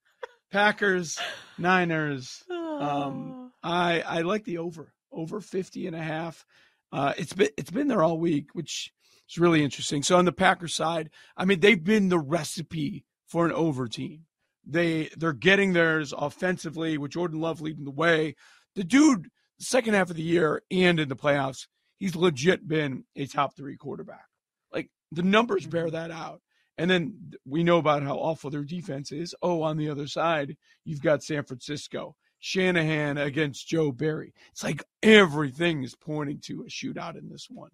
Packers, 0.52 1.18
Niners. 1.58 2.44
Um, 2.50 3.50
I 3.62 4.02
I 4.02 4.20
like 4.20 4.44
the 4.44 4.58
over 4.58 4.92
over 5.10 5.40
50 5.40 5.86
and 5.88 5.96
a 5.96 6.02
half. 6.02 6.44
Uh, 6.92 7.12
it's 7.18 7.32
been 7.32 7.48
it's 7.56 7.70
been 7.70 7.88
there 7.88 8.02
all 8.04 8.18
week, 8.18 8.50
which 8.52 8.92
is 9.28 9.38
really 9.38 9.64
interesting. 9.64 10.02
So 10.04 10.16
on 10.16 10.24
the 10.26 10.32
Packers 10.32 10.74
side, 10.74 11.10
I 11.36 11.44
mean 11.44 11.58
they've 11.60 11.82
been 11.82 12.08
the 12.08 12.20
recipe 12.20 13.04
for 13.28 13.46
an 13.46 13.52
over 13.52 13.86
team. 13.86 14.24
They 14.66 15.10
they're 15.16 15.32
getting 15.32 15.72
theirs 15.72 16.12
offensively 16.16 16.98
with 16.98 17.12
Jordan 17.12 17.40
Love 17.40 17.60
leading 17.60 17.84
the 17.84 17.90
way. 17.90 18.34
The 18.74 18.84
dude, 18.84 19.28
second 19.60 19.94
half 19.94 20.10
of 20.10 20.16
the 20.16 20.22
year 20.22 20.62
and 20.70 21.00
in 21.00 21.08
the 21.08 21.16
playoffs, 21.16 21.66
he's 21.98 22.16
legit 22.16 22.66
been 22.66 23.04
a 23.16 23.26
top 23.26 23.56
three 23.56 23.76
quarterback. 23.76 24.26
Like 24.72 24.90
the 25.12 25.22
numbers 25.22 25.66
bear 25.66 25.86
mm-hmm. 25.86 25.94
that 25.94 26.10
out. 26.10 26.42
And 26.76 26.88
then 26.88 27.32
we 27.44 27.64
know 27.64 27.78
about 27.78 28.04
how 28.04 28.16
awful 28.16 28.50
their 28.50 28.62
defense 28.62 29.10
is. 29.10 29.34
Oh, 29.42 29.62
on 29.62 29.78
the 29.78 29.90
other 29.90 30.06
side, 30.06 30.56
you've 30.84 31.02
got 31.02 31.24
San 31.24 31.44
Francisco. 31.44 32.14
Shanahan 32.40 33.18
against 33.18 33.66
Joe 33.66 33.90
Barry. 33.90 34.32
It's 34.52 34.62
like 34.62 34.84
everything 35.02 35.82
is 35.82 35.96
pointing 35.96 36.40
to 36.44 36.62
a 36.62 36.66
shootout 36.66 37.18
in 37.18 37.28
this 37.28 37.48
one. 37.50 37.70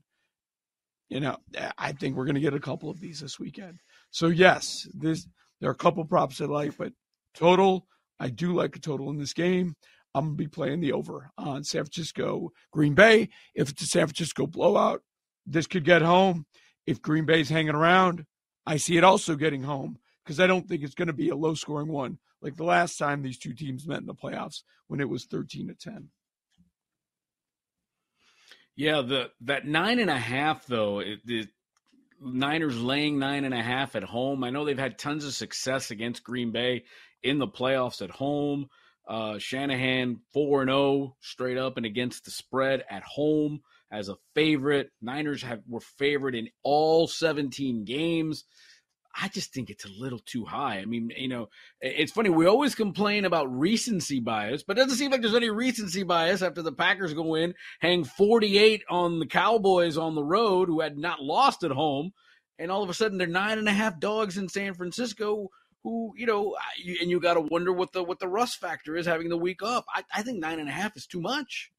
You 1.11 1.21
know, 1.21 1.37
I 1.77 1.93
think 1.93 2.17
we're 2.17 2.25
going 2.25 2.37
to 2.37 2.41
get 2.41 2.55
a 2.55 2.61
couple 2.61 2.89
of 2.89 2.99
these 2.99 3.21
this 3.21 3.39
weekend. 3.39 3.81
So 4.11 4.29
yes, 4.29 4.89
this 4.95 5.27
there 5.61 5.71
are 5.71 5.73
a 5.73 5.77
couple 5.77 6.05
props 6.05 6.41
I 6.41 6.47
like, 6.47 6.77
but 6.77 6.93
total, 7.35 7.87
I 8.21 8.29
do 8.29 8.53
like 8.55 8.77
a 8.77 8.81
total 8.81 9.11
in 9.11 9.19
this 9.19 9.33
game. 9.33 9.75
I'm 10.15 10.25
going 10.27 10.37
to 10.37 10.45
be 10.45 10.49
playing 10.49 10.81
the 10.81 10.93
over 10.93 11.31
on 11.37 11.65
San 11.65 11.85
Francisco, 11.85 12.51
Green 12.73 12.95
Bay. 12.95 13.31
If 13.55 13.71
it's 13.71 13.83
a 13.83 13.87
San 13.87 14.07
Francisco 14.07 14.47
blowout, 14.47 15.03
this 15.47 15.67
could 15.67 15.85
get 15.85 16.03
home. 16.03 16.47
If 16.87 17.03
Green 17.03 17.25
Bay's 17.25 17.49
hanging 17.49 17.75
around, 17.75 18.25
I 18.67 18.77
see 18.77 18.97
it 18.97 19.05
also 19.05 19.35
getting 19.35 19.63
home 19.63 19.99
because 20.25 20.39
I 20.39 20.47
don't 20.47 20.69
think 20.69 20.83
it's 20.83 20.95
going 20.95 21.09
to 21.09 21.15
be 21.15 21.31
a 21.31 21.37
low 21.37 21.55
scoring 21.55 21.89
one 21.89 22.19
like 22.45 22.57
the 22.57 22.65
last 22.65 22.99
time 22.99 23.23
these 23.23 23.39
two 23.39 23.55
teams 23.55 23.89
met 23.89 24.01
in 24.01 24.07
the 24.07 24.15
playoffs 24.15 24.63
when 24.87 25.01
it 25.01 25.09
was 25.09 25.25
13 25.25 25.69
to 25.69 25.75
10. 25.75 26.11
Yeah, 28.77 29.01
the 29.01 29.31
that 29.43 29.67
nine 29.67 29.99
and 29.99 30.11
a 30.11 30.19
half 30.19 30.67
though, 30.67 30.99
it, 30.99 31.21
the 31.25 31.47
Niners 32.21 32.81
laying 32.81 33.19
nine 33.19 33.45
and 33.45 33.55
a 33.55 33.63
half 33.63 33.97
at 33.97 34.03
home. 34.05 34.45
I 34.45 34.51
know 34.51 34.65
they've 34.65 34.79
had 34.79 34.99
tons 34.99 35.25
of 35.25 35.35
success 35.35 35.91
against 35.91 36.25
Green 36.25 36.53
Bay 36.53 36.85
in 37.23 37.39
the 37.39 37.49
playoffs 37.49 38.03
at 38.03 38.11
home. 38.11 38.69
Uh, 39.07 39.39
Shanahan 39.39 40.21
four 40.33 40.63
and 40.63 40.71
zero 40.71 41.17
straight 41.21 41.59
up 41.59 41.77
and 41.77 41.85
against 41.85 42.25
the 42.25 42.31
spread 42.31 42.85
at 42.89 43.03
home 43.03 43.61
as 43.91 44.09
a 44.09 44.17
favorite. 44.35 44.91
Niners 45.03 45.43
have 45.43 45.61
were 45.69 45.81
favored 45.81 46.35
in 46.35 46.49
all 46.63 47.07
17 47.07 47.85
games. 47.85 48.45
I 49.17 49.29
just 49.29 49.53
think 49.53 49.71
it's 49.71 49.85
a 49.85 49.93
little 50.01 50.19
too 50.19 50.45
high. 50.45 50.79
I 50.79 50.87
mean, 50.87 51.13
you 51.17 51.29
know, 51.29 51.49
it's 51.81 52.11
funny. 52.11 52.31
We 52.31 52.47
always 52.47 52.75
complain 52.75 53.25
about 53.25 53.57
recency 53.57 54.19
bias, 54.19 54.65
but 54.65 54.77
it 54.77 54.83
doesn't 54.83 54.99
seem 54.99 55.13
like 55.13 55.21
there's 55.21 55.37
any 55.37 55.51
recency 55.51 56.03
bias 56.03 56.43
after 56.43 56.63
the 56.63 56.73
Packers 56.73 57.15
go 57.15 57.37
in, 57.37 57.55
hang 57.79 58.03
48 58.03 58.83
on 58.91 59.21
the 59.21 59.27
Cowboys 59.27 59.97
on 59.97 60.17
the 60.17 60.25
road, 60.25 60.69
who 60.69 60.81
had 60.81 60.99
not 60.99 61.23
lost 61.23 61.63
at 61.63 61.71
home, 61.71 62.13
and 62.59 62.73
all 62.73 62.83
of 62.83 62.91
a 62.91 62.95
sudden 62.95 63.19
they're 63.19 63.27
nine 63.29 63.59
and 63.59 63.69
a 63.69 63.73
half 63.73 64.01
dogs 64.01 64.37
in 64.37 64.49
San 64.49 64.75
Francisco. 64.75 65.51
Who 65.85 66.15
you 66.17 66.27
know, 66.27 66.57
and 67.01 67.11
you 67.11 67.21
got 67.21 67.35
to 67.35 67.41
wonder 67.41 67.71
what 67.73 67.93
the 67.93 68.03
what 68.03 68.19
the 68.19 68.29
rust 68.29 68.59
factor 68.59 68.97
is 68.97 69.07
having 69.07 69.29
the 69.29 69.37
week 69.37 69.63
up. 69.63 69.85
I, 69.95 70.03
I 70.15 70.23
think 70.23 70.41
nine 70.41 70.59
and 70.59 70.69
a 70.69 70.73
half 70.73 70.97
is 70.97 71.07
too 71.07 71.21
much. 71.21 71.71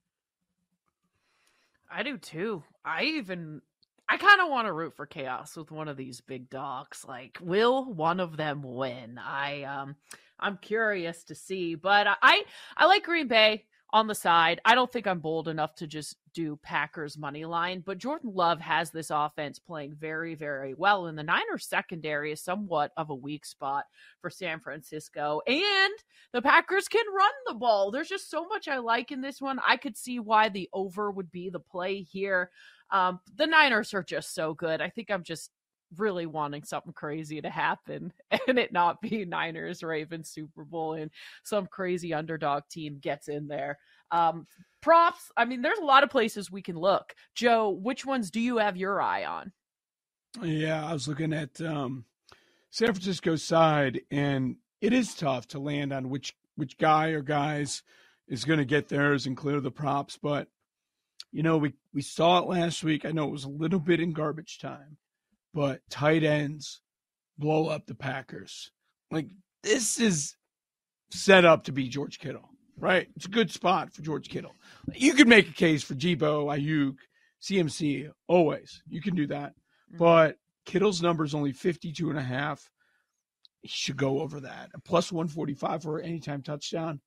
I 1.92 2.04
do 2.04 2.18
too. 2.18 2.64
I 2.84 3.04
even 3.04 3.62
I 4.08 4.18
kind 4.18 4.42
of 4.42 4.50
want 4.50 4.68
to 4.68 4.74
root 4.74 4.96
for 4.96 5.06
chaos 5.06 5.56
with 5.56 5.72
one 5.72 5.88
of 5.88 5.98
these 5.98 6.22
big 6.22 6.50
dogs. 6.50 7.06
Like, 7.08 7.40
will 7.42 7.92
one 7.92 8.20
of 8.20 8.38
them 8.38 8.62
win? 8.62 9.18
I 9.18 9.64
um, 9.64 9.96
I'm 10.40 10.58
curious 10.58 11.24
to 11.26 11.36
see, 11.36 11.76
but 11.76 12.08
I 12.22 12.44
I 12.78 12.86
like 12.86 13.04
Green 13.04 13.28
Bay 13.28 13.66
on 13.96 14.08
the 14.08 14.16
side. 14.16 14.60
I 14.66 14.76
don't 14.76 14.92
think 14.92 15.08
I'm 15.08 15.20
bold 15.20 15.48
enough 15.48 15.76
to 15.76 15.88
just 15.88 16.18
do 16.34 16.60
Packers 16.62 17.18
money 17.18 17.46
line, 17.46 17.82
but 17.86 17.98
Jordan 17.98 18.32
Love 18.34 18.60
has 18.60 18.92
this 18.92 19.10
offense 19.10 19.58
playing 19.58 19.96
very, 19.96 20.36
very 20.36 20.74
well. 20.74 21.06
And 21.06 21.18
the 21.18 21.24
Niners 21.24 21.66
secondary 21.66 22.34
is 22.34 22.42
somewhat 22.42 22.92
of 22.98 23.10
a 23.10 23.16
weak 23.16 23.46
spot 23.46 23.86
for 24.20 24.30
San 24.30 24.60
Francisco. 24.60 25.40
And 25.48 25.94
the 26.34 26.42
Packers 26.42 26.90
can 26.90 27.06
run 27.16 27.32
the 27.48 27.54
ball. 27.54 27.90
There's 27.90 28.10
just 28.10 28.30
so 28.30 28.46
much 28.48 28.68
I 28.68 28.80
like 28.80 29.14
in 29.14 29.22
this 29.22 29.40
one. 29.40 29.60
I 29.66 29.78
could 29.78 29.96
see 29.96 30.20
why 30.20 30.50
the 30.50 30.70
over 30.74 31.10
would 31.10 31.32
be 31.32 31.50
the 31.50 31.62
play 31.62 32.02
here. 32.02 32.52
Um, 32.92 33.20
the 33.36 33.48
Niners 33.48 33.94
are 33.94 34.04
just 34.04 34.34
so 34.34 34.54
good. 34.54 34.82
I 34.82 34.90
think 34.90 35.10
I'm 35.10 35.24
just 35.24 35.52
really 35.98 36.26
wanting 36.26 36.64
something 36.64 36.94
crazy 36.94 37.42
to 37.42 37.50
happen 37.50 38.12
and 38.48 38.60
it 38.60 38.74
not 38.74 39.02
be 39.02 39.26
Niners 39.26 39.84
Ravens 39.84 40.30
Super 40.30 40.64
Bowl 40.64 40.94
and 40.94 41.12
some 41.44 41.68
crazy 41.68 42.14
underdog 42.14 42.64
team 42.70 42.98
gets 43.00 43.28
in 43.28 43.48
there. 43.48 43.78
Um, 44.12 44.48
props, 44.82 45.32
I 45.36 45.46
mean, 45.46 45.62
there's 45.62 45.80
a 45.80 45.86
lot 45.86 46.04
of 46.04 46.10
places 46.10 46.52
we 46.52 46.62
can 46.62 46.78
look. 46.78 47.14
Joe, 47.34 47.70
which 47.70 48.06
ones 48.06 48.32
do 48.32 48.40
you 48.40 48.58
have 48.58 48.78
your 48.78 49.02
eye 49.02 49.26
on? 49.26 49.52
Yeah, 50.42 50.86
I 50.86 50.94
was 50.94 51.08
looking 51.08 51.34
at 51.34 51.60
um, 51.62 52.06
San 52.70 52.88
Francisco 52.88 53.36
side, 53.36 54.02
and 54.12 54.58
it 54.82 54.94
is 54.94 55.16
tough 55.16 55.48
to 55.50 55.60
land 55.60 55.94
on 55.94 56.10
which 56.10 56.36
which 56.58 56.78
guy 56.78 57.10
or 57.10 57.22
guys 57.22 57.84
is 58.28 58.46
going 58.46 58.60
to 58.60 58.66
get 58.66 58.88
theirs 58.88 59.26
and 59.26 59.36
clear 59.36 59.60
the 59.60 59.72
props. 59.72 60.18
But 60.22 60.48
you 61.36 61.44
know, 61.44 61.58
we 61.58 61.74
we 61.94 62.02
saw 62.02 62.40
it 62.40 62.48
last 62.48 62.82
week. 62.82 63.04
I 63.04 63.12
know 63.12 63.28
it 63.28 63.32
was 63.32 63.44
a 63.44 63.50
little 63.50 63.82
bit 63.82 64.00
in 64.00 64.14
garbage 64.14 64.58
time, 64.58 64.96
but 65.54 65.82
tight 65.90 66.24
ends 66.24 66.80
blow 67.38 67.68
up 67.68 67.88
the 67.88 67.94
Packers. 67.94 68.72
Like 69.12 69.28
this 69.62 70.00
is 70.00 70.38
set 71.12 71.44
up 71.44 71.66
to 71.66 71.74
be 71.74 71.90
George 71.90 72.20
Kittle, 72.20 72.50
right? 72.78 73.10
It's 73.18 73.26
a 73.26 73.30
good 73.30 73.52
spot 73.52 73.92
for 73.92 74.02
George 74.02 74.30
Kittle. 74.30 74.56
You 74.94 75.12
could 75.12 75.28
make 75.28 75.50
a 75.50 75.54
case 75.54 75.84
for 75.84 75.94
Deebo, 75.94 76.58
Aiyuk, 76.58 76.96
CMC, 77.42 78.10
always. 78.30 78.82
You 78.88 79.02
can 79.02 79.14
do 79.14 79.28
that. 79.28 79.56
Mm-hmm. 79.92 79.98
But 79.98 80.38
Kittle's 80.66 81.02
number 81.02 81.26
is 81.26 81.36
only 81.36 81.52
52 81.52 82.12
and 82.12 82.18
a 82.18 82.24
half. 82.24 82.70
He 83.62 83.68
should 83.68 83.98
go 83.98 84.22
over 84.22 84.40
that. 84.40 84.70
A 84.74 84.80
plus 84.80 85.12
145 85.12 85.84
for 85.84 86.00
anytime 86.00 86.44
touchdown. 86.44 87.02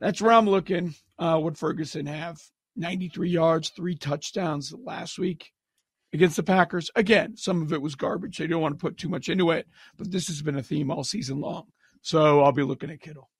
That's 0.00 0.20
where 0.20 0.32
I'm 0.32 0.50
looking. 0.50 0.94
Uh, 1.18 1.38
what 1.38 1.56
Ferguson 1.56 2.04
have 2.04 2.42
93 2.76 3.30
yards, 3.30 3.70
three 3.70 3.96
touchdowns 3.96 4.72
last 4.72 5.18
week 5.18 5.52
against 6.12 6.36
the 6.36 6.42
Packers. 6.42 6.90
Again, 6.94 7.36
some 7.36 7.62
of 7.62 7.72
it 7.72 7.82
was 7.82 7.94
garbage. 7.94 8.38
They 8.38 8.46
don't 8.46 8.62
want 8.62 8.78
to 8.78 8.82
put 8.82 8.96
too 8.96 9.08
much 9.08 9.28
into 9.28 9.50
it, 9.50 9.66
but 9.96 10.10
this 10.10 10.28
has 10.28 10.42
been 10.42 10.56
a 10.56 10.62
theme 10.62 10.90
all 10.90 11.04
season 11.04 11.40
long. 11.40 11.66
So 12.02 12.42
I'll 12.42 12.52
be 12.52 12.62
looking 12.62 12.90
at 12.90 13.00
Kittle. 13.00 13.30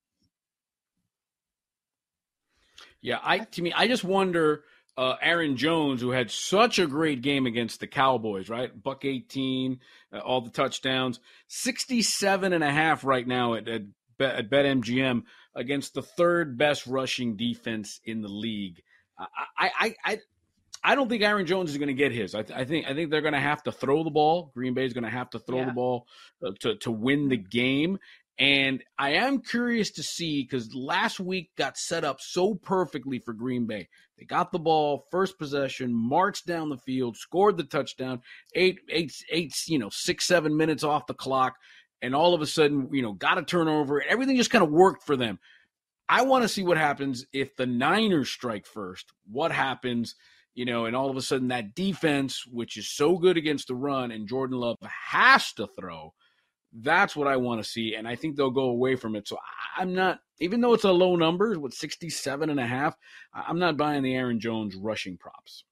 Yeah, 3.01 3.19
I 3.23 3.39
to 3.39 3.61
me, 3.61 3.71
I 3.71 3.87
just 3.87 4.03
wonder 4.03 4.63
uh, 4.97 5.15
Aaron 5.21 5.57
Jones, 5.57 6.01
who 6.01 6.11
had 6.11 6.31
such 6.31 6.79
a 6.79 6.87
great 6.87 7.21
game 7.21 7.45
against 7.45 7.79
the 7.79 7.87
Cowboys, 7.87 8.49
right? 8.49 8.71
Buck 8.81 9.05
18, 9.05 9.79
uh, 10.13 10.19
all 10.19 10.41
the 10.41 10.49
touchdowns, 10.49 11.19
67 11.47 12.53
and 12.53 12.63
a 12.63 12.71
half 12.71 13.03
right 13.03 13.27
now 13.27 13.55
at, 13.55 13.67
at, 13.67 13.81
at 14.19 14.49
BetMGM 14.49 15.23
against 15.53 15.93
the 15.93 16.01
third 16.01 16.57
best 16.57 16.87
rushing 16.87 17.35
defense 17.35 17.99
in 18.05 18.21
the 18.21 18.29
league. 18.29 18.81
I, 19.17 19.71
I, 19.79 19.95
I, 20.03 20.19
I 20.83 20.95
don't 20.95 21.09
think 21.09 21.23
Aaron 21.23 21.45
Jones 21.45 21.71
is 21.71 21.77
going 21.77 21.87
to 21.87 21.93
get 21.93 22.11
his. 22.11 22.35
I, 22.35 22.43
th- 22.43 22.57
I, 22.57 22.65
think 22.65 22.87
I 22.87 22.93
think 22.93 23.09
they're 23.09 23.21
going 23.21 23.33
to 23.33 23.39
have 23.39 23.63
to 23.63 23.71
throw 23.71 24.03
the 24.03 24.11
ball. 24.11 24.51
Green 24.53 24.73
Bay 24.73 24.85
is 24.85 24.93
going 24.93 25.03
to 25.03 25.09
have 25.09 25.29
to 25.31 25.39
throw 25.39 25.59
yeah. 25.59 25.65
the 25.65 25.71
ball 25.71 26.07
uh, 26.45 26.51
to 26.59 26.75
to 26.77 26.91
win 26.91 27.29
the 27.29 27.37
game. 27.37 27.97
And 28.37 28.83
I 28.99 29.11
am 29.11 29.41
curious 29.41 29.91
to 29.91 30.03
see 30.03 30.43
because 30.43 30.75
last 30.75 31.19
week 31.19 31.51
got 31.57 31.77
set 31.77 32.03
up 32.03 32.19
so 32.19 32.53
perfectly 32.53 33.19
for 33.19 33.33
Green 33.33 33.65
Bay. 33.65 33.87
They 34.17 34.25
got 34.25 34.51
the 34.51 34.59
ball, 34.59 35.07
first 35.09 35.39
possession, 35.39 35.93
marched 35.93 36.45
down 36.45 36.69
the 36.69 36.77
field, 36.77 37.17
scored 37.17 37.57
the 37.57 37.63
touchdown, 37.63 38.21
eight, 38.53 38.79
eight, 38.89 39.13
eight, 39.31 39.55
you 39.67 39.79
know, 39.79 39.89
six, 39.89 40.25
seven 40.27 40.55
minutes 40.55 40.83
off 40.83 41.07
the 41.07 41.13
clock, 41.13 41.55
and 42.01 42.13
all 42.13 42.33
of 42.33 42.41
a 42.41 42.45
sudden, 42.45 42.89
you 42.91 43.01
know, 43.01 43.13
got 43.13 43.37
a 43.37 43.43
turnover. 43.43 44.03
Everything 44.03 44.35
just 44.35 44.51
kind 44.51 44.63
of 44.63 44.69
worked 44.69 45.03
for 45.03 45.15
them. 45.15 45.39
I 46.07 46.21
want 46.23 46.43
to 46.43 46.49
see 46.49 46.63
what 46.63 46.77
happens 46.77 47.25
if 47.33 47.55
the 47.55 47.65
Niners 47.65 48.29
strike 48.29 48.65
first. 48.65 49.11
What 49.25 49.51
happens? 49.51 50.15
you 50.55 50.63
know, 50.63 50.85
and 50.85 50.95
all 50.95 51.09
of 51.09 51.17
a 51.17 51.21
sudden 51.21 51.49
that 51.49 51.75
defense, 51.75 52.45
which 52.47 52.77
is 52.77 52.89
so 52.89 53.17
good 53.17 53.37
against 53.37 53.67
the 53.67 53.75
run, 53.75 54.11
and 54.11 54.27
Jordan 54.27 54.57
Love 54.57 54.77
has 54.81 55.51
to 55.53 55.67
throw. 55.67 56.13
That's 56.73 57.15
what 57.15 57.27
I 57.27 57.37
want 57.37 57.61
to 57.61 57.69
see, 57.69 57.95
and 57.95 58.07
I 58.07 58.15
think 58.15 58.35
they'll 58.35 58.49
go 58.49 58.69
away 58.69 58.95
from 58.95 59.15
it. 59.15 59.27
So 59.27 59.37
I'm 59.77 59.93
not, 59.93 60.19
even 60.39 60.61
though 60.61 60.73
it's 60.73 60.85
a 60.85 60.91
low 60.91 61.17
number 61.17 61.59
with 61.59 61.73
67 61.73 62.49
and 62.49 62.59
a 62.59 62.65
half, 62.65 62.95
I'm 63.33 63.59
not 63.59 63.77
buying 63.77 64.01
the 64.01 64.15
Aaron 64.15 64.39
Jones 64.39 64.75
rushing 64.75 65.17
props. 65.17 65.65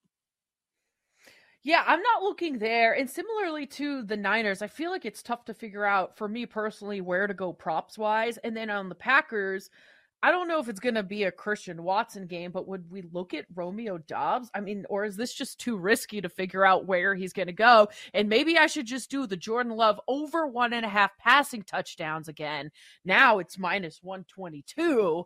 Yeah, 1.63 1.83
I'm 1.87 2.01
not 2.01 2.23
looking 2.23 2.59
there. 2.59 2.93
And 2.93 3.09
similarly 3.09 3.65
to 3.67 4.03
the 4.03 4.17
Niners, 4.17 4.61
I 4.61 4.67
feel 4.67 4.91
like 4.91 5.05
it's 5.05 5.23
tough 5.23 5.45
to 5.45 5.53
figure 5.53 5.85
out 5.85 6.17
for 6.17 6.27
me 6.27 6.45
personally 6.45 6.99
where 6.99 7.25
to 7.25 7.33
go 7.33 7.53
props 7.53 7.97
wise. 7.97 8.37
And 8.39 8.55
then 8.55 8.69
on 8.69 8.89
the 8.89 8.95
Packers, 8.95 9.69
I 10.23 10.31
don't 10.31 10.47
know 10.47 10.59
if 10.59 10.69
it's 10.69 10.79
going 10.79 10.95
to 10.95 11.03
be 11.03 11.23
a 11.23 11.31
Christian 11.31 11.83
Watson 11.83 12.27
game, 12.27 12.51
but 12.51 12.65
would 12.65 12.89
we 12.89 13.03
look 13.11 13.33
at 13.33 13.45
Romeo 13.53 13.97
Doubs? 13.97 14.49
I 14.55 14.61
mean, 14.61 14.85
or 14.89 15.03
is 15.03 15.17
this 15.17 15.33
just 15.33 15.59
too 15.59 15.75
risky 15.75 16.21
to 16.21 16.29
figure 16.29 16.65
out 16.65 16.87
where 16.87 17.13
he's 17.13 17.33
going 17.33 17.47
to 17.47 17.53
go? 17.53 17.89
And 18.13 18.29
maybe 18.29 18.57
I 18.57 18.67
should 18.67 18.85
just 18.85 19.11
do 19.11 19.27
the 19.27 19.35
Jordan 19.35 19.73
Love 19.73 19.99
over 20.07 20.47
one 20.47 20.71
and 20.71 20.85
a 20.85 20.89
half 20.89 21.11
passing 21.17 21.63
touchdowns 21.63 22.29
again. 22.29 22.71
Now 23.03 23.39
it's 23.39 23.59
minus 23.59 23.99
122. 24.01 25.25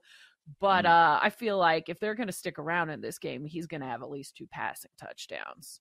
But 0.60 0.86
hmm. 0.86 0.92
uh, 0.92 1.20
I 1.22 1.30
feel 1.30 1.60
like 1.60 1.90
if 1.90 2.00
they're 2.00 2.16
going 2.16 2.28
to 2.28 2.34
stick 2.34 2.58
around 2.58 2.90
in 2.90 3.00
this 3.00 3.20
game, 3.20 3.46
he's 3.46 3.68
going 3.68 3.82
to 3.82 3.88
have 3.88 4.02
at 4.02 4.10
least 4.10 4.36
two 4.36 4.48
passing 4.48 4.92
touchdowns. 5.00 5.80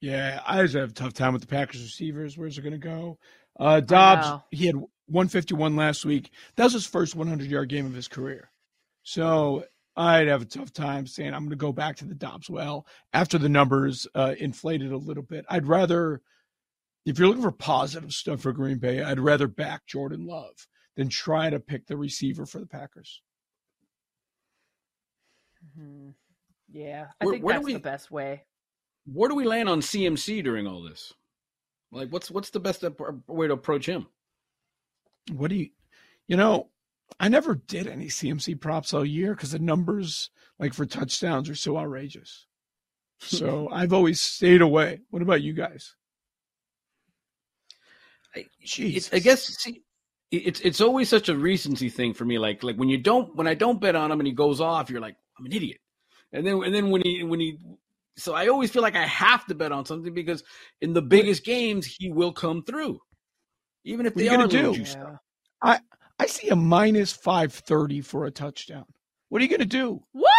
Yeah, 0.00 0.40
I 0.46 0.62
just 0.62 0.76
have 0.76 0.90
a 0.90 0.92
tough 0.94 1.14
time 1.14 1.32
with 1.32 1.42
the 1.42 1.48
Packers 1.48 1.82
receivers. 1.82 2.38
Where's 2.38 2.58
it 2.58 2.62
going 2.62 2.72
to 2.72 2.78
go? 2.78 3.18
Uh, 3.58 3.80
Doubs, 3.80 4.44
he 4.50 4.66
had 4.66 4.76
151 5.06 5.76
last 5.76 6.04
week. 6.04 6.30
That 6.56 6.64
was 6.64 6.72
his 6.72 6.86
first 6.86 7.14
100 7.14 7.50
yard 7.50 7.68
game 7.68 7.86
of 7.86 7.94
his 7.94 8.08
career. 8.08 8.50
So 9.02 9.64
I'd 9.96 10.28
have 10.28 10.42
a 10.42 10.46
tough 10.46 10.72
time 10.72 11.06
saying 11.06 11.32
I'm 11.32 11.42
going 11.42 11.50
to 11.50 11.56
go 11.56 11.72
back 11.72 11.96
to 11.96 12.04
the 12.04 12.14
Doubs 12.14 12.50
well 12.50 12.86
after 13.12 13.38
the 13.38 13.48
numbers 13.48 14.06
uh, 14.14 14.34
inflated 14.38 14.92
a 14.92 14.96
little 14.96 15.22
bit. 15.22 15.44
I'd 15.48 15.66
rather, 15.68 16.20
if 17.04 17.18
you're 17.18 17.28
looking 17.28 17.42
for 17.42 17.52
positive 17.52 18.12
stuff 18.12 18.40
for 18.40 18.52
Green 18.52 18.78
Bay, 18.78 19.02
I'd 19.02 19.20
rather 19.20 19.46
back 19.46 19.86
Jordan 19.86 20.26
Love 20.26 20.66
than 20.96 21.08
try 21.08 21.50
to 21.50 21.60
pick 21.60 21.86
the 21.86 21.96
receiver 21.96 22.46
for 22.46 22.58
the 22.58 22.66
Packers. 22.66 23.20
Mm-hmm. 25.78 26.10
Yeah, 26.72 27.06
I 27.20 27.24
where, 27.24 27.34
think 27.34 27.44
where 27.44 27.54
that's 27.54 27.66
we, 27.66 27.72
the 27.74 27.80
best 27.80 28.10
way. 28.10 28.42
Where 29.06 29.28
do 29.28 29.34
we 29.34 29.44
land 29.44 29.68
on 29.68 29.80
CMC 29.80 30.42
during 30.42 30.66
all 30.66 30.82
this? 30.82 31.12
Like, 31.92 32.08
what's 32.10 32.30
what's 32.30 32.50
the 32.50 32.60
best 32.60 32.84
way 33.28 33.46
to 33.46 33.52
approach 33.52 33.86
him? 33.86 34.06
What 35.32 35.50
do 35.50 35.56
you, 35.56 35.70
you 36.26 36.36
know, 36.36 36.68
I 37.20 37.28
never 37.28 37.54
did 37.54 37.86
any 37.86 38.06
CMC 38.06 38.60
props 38.60 38.92
all 38.92 39.04
year 39.04 39.34
because 39.34 39.52
the 39.52 39.58
numbers, 39.58 40.30
like 40.58 40.74
for 40.74 40.86
touchdowns, 40.86 41.48
are 41.48 41.54
so 41.54 41.78
outrageous. 41.78 42.46
So 43.20 43.70
I've 43.70 43.92
always 43.92 44.20
stayed 44.20 44.60
away. 44.60 45.00
What 45.08 45.22
about 45.22 45.40
you 45.40 45.54
guys? 45.54 45.94
I, 48.36 48.44
I 49.12 49.18
guess 49.20 49.46
see, 49.56 49.82
it's 50.30 50.60
it's 50.60 50.80
always 50.80 51.08
such 51.08 51.28
a 51.28 51.36
recency 51.36 51.88
thing 51.88 52.12
for 52.12 52.24
me. 52.24 52.38
Like 52.38 52.62
like 52.62 52.76
when 52.76 52.88
you 52.88 52.98
don't 52.98 53.34
when 53.36 53.46
I 53.46 53.54
don't 53.54 53.80
bet 53.80 53.96
on 53.96 54.10
him 54.10 54.20
and 54.20 54.26
he 54.26 54.32
goes 54.32 54.60
off, 54.60 54.90
you're 54.90 55.00
like 55.00 55.16
I'm 55.38 55.46
an 55.46 55.52
idiot. 55.52 55.78
And 56.32 56.46
then 56.46 56.62
and 56.64 56.74
then 56.74 56.90
when 56.90 57.02
he 57.02 57.22
when 57.22 57.40
he 57.40 57.58
so 58.16 58.34
I 58.34 58.48
always 58.48 58.70
feel 58.70 58.82
like 58.82 58.96
I 58.96 59.06
have 59.06 59.46
to 59.46 59.54
bet 59.54 59.72
on 59.72 59.86
something 59.86 60.12
because 60.12 60.42
in 60.80 60.92
the 60.92 61.02
biggest 61.02 61.44
games 61.44 61.86
he 61.86 62.10
will 62.10 62.32
come 62.32 62.62
through 62.64 63.00
even 63.84 64.06
if 64.06 64.14
they 64.14 64.28
are 64.28 64.46
do? 64.46 64.72
Yeah. 64.72 65.16
I 65.62 65.80
I 66.18 66.26
see 66.26 66.48
a 66.48 66.56
minus 66.56 67.12
five 67.12 67.52
thirty 67.52 68.00
for 68.00 68.26
a 68.26 68.30
touchdown. 68.30 68.86
What 69.28 69.40
are 69.40 69.44
you 69.44 69.48
going 69.48 69.60
to 69.60 69.66
do? 69.66 70.02
What? 70.12 70.30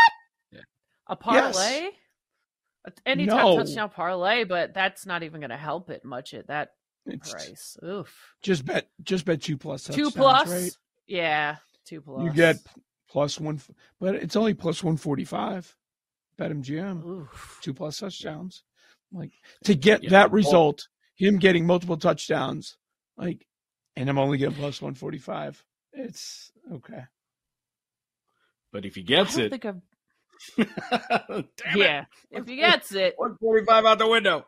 Yeah. 0.51 0.61
A 1.07 1.15
parlay? 1.15 1.51
Yes. 1.51 1.91
Anytime 3.05 3.37
no. 3.37 3.57
touchdown 3.57 3.89
parlay, 3.89 4.43
but 4.43 4.73
that's 4.73 5.05
not 5.05 5.23
even 5.23 5.41
going 5.41 5.49
to 5.49 5.57
help 5.57 5.89
it 5.89 6.05
much 6.05 6.33
at 6.33 6.47
that 6.47 6.69
it's, 7.05 7.31
price. 7.31 7.77
Oof. 7.83 8.15
Just 8.41 8.65
bet, 8.65 8.89
just 9.03 9.25
bet 9.25 9.41
two 9.41 9.57
plus. 9.57 9.83
Two 9.83 10.11
plus, 10.11 10.49
right? 10.49 10.77
Yeah, 11.07 11.57
two 11.85 12.01
plus. 12.01 12.23
You 12.23 12.31
get 12.31 12.57
plus 13.09 13.39
one, 13.39 13.59
but 13.99 14.15
it's 14.15 14.35
only 14.35 14.53
plus 14.53 14.83
one 14.83 14.97
forty 14.97 15.25
five. 15.25 15.75
Bet 16.37 16.51
MGM, 16.51 17.05
Oof. 17.05 17.59
two 17.61 17.73
plus 17.73 17.99
touchdowns. 17.99 18.63
Like 19.11 19.31
to 19.63 19.75
get 19.75 20.03
yeah. 20.03 20.09
that 20.11 20.31
result, 20.31 20.87
him 21.15 21.37
getting 21.37 21.65
multiple 21.65 21.97
touchdowns 21.97 22.77
like, 23.17 23.45
and 23.95 24.09
I'm 24.09 24.17
only 24.17 24.37
getting 24.37 24.55
plus 24.55 24.81
145. 24.81 25.63
It's 25.93 26.51
okay. 26.73 27.03
But 28.71 28.85
if 28.85 28.95
he 28.95 29.03
gets 29.03 29.37
it, 29.37 29.51
Damn 30.57 31.45
yeah, 31.75 32.05
if 32.29 32.45
he 32.45 32.57
gets 32.57 32.93
it. 32.93 33.13
145 33.17 33.85
out 33.85 33.99
the 33.99 34.07
window. 34.07 34.45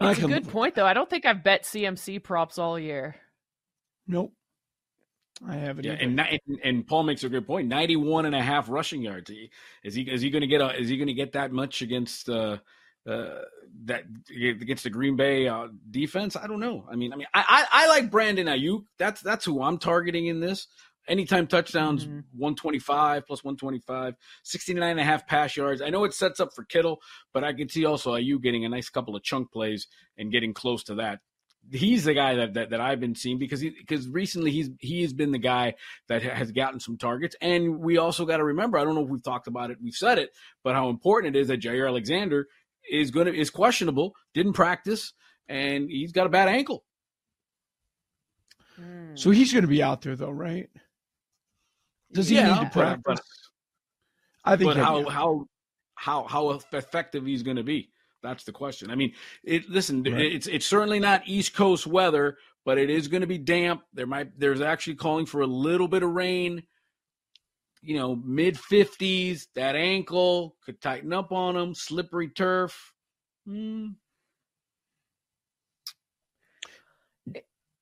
I 0.00 0.12
It's 0.12 0.22
a 0.22 0.26
good 0.26 0.48
point, 0.48 0.74
though. 0.74 0.86
I 0.86 0.94
don't 0.94 1.08
think 1.08 1.26
I've 1.26 1.44
bet 1.44 1.64
CMC 1.64 2.22
props 2.22 2.58
all 2.58 2.78
year. 2.78 3.16
Nope. 4.06 4.32
I 5.46 5.56
haven't. 5.56 5.84
Yeah, 5.84 5.92
and, 5.92 6.20
and 6.20 6.58
and 6.62 6.86
Paul 6.86 7.04
makes 7.04 7.24
a 7.24 7.28
good 7.28 7.46
point. 7.46 7.68
91 7.68 8.26
and 8.26 8.34
a 8.34 8.42
half 8.42 8.68
rushing 8.68 9.02
yards. 9.02 9.30
Is 9.82 9.94
he 9.94 10.02
is 10.02 10.20
he 10.20 10.30
going 10.30 10.42
to 10.42 10.46
get 10.46 10.60
a, 10.60 10.78
is 10.78 10.88
he 10.88 10.96
going 10.96 11.08
to 11.08 11.14
get 11.14 11.32
that 11.32 11.52
much 11.52 11.80
against 11.80 12.28
uh, 12.28 12.58
uh, 13.08 13.40
that 13.84 14.04
against 14.30 14.84
the 14.84 14.90
Green 14.90 15.16
Bay 15.16 15.48
uh, 15.48 15.68
defense? 15.90 16.36
I 16.36 16.46
don't 16.46 16.60
know. 16.60 16.86
I 16.90 16.96
mean, 16.96 17.12
I 17.12 17.16
mean, 17.16 17.26
I, 17.34 17.44
I 17.72 17.84
I 17.84 17.88
like 17.88 18.10
Brandon 18.10 18.46
Aiyuk. 18.46 18.84
That's 18.98 19.20
that's 19.20 19.44
who 19.44 19.62
I'm 19.62 19.78
targeting 19.78 20.26
in 20.26 20.40
this. 20.40 20.66
Anytime 21.08 21.46
touchdowns, 21.46 22.04
Mhm. 22.06 22.24
125 22.36 23.26
plus 23.26 23.42
125, 23.42 24.14
69 24.44 24.90
and 24.90 25.00
a 25.00 25.04
half 25.04 25.26
pass 25.26 25.56
yards. 25.56 25.80
I 25.82 25.88
know 25.88 26.04
it 26.04 26.12
sets 26.14 26.40
up 26.40 26.50
for 26.54 26.64
Kittle, 26.64 27.00
but 27.32 27.42
I 27.42 27.52
can 27.52 27.68
see 27.68 27.84
also 27.84 28.14
Aiyuk 28.14 28.42
getting 28.42 28.64
a 28.64 28.68
nice 28.68 28.90
couple 28.90 29.16
of 29.16 29.22
chunk 29.22 29.50
plays 29.50 29.86
and 30.18 30.30
getting 30.30 30.52
close 30.54 30.84
to 30.84 30.96
that 30.96 31.20
he's 31.70 32.04
the 32.04 32.14
guy 32.14 32.34
that, 32.36 32.54
that, 32.54 32.70
that 32.70 32.80
I've 32.80 33.00
been 33.00 33.14
seeing 33.14 33.38
because 33.38 33.60
he 33.60 33.68
because 33.70 34.08
recently 34.08 34.50
he's 34.50 34.70
he 34.78 35.02
has 35.02 35.12
been 35.12 35.30
the 35.30 35.38
guy 35.38 35.74
that 36.08 36.22
has 36.22 36.52
gotten 36.52 36.80
some 36.80 36.96
targets. 36.96 37.36
And 37.40 37.80
we 37.80 37.98
also 37.98 38.24
got 38.24 38.38
to 38.38 38.44
remember, 38.44 38.78
I 38.78 38.84
don't 38.84 38.94
know 38.94 39.04
if 39.04 39.10
we've 39.10 39.22
talked 39.22 39.46
about 39.46 39.70
it, 39.70 39.76
we've 39.80 39.94
said 39.94 40.18
it, 40.18 40.30
but 40.64 40.74
how 40.74 40.88
important 40.88 41.36
it 41.36 41.40
is 41.40 41.48
that 41.48 41.60
Jaire 41.60 41.86
Alexander 41.86 42.46
is 42.90 43.10
going 43.10 43.26
to 43.26 43.34
is 43.34 43.50
questionable, 43.50 44.14
didn't 44.34 44.52
practice, 44.54 45.12
and 45.48 45.90
he's 45.90 46.12
got 46.12 46.26
a 46.26 46.30
bad 46.30 46.48
ankle. 46.48 46.84
Hmm. 48.76 49.14
so 49.14 49.30
he's 49.30 49.52
going 49.52 49.62
to 49.62 49.68
be 49.68 49.82
out 49.82 50.00
there 50.02 50.16
though, 50.16 50.30
right? 50.30 50.68
Does 52.12 52.28
he 52.28 52.36
Yeah, 52.36 52.54
need 52.54 52.64
to 52.66 52.70
practice? 52.70 53.02
but- 53.04 53.20
I 54.42 54.56
think 54.56 54.70
But 54.70 54.78
how 54.78 55.06
how 55.08 55.46
how 55.96 56.22
how 56.24 56.50
effective 56.72 57.26
he's 57.26 57.42
going 57.42 57.58
to 57.58 57.62
be? 57.62 57.90
That's 58.22 58.42
the 58.44 58.52
question. 58.52 58.90
I 58.90 58.94
mean, 58.94 59.12
it 59.44 59.68
listen, 59.68 60.02
Right. 60.02 60.32
it's 60.32 60.46
it's 60.46 60.64
certainly 60.64 60.98
not 60.98 61.22
East 61.28 61.54
Coast 61.54 61.86
weather, 61.86 62.38
but 62.64 62.78
it 62.78 62.88
is 62.88 63.06
going 63.06 63.20
to 63.20 63.26
be 63.26 63.36
damp. 63.36 63.82
There 63.92 64.06
might 64.06 64.38
there's 64.40 64.62
actually 64.62 64.94
calling 64.96 65.26
for 65.26 65.42
a 65.42 65.46
little 65.46 65.88
bit 65.88 66.02
of 66.02 66.10
rain. 66.12 66.62
You 67.82 67.96
know, 67.96 68.16
mid 68.16 68.56
50s, 68.56 69.46
that 69.54 69.74
ankle 69.74 70.56
could 70.64 70.80
tighten 70.82 71.12
up 71.12 71.32
on 71.32 71.56
him, 71.56 71.74
slippery 71.74 72.28
turf. 72.28 72.92
Hmm. 73.46 73.88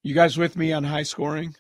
You 0.03 0.15
guys 0.15 0.39
with 0.39 0.57
me 0.57 0.73
on 0.73 0.85
high 0.85 1.03
scoring? 1.03 1.55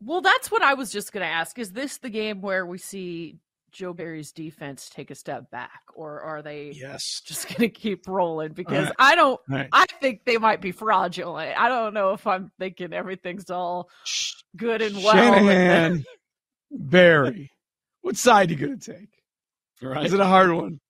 Well, 0.00 0.20
that's 0.20 0.50
what 0.50 0.62
I 0.62 0.74
was 0.74 0.90
just 0.90 1.12
going 1.12 1.24
to 1.24 1.32
ask. 1.32 1.58
Is 1.58 1.72
this 1.72 1.98
the 1.98 2.10
game 2.10 2.42
where 2.42 2.66
we 2.66 2.78
see 2.78 3.38
Joe 3.72 3.92
Barry's 3.92 4.32
defense 4.32 4.90
take 4.92 5.10
a 5.10 5.14
step 5.14 5.50
back, 5.50 5.80
or 5.94 6.20
are 6.20 6.42
they 6.42 6.72
Yes. 6.74 7.22
just 7.24 7.48
going 7.56 7.60
to 7.60 7.68
keep 7.68 8.06
rolling? 8.08 8.52
Because 8.52 8.86
right. 8.86 8.94
I 8.98 9.14
don't. 9.14 9.40
Right. 9.48 9.68
I 9.72 9.86
think 10.00 10.24
they 10.24 10.36
might 10.38 10.60
be 10.60 10.72
fraudulent. 10.72 11.56
I 11.58 11.68
don't 11.68 11.94
know 11.94 12.12
if 12.12 12.26
I'm 12.26 12.50
thinking 12.58 12.92
everything's 12.92 13.50
all 13.50 13.88
good 14.56 14.82
and 14.82 14.96
well. 14.96 15.16
and 15.16 15.48
then- 15.48 15.52
Shanahan, 15.52 16.04
Barry. 16.70 17.50
What 18.02 18.16
side 18.16 18.50
are 18.50 18.54
you 18.54 18.58
going 18.66 18.78
to 18.78 18.92
take? 18.92 19.10
Right. 19.82 20.06
Is 20.06 20.12
it 20.12 20.20
a 20.20 20.24
hard 20.26 20.52
one? 20.52 20.80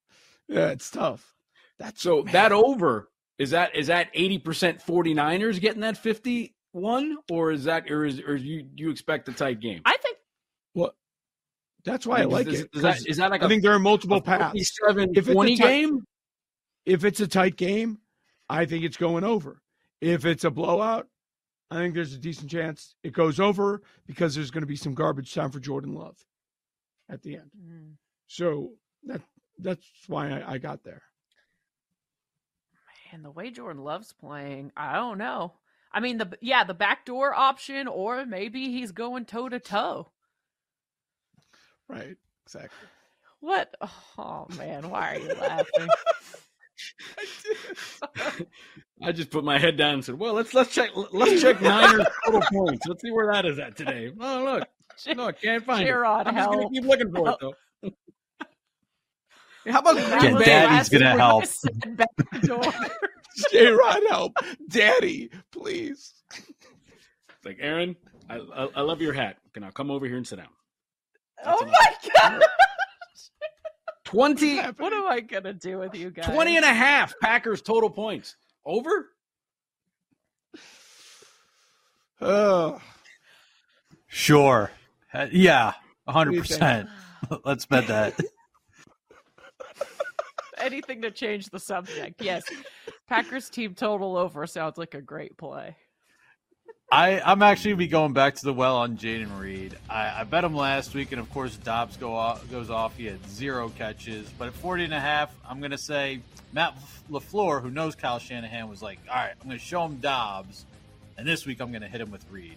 Yeah, 0.48 0.68
it's 0.68 0.90
tough. 0.90 1.34
That's 1.78 2.00
So 2.00 2.22
man. 2.22 2.32
that 2.32 2.52
over 2.52 3.10
is 3.38 3.50
that 3.50 3.74
is 3.74 3.88
that 3.88 4.12
80% 4.14 4.82
49ers 4.82 5.60
getting 5.60 5.80
that 5.80 5.98
51 5.98 7.16
or 7.30 7.52
is 7.52 7.64
that 7.64 7.90
or 7.90 8.04
is 8.04 8.20
or 8.20 8.36
you 8.36 8.66
you 8.76 8.90
expect 8.90 9.28
a 9.28 9.32
tight 9.32 9.60
game? 9.60 9.82
I 9.84 9.96
think 9.98 10.16
Well, 10.74 10.94
that's 11.84 12.06
why 12.06 12.18
I, 12.18 12.20
mean, 12.20 12.30
like 12.30 12.46
is, 12.46 12.60
it. 12.60 12.70
Is 12.74 12.82
that 12.82 12.94
'cause 12.94 13.06
is 13.06 13.16
that 13.18 13.30
like 13.30 13.42
I 13.42 13.46
a 13.46 13.48
think 13.48 13.62
there 13.62 13.72
are 13.72 13.78
multiple 13.78 14.20
paths. 14.20 14.52
47 14.52 15.10
If 15.16 15.28
it's 15.28 15.38
a 15.40 15.56
tight- 15.56 15.58
game? 15.58 16.00
If 16.86 17.04
it's 17.04 17.20
a 17.20 17.26
tight 17.26 17.56
game, 17.56 17.98
I 18.48 18.64
think 18.64 18.84
it's 18.84 18.96
going 18.96 19.24
over. 19.24 19.60
If 20.00 20.24
it's 20.24 20.44
a 20.44 20.50
blowout, 20.50 21.08
I 21.70 21.76
think 21.76 21.94
there's 21.94 22.14
a 22.14 22.18
decent 22.18 22.50
chance 22.50 22.94
it 23.02 23.12
goes 23.12 23.40
over 23.40 23.82
because 24.06 24.34
there's 24.34 24.50
going 24.52 24.62
to 24.62 24.66
be 24.68 24.76
some 24.76 24.94
garbage 24.94 25.34
time 25.34 25.50
for 25.50 25.58
Jordan 25.60 25.94
Love 25.94 26.16
at 27.08 27.22
the 27.22 27.34
end. 27.36 27.50
Mm, 27.60 27.94
So 28.28 28.72
that 29.04 29.20
that's 29.58 29.84
why 30.06 30.30
I, 30.30 30.52
I 30.54 30.58
got 30.58 30.84
there. 30.84 31.02
man, 33.12 33.22
the 33.22 33.30
way 33.30 33.50
Jordan 33.50 33.82
Love's 33.82 34.12
playing, 34.12 34.72
I 34.76 34.94
don't 34.94 35.18
know. 35.18 35.54
I 35.92 36.00
mean, 36.00 36.18
the 36.18 36.36
yeah, 36.40 36.64
the 36.64 36.74
backdoor 36.74 37.34
option, 37.34 37.88
or 37.88 38.26
maybe 38.26 38.70
he's 38.70 38.92
going 38.92 39.24
toe 39.24 39.48
to 39.48 39.58
toe. 39.58 40.08
Right. 41.88 42.16
Exactly. 42.44 42.88
What? 43.40 43.74
Oh 44.18 44.46
man, 44.58 44.90
why 44.90 45.14
are 45.16 45.18
you 45.18 45.34
laughing? 45.34 45.88
I 49.02 49.12
just 49.12 49.30
put 49.30 49.44
my 49.44 49.58
head 49.58 49.76
down 49.76 49.94
and 49.94 50.04
said, 50.04 50.18
"Well, 50.18 50.34
let's 50.34 50.54
let's 50.54 50.74
check 50.74 50.90
let's 51.12 51.40
check 51.40 51.60
Niners 51.60 52.06
total 52.24 52.42
points. 52.52 52.86
Let's 52.86 53.02
see 53.02 53.10
where 53.10 53.32
that 53.32 53.44
is 53.44 53.58
at 53.58 53.76
today." 53.76 54.10
Oh, 54.18 54.44
look. 54.44 54.68
No, 55.14 55.26
I 55.26 55.32
can't 55.32 55.62
find 55.62 55.86
Gerard, 55.86 56.26
it. 56.26 56.30
I'm 56.30 56.36
just 56.36 56.46
going 56.48 56.60
help. 56.60 56.72
to 56.72 56.80
keep 56.80 56.88
looking 56.88 57.12
for 57.12 57.28
it 57.28 57.36
oh. 57.42 57.52
though. 57.82 59.70
How 59.70 59.80
about 59.80 59.96
That 59.96 60.22
Yeah, 60.22 60.32
was 60.32 60.44
Daddy's 60.46 60.88
gonna 60.88 61.18
help. 61.18 61.44
I. 61.44 62.88
J 63.50 63.66
Rod 63.66 64.02
help? 64.08 64.32
Daddy, 64.70 65.30
please. 65.52 66.14
It's 66.34 67.44
like 67.44 67.58
Erin, 67.60 67.94
I, 68.30 68.36
I 68.36 68.68
I 68.76 68.80
love 68.80 69.02
your 69.02 69.12
hat. 69.12 69.36
Can 69.52 69.64
I 69.64 69.70
come 69.70 69.90
over 69.90 70.06
here 70.06 70.16
and 70.16 70.26
sit 70.26 70.36
down? 70.36 70.48
oh 71.44 71.66
my 71.66 72.10
god! 72.14 72.42
20, 74.06 74.58
What 74.58 74.92
am 74.92 75.06
I 75.06 75.20
gonna 75.20 75.52
do 75.52 75.78
with 75.78 75.94
you 75.94 76.10
guys? 76.10 76.26
20 76.26 76.56
and 76.56 76.64
a 76.64 76.72
half 76.72 77.12
Packers 77.20 77.60
total 77.60 77.90
points. 77.90 78.36
Over? 78.64 79.10
Oh, 82.20 82.80
Sure. 84.06 84.70
Uh, 85.12 85.26
yeah, 85.30 85.72
do 86.08 86.12
100%. 86.12 86.88
Let's 87.44 87.66
bet 87.66 87.86
that. 87.88 88.18
Anything 90.58 91.02
to 91.02 91.10
change 91.10 91.50
the 91.50 91.60
subject. 91.60 92.22
Yes, 92.22 92.44
Packers 93.08 93.50
team 93.50 93.74
total 93.74 94.16
over 94.16 94.46
sounds 94.46 94.78
like 94.78 94.94
a 94.94 95.02
great 95.02 95.36
play. 95.36 95.76
I, 96.90 97.20
I'm 97.20 97.42
actually 97.42 97.72
gonna 97.72 97.78
be 97.78 97.86
going 97.88 98.12
back 98.12 98.36
to 98.36 98.44
the 98.44 98.52
well 98.52 98.76
on 98.76 98.96
Jayden 98.96 99.40
Reed. 99.40 99.76
I, 99.90 100.20
I 100.20 100.24
bet 100.24 100.44
him 100.44 100.54
last 100.54 100.94
week, 100.94 101.10
and 101.10 101.20
of 101.20 101.28
course 101.32 101.56
Doubs 101.56 101.96
go 101.96 102.14
off, 102.14 102.48
goes 102.50 102.70
off. 102.70 102.96
He 102.96 103.06
had 103.06 103.28
zero 103.28 103.70
catches, 103.70 104.28
but 104.38 104.46
at 104.48 104.54
40 104.54 104.84
and 104.84 104.94
a 104.94 105.00
half, 105.00 105.34
I'm 105.48 105.60
gonna 105.60 105.78
say 105.78 106.20
Matt 106.52 106.74
LaFleur, 107.10 107.60
who 107.60 107.70
knows 107.70 107.96
Kyle 107.96 108.20
Shanahan, 108.20 108.68
was 108.68 108.82
like, 108.82 109.00
"All 109.10 109.16
right, 109.16 109.32
I'm 109.42 109.48
gonna 109.48 109.58
show 109.58 109.84
him 109.84 109.96
Doubs, 109.96 110.64
and 111.18 111.26
this 111.26 111.44
week 111.44 111.60
I'm 111.60 111.72
gonna 111.72 111.88
hit 111.88 112.00
him 112.00 112.12
with 112.12 112.24
Reed." 112.30 112.56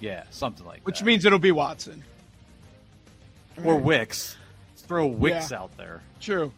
Yeah, 0.00 0.24
something 0.30 0.66
like 0.66 0.84
which 0.84 0.98
that. 0.98 1.04
Which 1.04 1.06
means 1.06 1.24
it'll 1.24 1.38
be 1.38 1.52
Watson. 1.52 2.02
or 3.64 3.76
Wicks. 3.76 4.36
Let's 4.72 4.82
throw 4.82 5.06
Wicks 5.06 5.52
Yeah. 5.52 5.60
out 5.60 5.76
there. 5.78 6.02
True. 6.20 6.52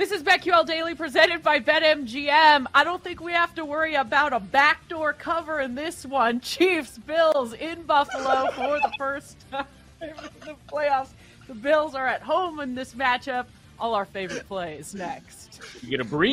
This 0.00 0.12
is 0.12 0.22
BetQL 0.22 0.64
Daily 0.64 0.94
presented 0.94 1.42
by 1.42 1.60
BetMGM. 1.60 2.66
I 2.74 2.84
don't 2.84 3.04
think 3.04 3.20
we 3.20 3.32
have 3.32 3.54
to 3.56 3.66
worry 3.66 3.96
about 3.96 4.32
a 4.32 4.40
backdoor 4.40 5.12
cover 5.12 5.60
in 5.60 5.74
this 5.74 6.06
one. 6.06 6.40
Chiefs, 6.40 6.96
Bills 6.96 7.52
in 7.52 7.82
Buffalo 7.82 8.50
for 8.52 8.78
the 8.78 8.90
first 8.96 9.36
time 9.50 9.66
in 10.00 10.14
the 10.40 10.56
playoffs. 10.72 11.10
The 11.48 11.54
Bills 11.54 11.94
are 11.94 12.06
at 12.06 12.22
home 12.22 12.60
in 12.60 12.74
this 12.74 12.94
matchup. 12.94 13.44
All 13.78 13.94
our 13.94 14.06
favorite 14.06 14.48
plays 14.48 14.94
next. 14.94 15.60
You 15.82 15.90
get 15.90 16.00
a 16.00 16.04
breeze. 16.04 16.28